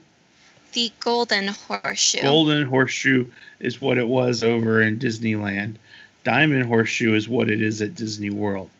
The 0.73 0.91
Golden 1.01 1.49
Horseshoe. 1.49 2.23
Golden 2.23 2.67
Horseshoe 2.67 3.27
is 3.61 3.81
what 3.81 3.99
it 3.99 4.09
was 4.09 4.43
over 4.43 4.81
in 4.81 4.99
Disneyland. 4.99 5.77
Diamond 6.25 6.67
Horseshoe 6.67 7.15
is 7.15 7.29
what 7.29 7.51
it 7.51 7.61
is 7.61 7.83
at 7.83 7.95
Disney 7.95 8.31
World. 8.31 8.71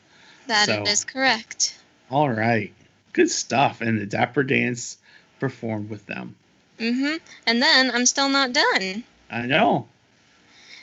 That 0.47 0.67
so- 0.67 0.83
is 0.85 1.05
correct. 1.05 1.79
All 2.11 2.31
right. 2.31 2.73
Good 3.13 3.31
stuff. 3.31 3.81
And 3.81 4.01
the 4.01 4.07
Dapper 4.07 4.43
Dans 4.43 4.97
performed 5.41 5.91
with 5.91 6.07
them. 6.07 6.37
Mm-hmm. 6.79 7.17
And 7.47 7.63
then 7.63 7.91
I'm 7.91 8.07
still 8.07 8.29
not 8.29 8.53
done. 8.53 9.05
I 9.31 9.47
know. 9.47 9.89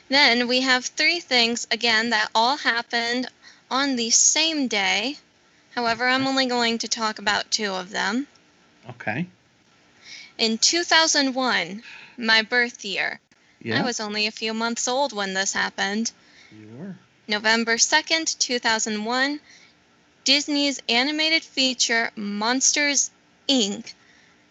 Then 0.09 0.47
we 0.47 0.61
have 0.61 0.85
three 0.85 1.19
things 1.19 1.67
again 1.71 2.09
that 2.09 2.29
all 2.33 2.57
happened 2.57 3.27
on 3.69 3.95
the 3.95 4.09
same 4.09 4.67
day. 4.67 5.17
However, 5.75 6.07
I'm 6.07 6.25
only 6.25 6.47
going 6.47 6.79
to 6.79 6.87
talk 6.87 7.19
about 7.19 7.51
two 7.51 7.71
of 7.71 7.91
them. 7.91 8.27
Okay. 8.89 9.27
In 10.39 10.57
2001, 10.57 11.83
my 12.17 12.41
birth 12.43 12.85
year, 12.85 13.19
Yeah. 13.61 13.81
I 13.81 13.83
was 13.83 13.99
only 13.99 14.25
a 14.25 14.31
few 14.31 14.53
months 14.53 14.87
old 14.87 15.11
when 15.11 15.33
this 15.33 15.51
happened. 15.51 16.13
you 16.49 16.67
were. 16.77 16.95
November 17.27 17.75
2nd, 17.75 18.37
2001, 18.39 19.41
Disney's 20.23 20.79
animated 20.87 21.43
feature 21.43 22.11
Monsters 22.15 23.11
Inc., 23.49 23.91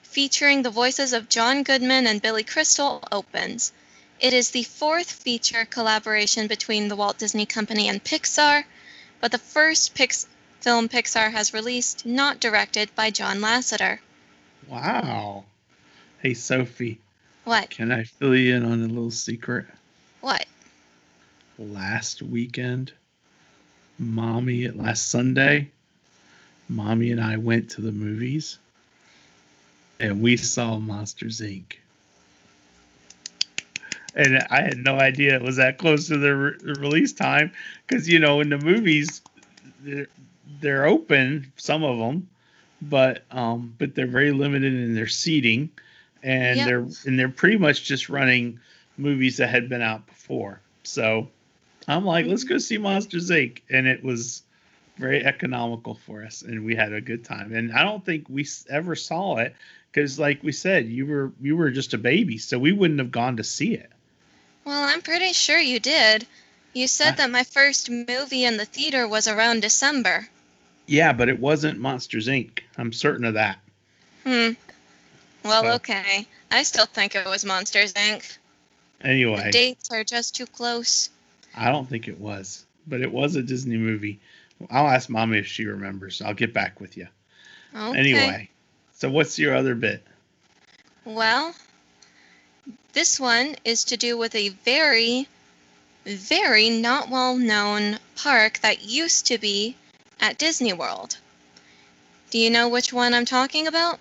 featuring 0.03 0.61
the 0.61 0.69
voices 0.71 1.15
of 1.15 1.31
John 1.31 1.63
Goodman 1.63 2.07
and 2.07 2.21
Billy 2.21 2.45
Crystal, 2.45 3.03
opens. 3.11 3.73
It 4.21 4.35
is 4.35 4.51
the 4.51 4.65
fourth 4.65 5.11
feature 5.11 5.65
collaboration 5.65 6.49
between 6.49 6.89
the 6.89 6.97
Walt 6.97 7.17
Disney 7.17 7.47
Company 7.47 7.89
and 7.89 8.05
Pixar, 8.05 8.65
but 9.23 9.33
the 9.33 9.39
first 9.39 9.95
Pix- 9.95 10.27
film 10.61 10.91
Pixar 10.91 11.33
has 11.33 11.55
released 11.55 12.05
not 12.05 12.41
directed 12.41 12.95
by 12.95 13.09
John 13.11 13.39
Lasseter. 13.41 14.01
Wow. 14.67 15.47
Hey, 16.21 16.35
Sophie, 16.35 17.01
What? 17.45 17.71
can 17.71 17.93
I 17.93 18.05
fill 18.05 18.35
you 18.35 18.57
in 18.57 18.65
on 18.65 18.83
a 18.83 18.87
little 18.87 19.11
secret? 19.11 19.67
What? 20.21 20.45
Last 21.59 22.23
weekend, 22.23 22.93
Mommy, 23.99 24.69
last 24.69 25.09
Sunday, 25.09 25.71
Mommy 26.69 27.13
and 27.13 27.21
I 27.21 27.37
went 27.37 27.71
to 27.71 27.81
the 27.81 27.93
movies 27.93 28.59
and 30.01 30.21
we 30.21 30.37
saw 30.37 30.79
Monsters 30.79 31.41
Inc. 31.41 31.75
And 34.15 34.39
I 34.51 34.63
had 34.63 34.79
no 34.79 34.99
idea 34.99 35.37
it 35.37 35.43
was 35.43 35.57
that 35.57 35.79
close 35.79 36.09
to 36.09 36.17
the, 36.17 36.35
re- 36.35 36.59
the 36.61 36.75
release 36.81 37.13
time 37.13 37.53
because, 37.87 38.09
you 38.09 38.19
know, 38.19 38.41
in 38.41 38.49
the 38.49 38.59
movies, 38.59 39.23
they're, 39.83 40.09
they're 40.61 40.87
open, 40.87 41.53
some 41.57 41.85
of 41.85 41.99
them, 41.99 42.29
but 42.83 43.23
um, 43.31 43.75
but 43.79 43.95
they're 43.95 44.07
very 44.07 44.33
limited 44.33 44.73
in 44.73 44.95
their 44.95 45.07
seating, 45.07 45.71
and 46.23 46.57
Yep. 46.57 46.67
they're 46.67 46.87
and 47.07 47.19
they're 47.19 47.29
pretty 47.29 47.57
much 47.59 47.85
just 47.85 48.09
running 48.09 48.61
movies 48.97 49.37
that 49.39 49.49
had 49.49 49.69
been 49.69 49.83
out 49.83 50.07
before. 50.07 50.61
So 50.83 51.29
I'm 51.87 52.05
like, 52.05 52.27
let's 52.27 52.45
go 52.45 52.59
see 52.59 52.79
Monsters 52.79 53.31
Inc. 53.31 53.59
And 53.71 53.87
it 53.87 54.03
was 54.03 54.43
very 54.97 55.25
economical 55.25 55.95
for 55.95 56.25
us, 56.25 56.43
and 56.43 56.65
we 56.65 56.75
had 56.75 56.93
a 56.93 57.01
good 57.01 57.25
time. 57.25 57.55
And 57.55 57.73
I 57.73 57.85
don't 57.85 58.05
think 58.05 58.27
we 58.29 58.47
ever 58.69 58.97
saw 58.97 59.37
it 59.37 59.55
because, 59.93 60.19
like 60.19 60.43
we 60.43 60.51
said, 60.53 60.87
you 60.87 61.07
were 61.07 61.33
you 61.41 61.57
were 61.57 61.71
just 61.71 61.95
a 61.95 61.99
baby, 61.99 62.39
so 62.39 62.59
we 62.59 62.73
wouldn't 62.73 62.99
have 62.99 63.13
gone 63.13 63.37
to 63.37 63.45
see 63.45 63.75
it. 63.75 63.91
Well, 64.65 64.83
I'm 64.85 65.01
pretty 65.03 65.33
sure 65.33 65.59
you 65.59 65.79
did. 65.81 66.27
You 66.75 66.87
said 66.89 67.15
I- 67.15 67.17
that 67.17 67.31
my 67.31 67.45
first 67.45 67.89
movie 67.91 68.45
in 68.45 68.57
the 68.57 68.65
theater 68.67 69.07
was 69.09 69.29
around 69.29 69.61
December. 69.63 70.29
Yeah, 70.87 71.13
but 71.13 71.29
it 71.29 71.39
wasn't 71.39 71.79
Monsters 71.79 72.29
Inc. 72.29 72.61
I'm 72.77 72.93
certain 72.93 73.25
of 73.25 73.35
that. 73.35 73.59
Hmm. 74.25 74.51
Well, 75.45 75.63
So- 75.63 75.73
okay. 75.75 76.27
I 76.51 76.63
still 76.63 76.87
think 76.87 77.15
it 77.15 77.27
was 77.27 77.45
Monsters 77.45 77.93
Inc. 77.93 78.39
The 79.01 79.09
Anyway, 79.09 79.51
dates 79.51 79.91
are 79.91 80.03
just 80.05 80.35
too 80.35 80.47
close. 80.47 81.11
I 81.55 81.71
don't 81.71 81.89
think 81.89 82.09
it 82.09 82.19
was, 82.19 82.65
but 82.87 83.01
it 83.01 83.13
was 83.13 83.37
a 83.37 83.43
Disney 83.43 83.77
movie. 83.77 84.19
I'll 84.71 84.89
ask 84.89 85.09
Mommy 85.09 85.39
if 85.39 85.47
she 85.47 85.67
remembers. 85.67 86.21
I'll 86.21 86.35
get 86.35 86.53
back 86.53 86.81
with 86.81 86.97
you. 86.97 87.07
Okay. 87.75 87.99
Anyway, 87.99 88.51
so 88.95 89.09
what's 89.11 89.39
your 89.39 89.55
other 89.55 89.75
bit? 89.75 90.05
Well, 91.05 91.55
this 92.93 93.21
one 93.21 93.57
is 93.65 93.85
to 93.85 93.97
do 93.97 94.17
with 94.17 94.35
a 94.35 94.49
very, 94.49 95.29
very 96.05 96.71
not 96.71 97.09
well 97.09 97.37
known 97.37 97.99
park 98.17 98.59
that 98.61 98.83
used 98.83 99.27
to 99.27 99.39
be 99.39 99.77
at 100.21 100.39
Disney 100.39 100.73
World. 100.73 101.19
Do 102.31 102.39
you 102.39 102.51
know 102.51 102.69
which 102.69 102.93
one 102.93 103.15
I'm 103.15 103.25
talking 103.25 103.67
about? 103.69 104.01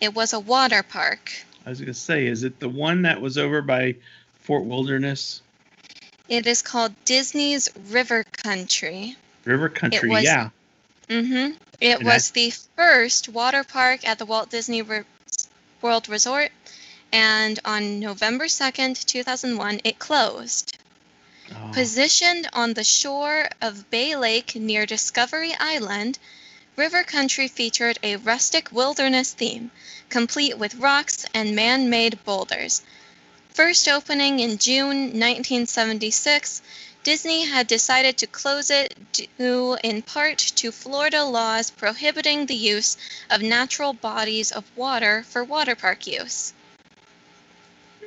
It 0.00 0.14
was 0.14 0.32
a 0.32 0.40
water 0.40 0.82
park. 0.82 1.32
I 1.66 1.70
was 1.70 1.80
gonna 1.80 1.94
say, 1.94 2.26
is 2.26 2.42
it 2.42 2.58
the 2.60 2.68
one 2.68 3.02
that 3.02 3.20
was 3.20 3.36
over 3.38 3.60
by 3.62 3.96
Fort 4.40 4.64
Wilderness 4.64 5.42
It 6.28 6.46
is 6.46 6.62
called 6.62 6.94
Disney's 7.04 7.68
River 7.90 8.24
Country. 8.24 9.16
River 9.44 9.68
Country? 9.68 10.08
was- 10.08 10.24
yeah. 10.24 10.50
Mm-hmm. 11.08 11.54
It 11.80 11.98
And 11.98 12.04
was 12.06 12.30
the 12.30 12.52
first 12.76 13.28
water 13.28 13.64
park 13.64 14.06
at 14.06 14.18
the 14.18 14.26
Walt 14.26 14.50
Disney 14.50 14.82
Re- 14.82 15.02
World 15.82 16.08
Resort, 16.08 16.50
and 17.12 17.58
on 17.64 17.98
November 18.00 18.44
2nd, 18.46 19.04
2001, 19.04 19.80
it 19.84 19.98
closed. 19.98 20.76
Oh, 21.52 21.70
Positioned 21.72 22.48
on 22.52 22.74
the 22.74 22.84
shore 22.84 23.48
of 23.60 23.90
Bay 23.90 24.14
Lake 24.14 24.54
near 24.54 24.86
Discovery 24.86 25.52
Island, 25.58 26.18
River 26.80 27.02
Country 27.04 27.46
featured 27.46 27.98
a 28.02 28.16
rustic 28.16 28.72
wilderness 28.72 29.34
theme, 29.34 29.70
complete 30.08 30.56
with 30.56 30.76
rocks 30.76 31.26
and 31.34 31.54
man 31.54 31.90
made 31.90 32.24
boulders. 32.24 32.80
First 33.50 33.86
opening 33.86 34.40
in 34.40 34.56
June 34.56 35.12
1976, 35.12 36.62
Disney 37.02 37.44
had 37.44 37.66
decided 37.66 38.16
to 38.16 38.26
close 38.26 38.70
it 38.70 38.94
due 39.12 39.76
in 39.84 40.00
part 40.00 40.38
to 40.38 40.72
Florida 40.72 41.22
laws 41.22 41.70
prohibiting 41.70 42.46
the 42.46 42.54
use 42.54 42.96
of 43.28 43.42
natural 43.42 43.92
bodies 43.92 44.50
of 44.50 44.64
water 44.74 45.22
for 45.28 45.44
water 45.44 45.76
park 45.76 46.06
use. 46.06 46.54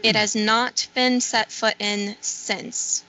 It 0.01 0.15
has 0.15 0.36
not 0.36 0.88
been 0.95 1.21
set 1.21 1.51
foot 1.51 1.76
in 1.78 2.15
since. 2.21 3.03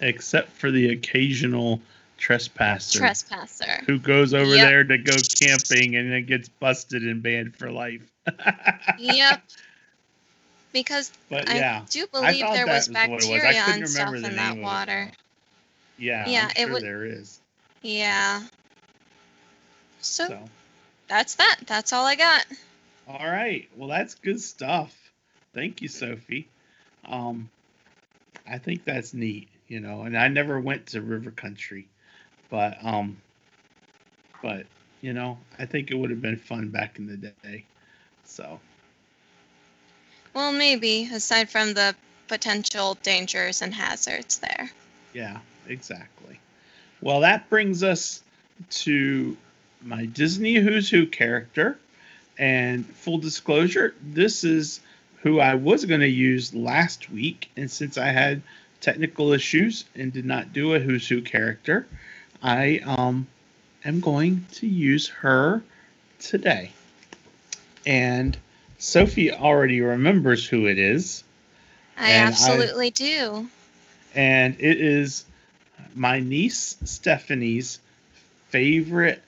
Except 0.00 0.50
for 0.56 0.70
the 0.70 0.88
occasional 0.88 1.82
trespasser 2.18 2.98
Trespasser. 2.98 3.82
who 3.86 3.98
goes 3.98 4.34
over 4.34 4.54
Yep. 4.54 4.68
there 4.68 4.84
to 4.84 4.98
go 4.98 5.14
camping 5.40 5.96
and 5.96 6.12
then 6.12 6.26
gets 6.26 6.48
busted 6.48 7.02
and 7.02 7.22
banned 7.22 7.56
for 7.56 7.70
life. 7.70 8.02
Yep. 8.98 9.40
Because 10.72 11.10
But 11.30 11.48
I 11.48 11.82
do 11.88 12.06
believe 12.08 12.40
thought 12.40 12.52
there 12.54 12.66
was 12.66 12.88
was 12.88 12.94
what 12.96 13.10
was. 13.10 13.26
Bacteria 13.28 13.62
and 13.68 13.88
stuff 13.88 14.14
in 14.14 14.22
that 14.36 14.56
it. 14.58 14.62
water. 14.62 15.10
yeah, 15.96 16.28
yeah, 16.28 16.50
it 16.56 16.70
would- 16.70 16.82
there 16.82 17.04
is. 17.06 17.40
Yeah. 17.82 18.42
So, 20.00 20.26
So, 20.26 20.44
that's 21.08 21.36
that. 21.36 21.56
That's 21.66 21.92
all 21.92 22.04
I 22.04 22.16
got. 22.16 22.44
all 23.08 23.26
right. 23.26 23.68
Well, 23.76 23.88
that's 23.88 24.14
good 24.16 24.40
stuff. 24.40 24.94
Thank 25.54 25.80
you, 25.82 25.88
Sophie. 25.88 26.48
Um, 27.06 27.48
I 28.46 28.58
think 28.58 28.84
that's 28.84 29.14
neat, 29.14 29.48
you 29.68 29.80
know. 29.80 30.02
And 30.02 30.16
I 30.18 30.28
never 30.28 30.60
went 30.60 30.86
to 30.88 31.00
River 31.00 31.30
Country, 31.30 31.88
but 32.50 32.78
um, 32.84 33.16
but 34.42 34.66
you 35.00 35.12
know, 35.12 35.38
I 35.58 35.66
think 35.66 35.90
it 35.90 35.94
would 35.94 36.10
have 36.10 36.22
been 36.22 36.36
fun 36.36 36.68
back 36.68 36.98
in 36.98 37.06
the 37.06 37.32
day. 37.44 37.64
So, 38.24 38.60
Well, 40.34 40.52
maybe, 40.52 41.08
aside 41.12 41.50
from 41.50 41.74
the 41.74 41.94
potential 42.26 42.96
dangers 43.02 43.62
and 43.62 43.72
hazards 43.74 44.38
there. 44.38 44.70
yeah, 45.14 45.38
exactly. 45.68 46.38
Well, 47.00 47.20
that 47.20 47.48
brings 47.48 47.82
us 47.82 48.22
to 48.70 49.36
my 49.82 50.06
Disney 50.06 50.54
Who's 50.56 50.90
Who 50.90 51.06
character. 51.06 51.78
And 52.38 52.86
full 52.86 53.18
disclosure, 53.18 53.94
this 54.00 54.44
is 54.44 54.80
who 55.22 55.40
I 55.40 55.54
was 55.54 55.84
going 55.84 56.00
to 56.02 56.08
use 56.08 56.54
last 56.54 57.10
week. 57.10 57.50
And 57.56 57.68
since 57.70 57.98
I 57.98 58.08
had 58.08 58.42
technical 58.80 59.32
issues 59.32 59.84
and 59.96 60.12
did 60.12 60.24
not 60.24 60.52
do 60.52 60.74
a 60.74 60.78
Who's 60.78 61.08
Who 61.08 61.22
character, 61.22 61.86
I 62.42 62.78
um, 62.84 63.26
am 63.84 64.00
going 64.00 64.46
to 64.52 64.66
use 64.66 65.08
her 65.08 65.62
today. 66.18 66.72
And 67.86 68.36
Sophie 68.78 69.32
already 69.32 69.80
remembers 69.80 70.46
who 70.46 70.66
it 70.66 70.78
is. 70.78 71.24
I 71.96 72.12
And 72.12 72.28
I- 72.28 72.28
absolutely 72.28 72.90
do. 72.90 73.48
and 74.14 74.54
it 74.58 74.80
is 74.80 75.24
my 75.94 76.20
niece 76.20 76.76
Stephanie's 76.84 77.80
favorite 78.48 79.22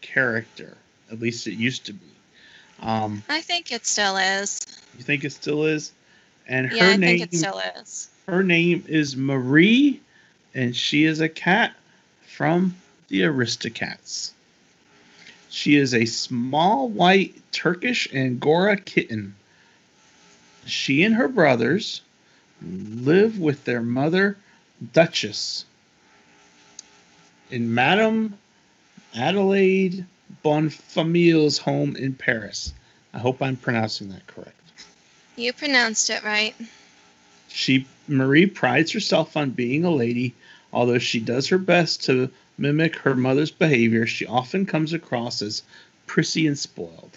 character. 0.00 0.76
At 1.10 1.20
least 1.20 1.46
it 1.46 1.54
used 1.54 1.86
to 1.86 1.92
be. 1.92 2.06
Um, 2.80 3.22
I 3.28 3.40
think 3.40 3.72
it 3.72 3.86
still 3.86 4.16
is. 4.16 4.60
you 4.96 5.04
think 5.04 5.24
it 5.24 5.32
still 5.32 5.64
is? 5.66 5.92
And 6.48 6.66
her 6.68 6.76
Yeah, 6.76 6.88
I 6.90 6.96
name, 6.96 7.18
think 7.18 7.32
it 7.32 7.34
still 7.34 7.60
is. 7.76 8.08
her 8.28 8.42
name 8.42 8.84
is 8.88 9.16
Marie, 9.16 10.00
and 10.54 10.74
she 10.76 11.04
is 11.04 11.20
a 11.20 11.28
cat 11.28 11.74
from 12.36 12.76
the 13.08 13.22
Aristocats. 13.22 14.32
She 15.48 15.76
is 15.76 15.94
a 15.94 16.04
small 16.04 16.86
white 16.86 17.34
Turkish 17.50 18.12
Angora 18.12 18.76
kitten. 18.76 19.34
She 20.66 21.02
and 21.02 21.14
her 21.14 21.28
brothers 21.28 22.02
live 22.60 23.38
with 23.38 23.64
their 23.64 23.80
mother, 23.80 24.36
Duchess, 24.92 25.64
in 27.50 27.72
Madame 27.72 28.36
Adelaide 29.14 30.04
Bonfamille's 30.44 31.56
home 31.56 31.96
in 31.96 32.12
Paris. 32.12 32.74
I 33.14 33.18
hope 33.18 33.40
I'm 33.40 33.56
pronouncing 33.56 34.10
that 34.10 34.26
correct. 34.26 34.60
You 35.36 35.54
pronounced 35.54 36.10
it 36.10 36.22
right. 36.22 36.54
She 37.48 37.86
Marie 38.08 38.46
prides 38.46 38.92
herself 38.92 39.38
on 39.38 39.50
being 39.50 39.86
a 39.86 39.90
lady, 39.90 40.34
although 40.76 40.98
she 40.98 41.18
does 41.18 41.46
her 41.48 41.56
best 41.56 42.04
to 42.04 42.28
mimic 42.58 42.96
her 42.96 43.14
mother's 43.14 43.50
behavior. 43.50 44.06
She 44.06 44.26
often 44.26 44.66
comes 44.66 44.92
across 44.92 45.40
as 45.40 45.62
prissy 46.06 46.46
and 46.46 46.58
spoiled. 46.58 47.16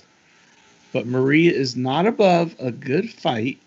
But 0.93 1.05
Marie 1.05 1.49
is 1.49 1.75
not 1.75 2.07
above 2.07 2.55
a 2.57 2.71
good 2.71 3.09
fight 3.09 3.59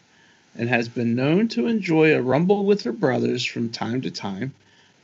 and 0.57 0.71
has 0.71 0.89
been 0.89 1.15
known 1.15 1.47
to 1.49 1.67
enjoy 1.67 2.15
a 2.15 2.23
rumble 2.23 2.65
with 2.65 2.85
her 2.85 2.93
brothers 2.93 3.45
from 3.45 3.69
time 3.69 4.01
to 4.01 4.11
time. 4.11 4.55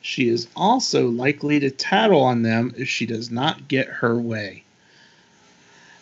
She 0.00 0.26
is 0.30 0.48
also 0.56 1.10
likely 1.10 1.60
to 1.60 1.70
tattle 1.70 2.22
on 2.22 2.40
them 2.40 2.72
if 2.78 2.88
she 2.88 3.04
does 3.04 3.30
not 3.30 3.68
get 3.68 3.88
her 3.88 4.18
way. 4.18 4.62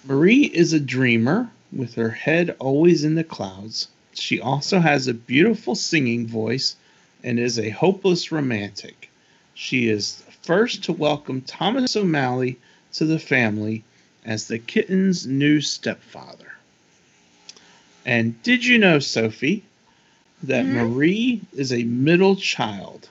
Marie 0.04 0.44
is 0.44 0.72
a 0.72 0.78
dreamer 0.78 1.50
with 1.72 1.96
her 1.96 2.10
head 2.10 2.54
always 2.60 3.02
in 3.02 3.16
the 3.16 3.24
clouds. 3.24 3.88
She 4.14 4.40
also 4.40 4.78
has 4.78 5.08
a 5.08 5.14
beautiful 5.14 5.74
singing 5.74 6.28
voice 6.28 6.76
and 7.26 7.40
is 7.40 7.58
a 7.58 7.68
hopeless 7.70 8.30
romantic. 8.30 9.10
She 9.52 9.88
is 9.88 10.22
first 10.42 10.84
to 10.84 10.92
welcome 10.92 11.42
Thomas 11.42 11.96
O'Malley 11.96 12.56
to 12.94 13.04
the 13.04 13.18
family 13.18 13.82
as 14.24 14.46
the 14.46 14.60
kitten's 14.60 15.26
new 15.26 15.60
stepfather. 15.60 16.52
And 18.06 18.40
did 18.44 18.64
you 18.64 18.78
know, 18.78 19.00
Sophie, 19.00 19.64
that 20.44 20.64
Mhm. 20.64 20.72
Marie 20.72 21.40
is 21.52 21.72
a 21.72 21.82
middle 21.82 22.36
child? 22.36 23.08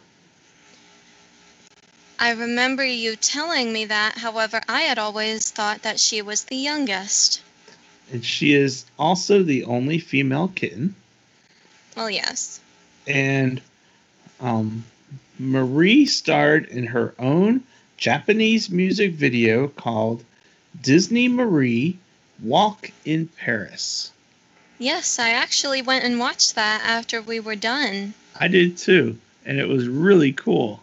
I 2.18 2.32
remember 2.32 2.86
you 2.86 3.18
telling 3.18 3.74
me 3.74 3.84
that. 3.86 4.18
However, 4.18 4.62
I 4.70 4.84
had 4.84 4.98
always 4.98 5.52
thought 5.52 5.82
that 5.82 6.00
she 6.00 6.22
was 6.22 6.46
the 6.46 6.56
youngest. 6.56 7.42
And 8.14 8.24
she 8.24 8.54
is 8.54 8.86
also 8.98 9.44
the 9.44 9.66
only 9.66 10.00
female 10.00 10.48
kitten. 10.48 10.96
Well, 11.98 12.10
yes. 12.10 12.62
and 13.08 13.62
um, 14.46 14.86
Marie 15.40 16.06
starred 16.06 16.66
in 16.68 16.86
her 16.86 17.16
own 17.18 17.64
Japanese 17.98 18.70
music 18.70 19.14
video 19.14 19.68
called 19.68 20.24
Disney 20.80 21.28
Marie 21.28 21.98
Walk 22.44 22.92
in 23.06 23.28
Paris. 23.28 24.12
Yes, 24.78 25.18
I 25.18 25.32
actually 25.32 25.82
went 25.82 26.04
and 26.04 26.20
watched 26.20 26.56
that 26.56 26.82
after 26.86 27.22
we 27.22 27.40
were 27.40 27.56
done. 27.56 28.14
I 28.40 28.48
did 28.48 28.78
too, 28.78 29.18
and 29.46 29.58
it 29.58 29.68
was 29.68 29.88
really 29.88 30.34
cool. 30.34 30.82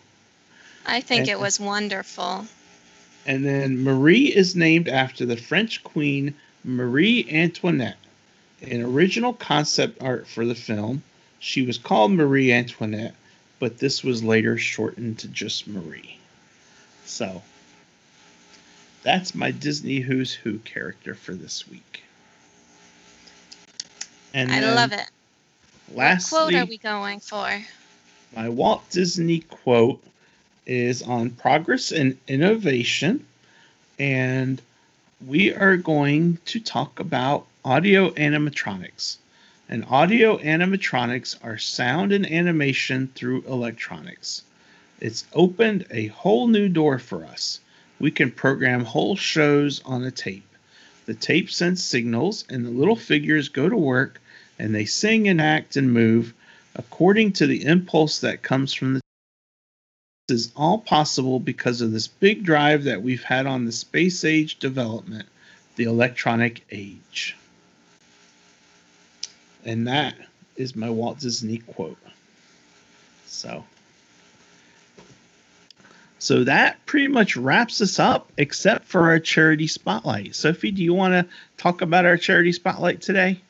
I 0.84 1.00
think 1.00 1.20
And- 1.20 1.28
it 1.28 1.38
was 1.38 1.60
wonderful. 1.60 2.46
And 3.24 3.44
then 3.44 3.84
Marie 3.84 4.34
is 4.34 4.56
named 4.56 4.88
after 4.88 5.24
the 5.24 5.36
French 5.36 5.84
queen 5.84 6.34
Marie 6.64 7.28
Antoinette. 7.30 7.98
In 8.60 8.82
original 8.82 9.32
concept 9.32 10.02
art 10.02 10.26
for 10.26 10.44
the 10.44 10.56
film, 10.56 11.04
she 11.38 11.62
was 11.62 11.78
called 11.78 12.10
Marie 12.10 12.50
Antoinette, 12.50 13.14
but 13.62 13.78
this 13.78 14.02
was 14.02 14.24
later 14.24 14.58
shortened 14.58 15.20
to 15.20 15.28
just 15.28 15.68
Marie. 15.68 16.18
So, 17.04 17.42
that's 19.04 19.36
my 19.36 19.52
Disney 19.52 20.00
Who's 20.00 20.34
Who 20.34 20.58
character 20.58 21.14
for 21.14 21.32
this 21.32 21.70
week. 21.70 22.02
And 24.34 24.50
I 24.50 24.74
love 24.74 24.90
it. 24.90 25.08
Lastly, 25.94 26.36
what 26.36 26.50
quote 26.50 26.54
are 26.60 26.66
we 26.66 26.76
going 26.76 27.20
for? 27.20 27.48
my 28.34 28.48
Walt 28.48 28.82
Disney 28.90 29.38
quote 29.38 30.02
is 30.66 31.00
on 31.02 31.30
progress 31.30 31.92
and 31.92 32.18
innovation. 32.26 33.24
And 33.96 34.60
we 35.24 35.54
are 35.54 35.76
going 35.76 36.38
to 36.46 36.58
talk 36.58 36.98
about 36.98 37.46
audio 37.64 38.10
animatronics. 38.10 39.18
And 39.72 39.86
audio 39.88 40.36
animatronics 40.36 41.42
are 41.42 41.56
sound 41.56 42.12
and 42.12 42.30
animation 42.30 43.10
through 43.14 43.44
electronics. 43.44 44.42
It's 45.00 45.24
opened 45.32 45.86
a 45.90 46.08
whole 46.08 46.46
new 46.46 46.68
door 46.68 46.98
for 46.98 47.24
us. 47.24 47.58
We 47.98 48.10
can 48.10 48.32
program 48.32 48.84
whole 48.84 49.16
shows 49.16 49.80
on 49.86 50.04
a 50.04 50.10
tape. 50.10 50.54
The 51.06 51.14
tape 51.14 51.50
sends 51.50 51.82
signals, 51.82 52.44
and 52.50 52.66
the 52.66 52.70
little 52.70 52.96
figures 52.96 53.48
go 53.48 53.66
to 53.66 53.74
work 53.74 54.20
and 54.58 54.74
they 54.74 54.84
sing 54.84 55.26
and 55.26 55.40
act 55.40 55.76
and 55.76 55.90
move 55.90 56.34
according 56.74 57.32
to 57.32 57.46
the 57.46 57.64
impulse 57.64 58.18
that 58.20 58.42
comes 58.42 58.74
from 58.74 58.92
the 58.92 59.00
this 60.28 60.48
is 60.48 60.52
all 60.54 60.80
possible 60.80 61.40
because 61.40 61.80
of 61.80 61.92
this 61.92 62.08
big 62.08 62.44
drive 62.44 62.84
that 62.84 63.00
we've 63.00 63.24
had 63.24 63.46
on 63.46 63.64
the 63.64 63.72
space 63.72 64.22
age 64.22 64.58
development, 64.58 65.30
the 65.76 65.84
electronic 65.84 66.62
age. 66.70 67.36
And 69.64 69.86
that 69.86 70.14
is 70.56 70.74
my 70.76 70.90
Walt 70.90 71.20
Disney 71.20 71.58
quote. 71.58 71.98
So 73.26 73.64
so 76.22 76.44
that 76.44 76.86
pretty 76.86 77.08
much 77.08 77.36
wraps 77.36 77.80
us 77.80 77.98
up, 77.98 78.30
except 78.36 78.84
for 78.84 79.10
our 79.10 79.18
charity 79.18 79.66
spotlight. 79.66 80.36
Sophie, 80.36 80.70
do 80.70 80.80
you 80.80 80.94
want 80.94 81.14
to 81.14 81.34
talk 81.56 81.82
about 81.82 82.06
our 82.06 82.16
charity 82.16 82.52
spotlight 82.52 83.00
today? 83.00 83.40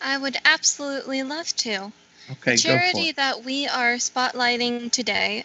I 0.00 0.16
would 0.16 0.38
absolutely 0.46 1.22
love 1.24 1.54
to. 1.56 1.92
Okay, 2.30 2.56
the 2.56 2.56
go 2.56 2.56
for 2.56 2.62
charity 2.62 3.08
it. 3.10 3.16
that 3.16 3.44
we 3.44 3.68
are 3.68 3.96
spotlighting 3.96 4.90
today 4.90 5.44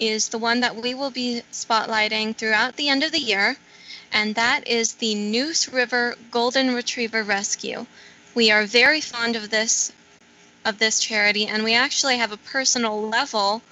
is 0.00 0.30
the 0.30 0.38
one 0.38 0.60
that 0.60 0.76
we 0.76 0.94
will 0.94 1.10
be 1.10 1.42
spotlighting 1.52 2.34
throughout 2.34 2.76
the 2.76 2.88
end 2.88 3.04
of 3.04 3.12
the 3.12 3.20
year, 3.20 3.54
and 4.10 4.36
that 4.36 4.66
is 4.66 4.94
the 4.94 5.14
Neuse 5.14 5.68
River 5.68 6.16
Golden 6.30 6.74
Retriever 6.74 7.24
Rescue. 7.24 7.84
We 8.36 8.50
are 8.50 8.66
very 8.66 9.00
fond 9.00 9.34
of 9.34 9.48
this 9.48 9.90
of 10.62 10.78
this 10.78 11.00
charity, 11.00 11.46
and 11.46 11.64
we 11.64 11.72
actually 11.72 12.18
have 12.18 12.32
a 12.32 12.36
personal 12.36 13.00
level 13.00 13.62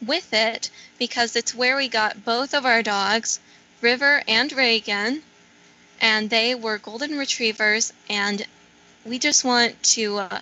with 0.00 0.32
it 0.32 0.70
because 0.98 1.36
it's 1.36 1.54
where 1.54 1.76
we 1.76 1.88
got 1.88 2.24
both 2.24 2.54
of 2.54 2.64
our 2.64 2.82
dogs, 2.82 3.40
River 3.82 4.22
and 4.26 4.50
Reagan, 4.52 5.22
and 6.00 6.30
they 6.30 6.54
were 6.54 6.78
golden 6.78 7.18
retrievers, 7.18 7.92
and 8.08 8.46
we 9.04 9.18
just 9.18 9.44
want 9.44 9.82
to 9.82 10.16
uh, 10.16 10.40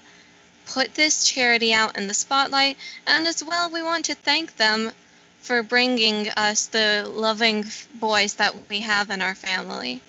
put 0.66 0.94
this 0.94 1.24
charity 1.24 1.74
out 1.74 1.98
in 1.98 2.06
the 2.06 2.14
spotlight, 2.14 2.76
and 3.08 3.26
as 3.26 3.42
well, 3.42 3.70
we 3.70 3.82
want 3.82 4.04
to 4.04 4.14
thank 4.14 4.56
them 4.56 4.92
for 5.40 5.64
bringing 5.64 6.28
us 6.36 6.66
the 6.66 7.10
loving 7.12 7.64
boys 7.94 8.34
that 8.34 8.54
we 8.68 8.80
have 8.80 9.10
in 9.10 9.20
our 9.20 9.34
family. 9.34 10.00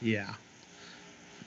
Yeah. 0.00 0.34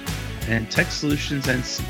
and 0.46 0.70
Tech 0.70 0.86
Solutions 0.86 1.46
NC. 1.46 1.80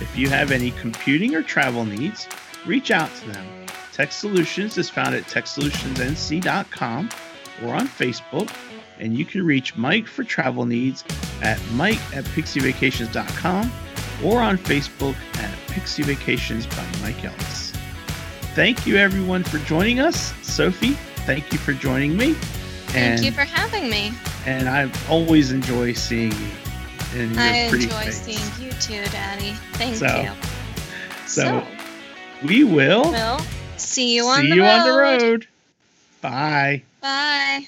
If 0.00 0.16
you 0.16 0.28
have 0.28 0.52
any 0.52 0.70
computing 0.70 1.34
or 1.34 1.42
travel 1.42 1.84
needs, 1.84 2.28
reach 2.64 2.92
out 2.92 3.12
to 3.16 3.28
them. 3.30 3.66
Tech 3.92 4.12
Solutions 4.12 4.78
is 4.78 4.88
found 4.88 5.16
at 5.16 5.24
techsolutionsnc.com 5.24 7.10
or 7.64 7.74
on 7.74 7.88
Facebook, 7.88 8.54
and 9.00 9.18
you 9.18 9.24
can 9.24 9.44
reach 9.44 9.76
Mike 9.76 10.06
for 10.06 10.22
travel 10.22 10.64
needs 10.64 11.02
at 11.42 11.60
mike 11.72 11.98
at 12.14 12.24
pixievacations.com 12.26 13.72
or 14.24 14.40
on 14.40 14.56
Facebook 14.58 15.16
at 15.38 15.58
Pixie 15.72 16.04
Vacations 16.04 16.68
by 16.68 16.86
Mike 17.02 17.24
Ellis. 17.24 17.72
Thank 18.54 18.86
you 18.86 18.96
everyone 18.96 19.42
for 19.42 19.58
joining 19.66 19.98
us. 19.98 20.32
Sophie, 20.46 20.92
thank 21.26 21.52
you 21.52 21.58
for 21.58 21.72
joining 21.72 22.16
me. 22.16 22.36
Thank 22.88 23.22
you 23.24 23.32
for 23.32 23.42
having 23.44 23.88
me. 23.90 24.12
and 24.46 24.68
I 24.68 24.90
always 25.08 25.52
enjoy 25.52 25.92
seeing 25.92 26.32
you 26.32 26.50
and 27.14 27.32
your 27.34 27.40
I 27.42 27.66
pretty 27.68 27.84
enjoy 27.84 28.04
face. 28.04 28.22
seeing 28.22 28.64
you 28.64 28.72
too, 28.80 29.04
Daddy. 29.10 29.52
Thank 29.74 29.96
So, 29.96 30.06
you. 30.22 30.30
So, 31.26 31.66
we 32.44 32.64
will 32.64 33.10
we'll 33.10 33.40
see 33.76 34.14
you 34.14 34.22
see 34.22 34.28
on 34.28 34.48
the 34.48 34.56
you 34.56 34.62
road. 34.62 34.70
on 34.70 34.86
the 34.88 34.98
road. 35.26 35.46
Bye. 36.20 36.82
Bye. 37.00 37.66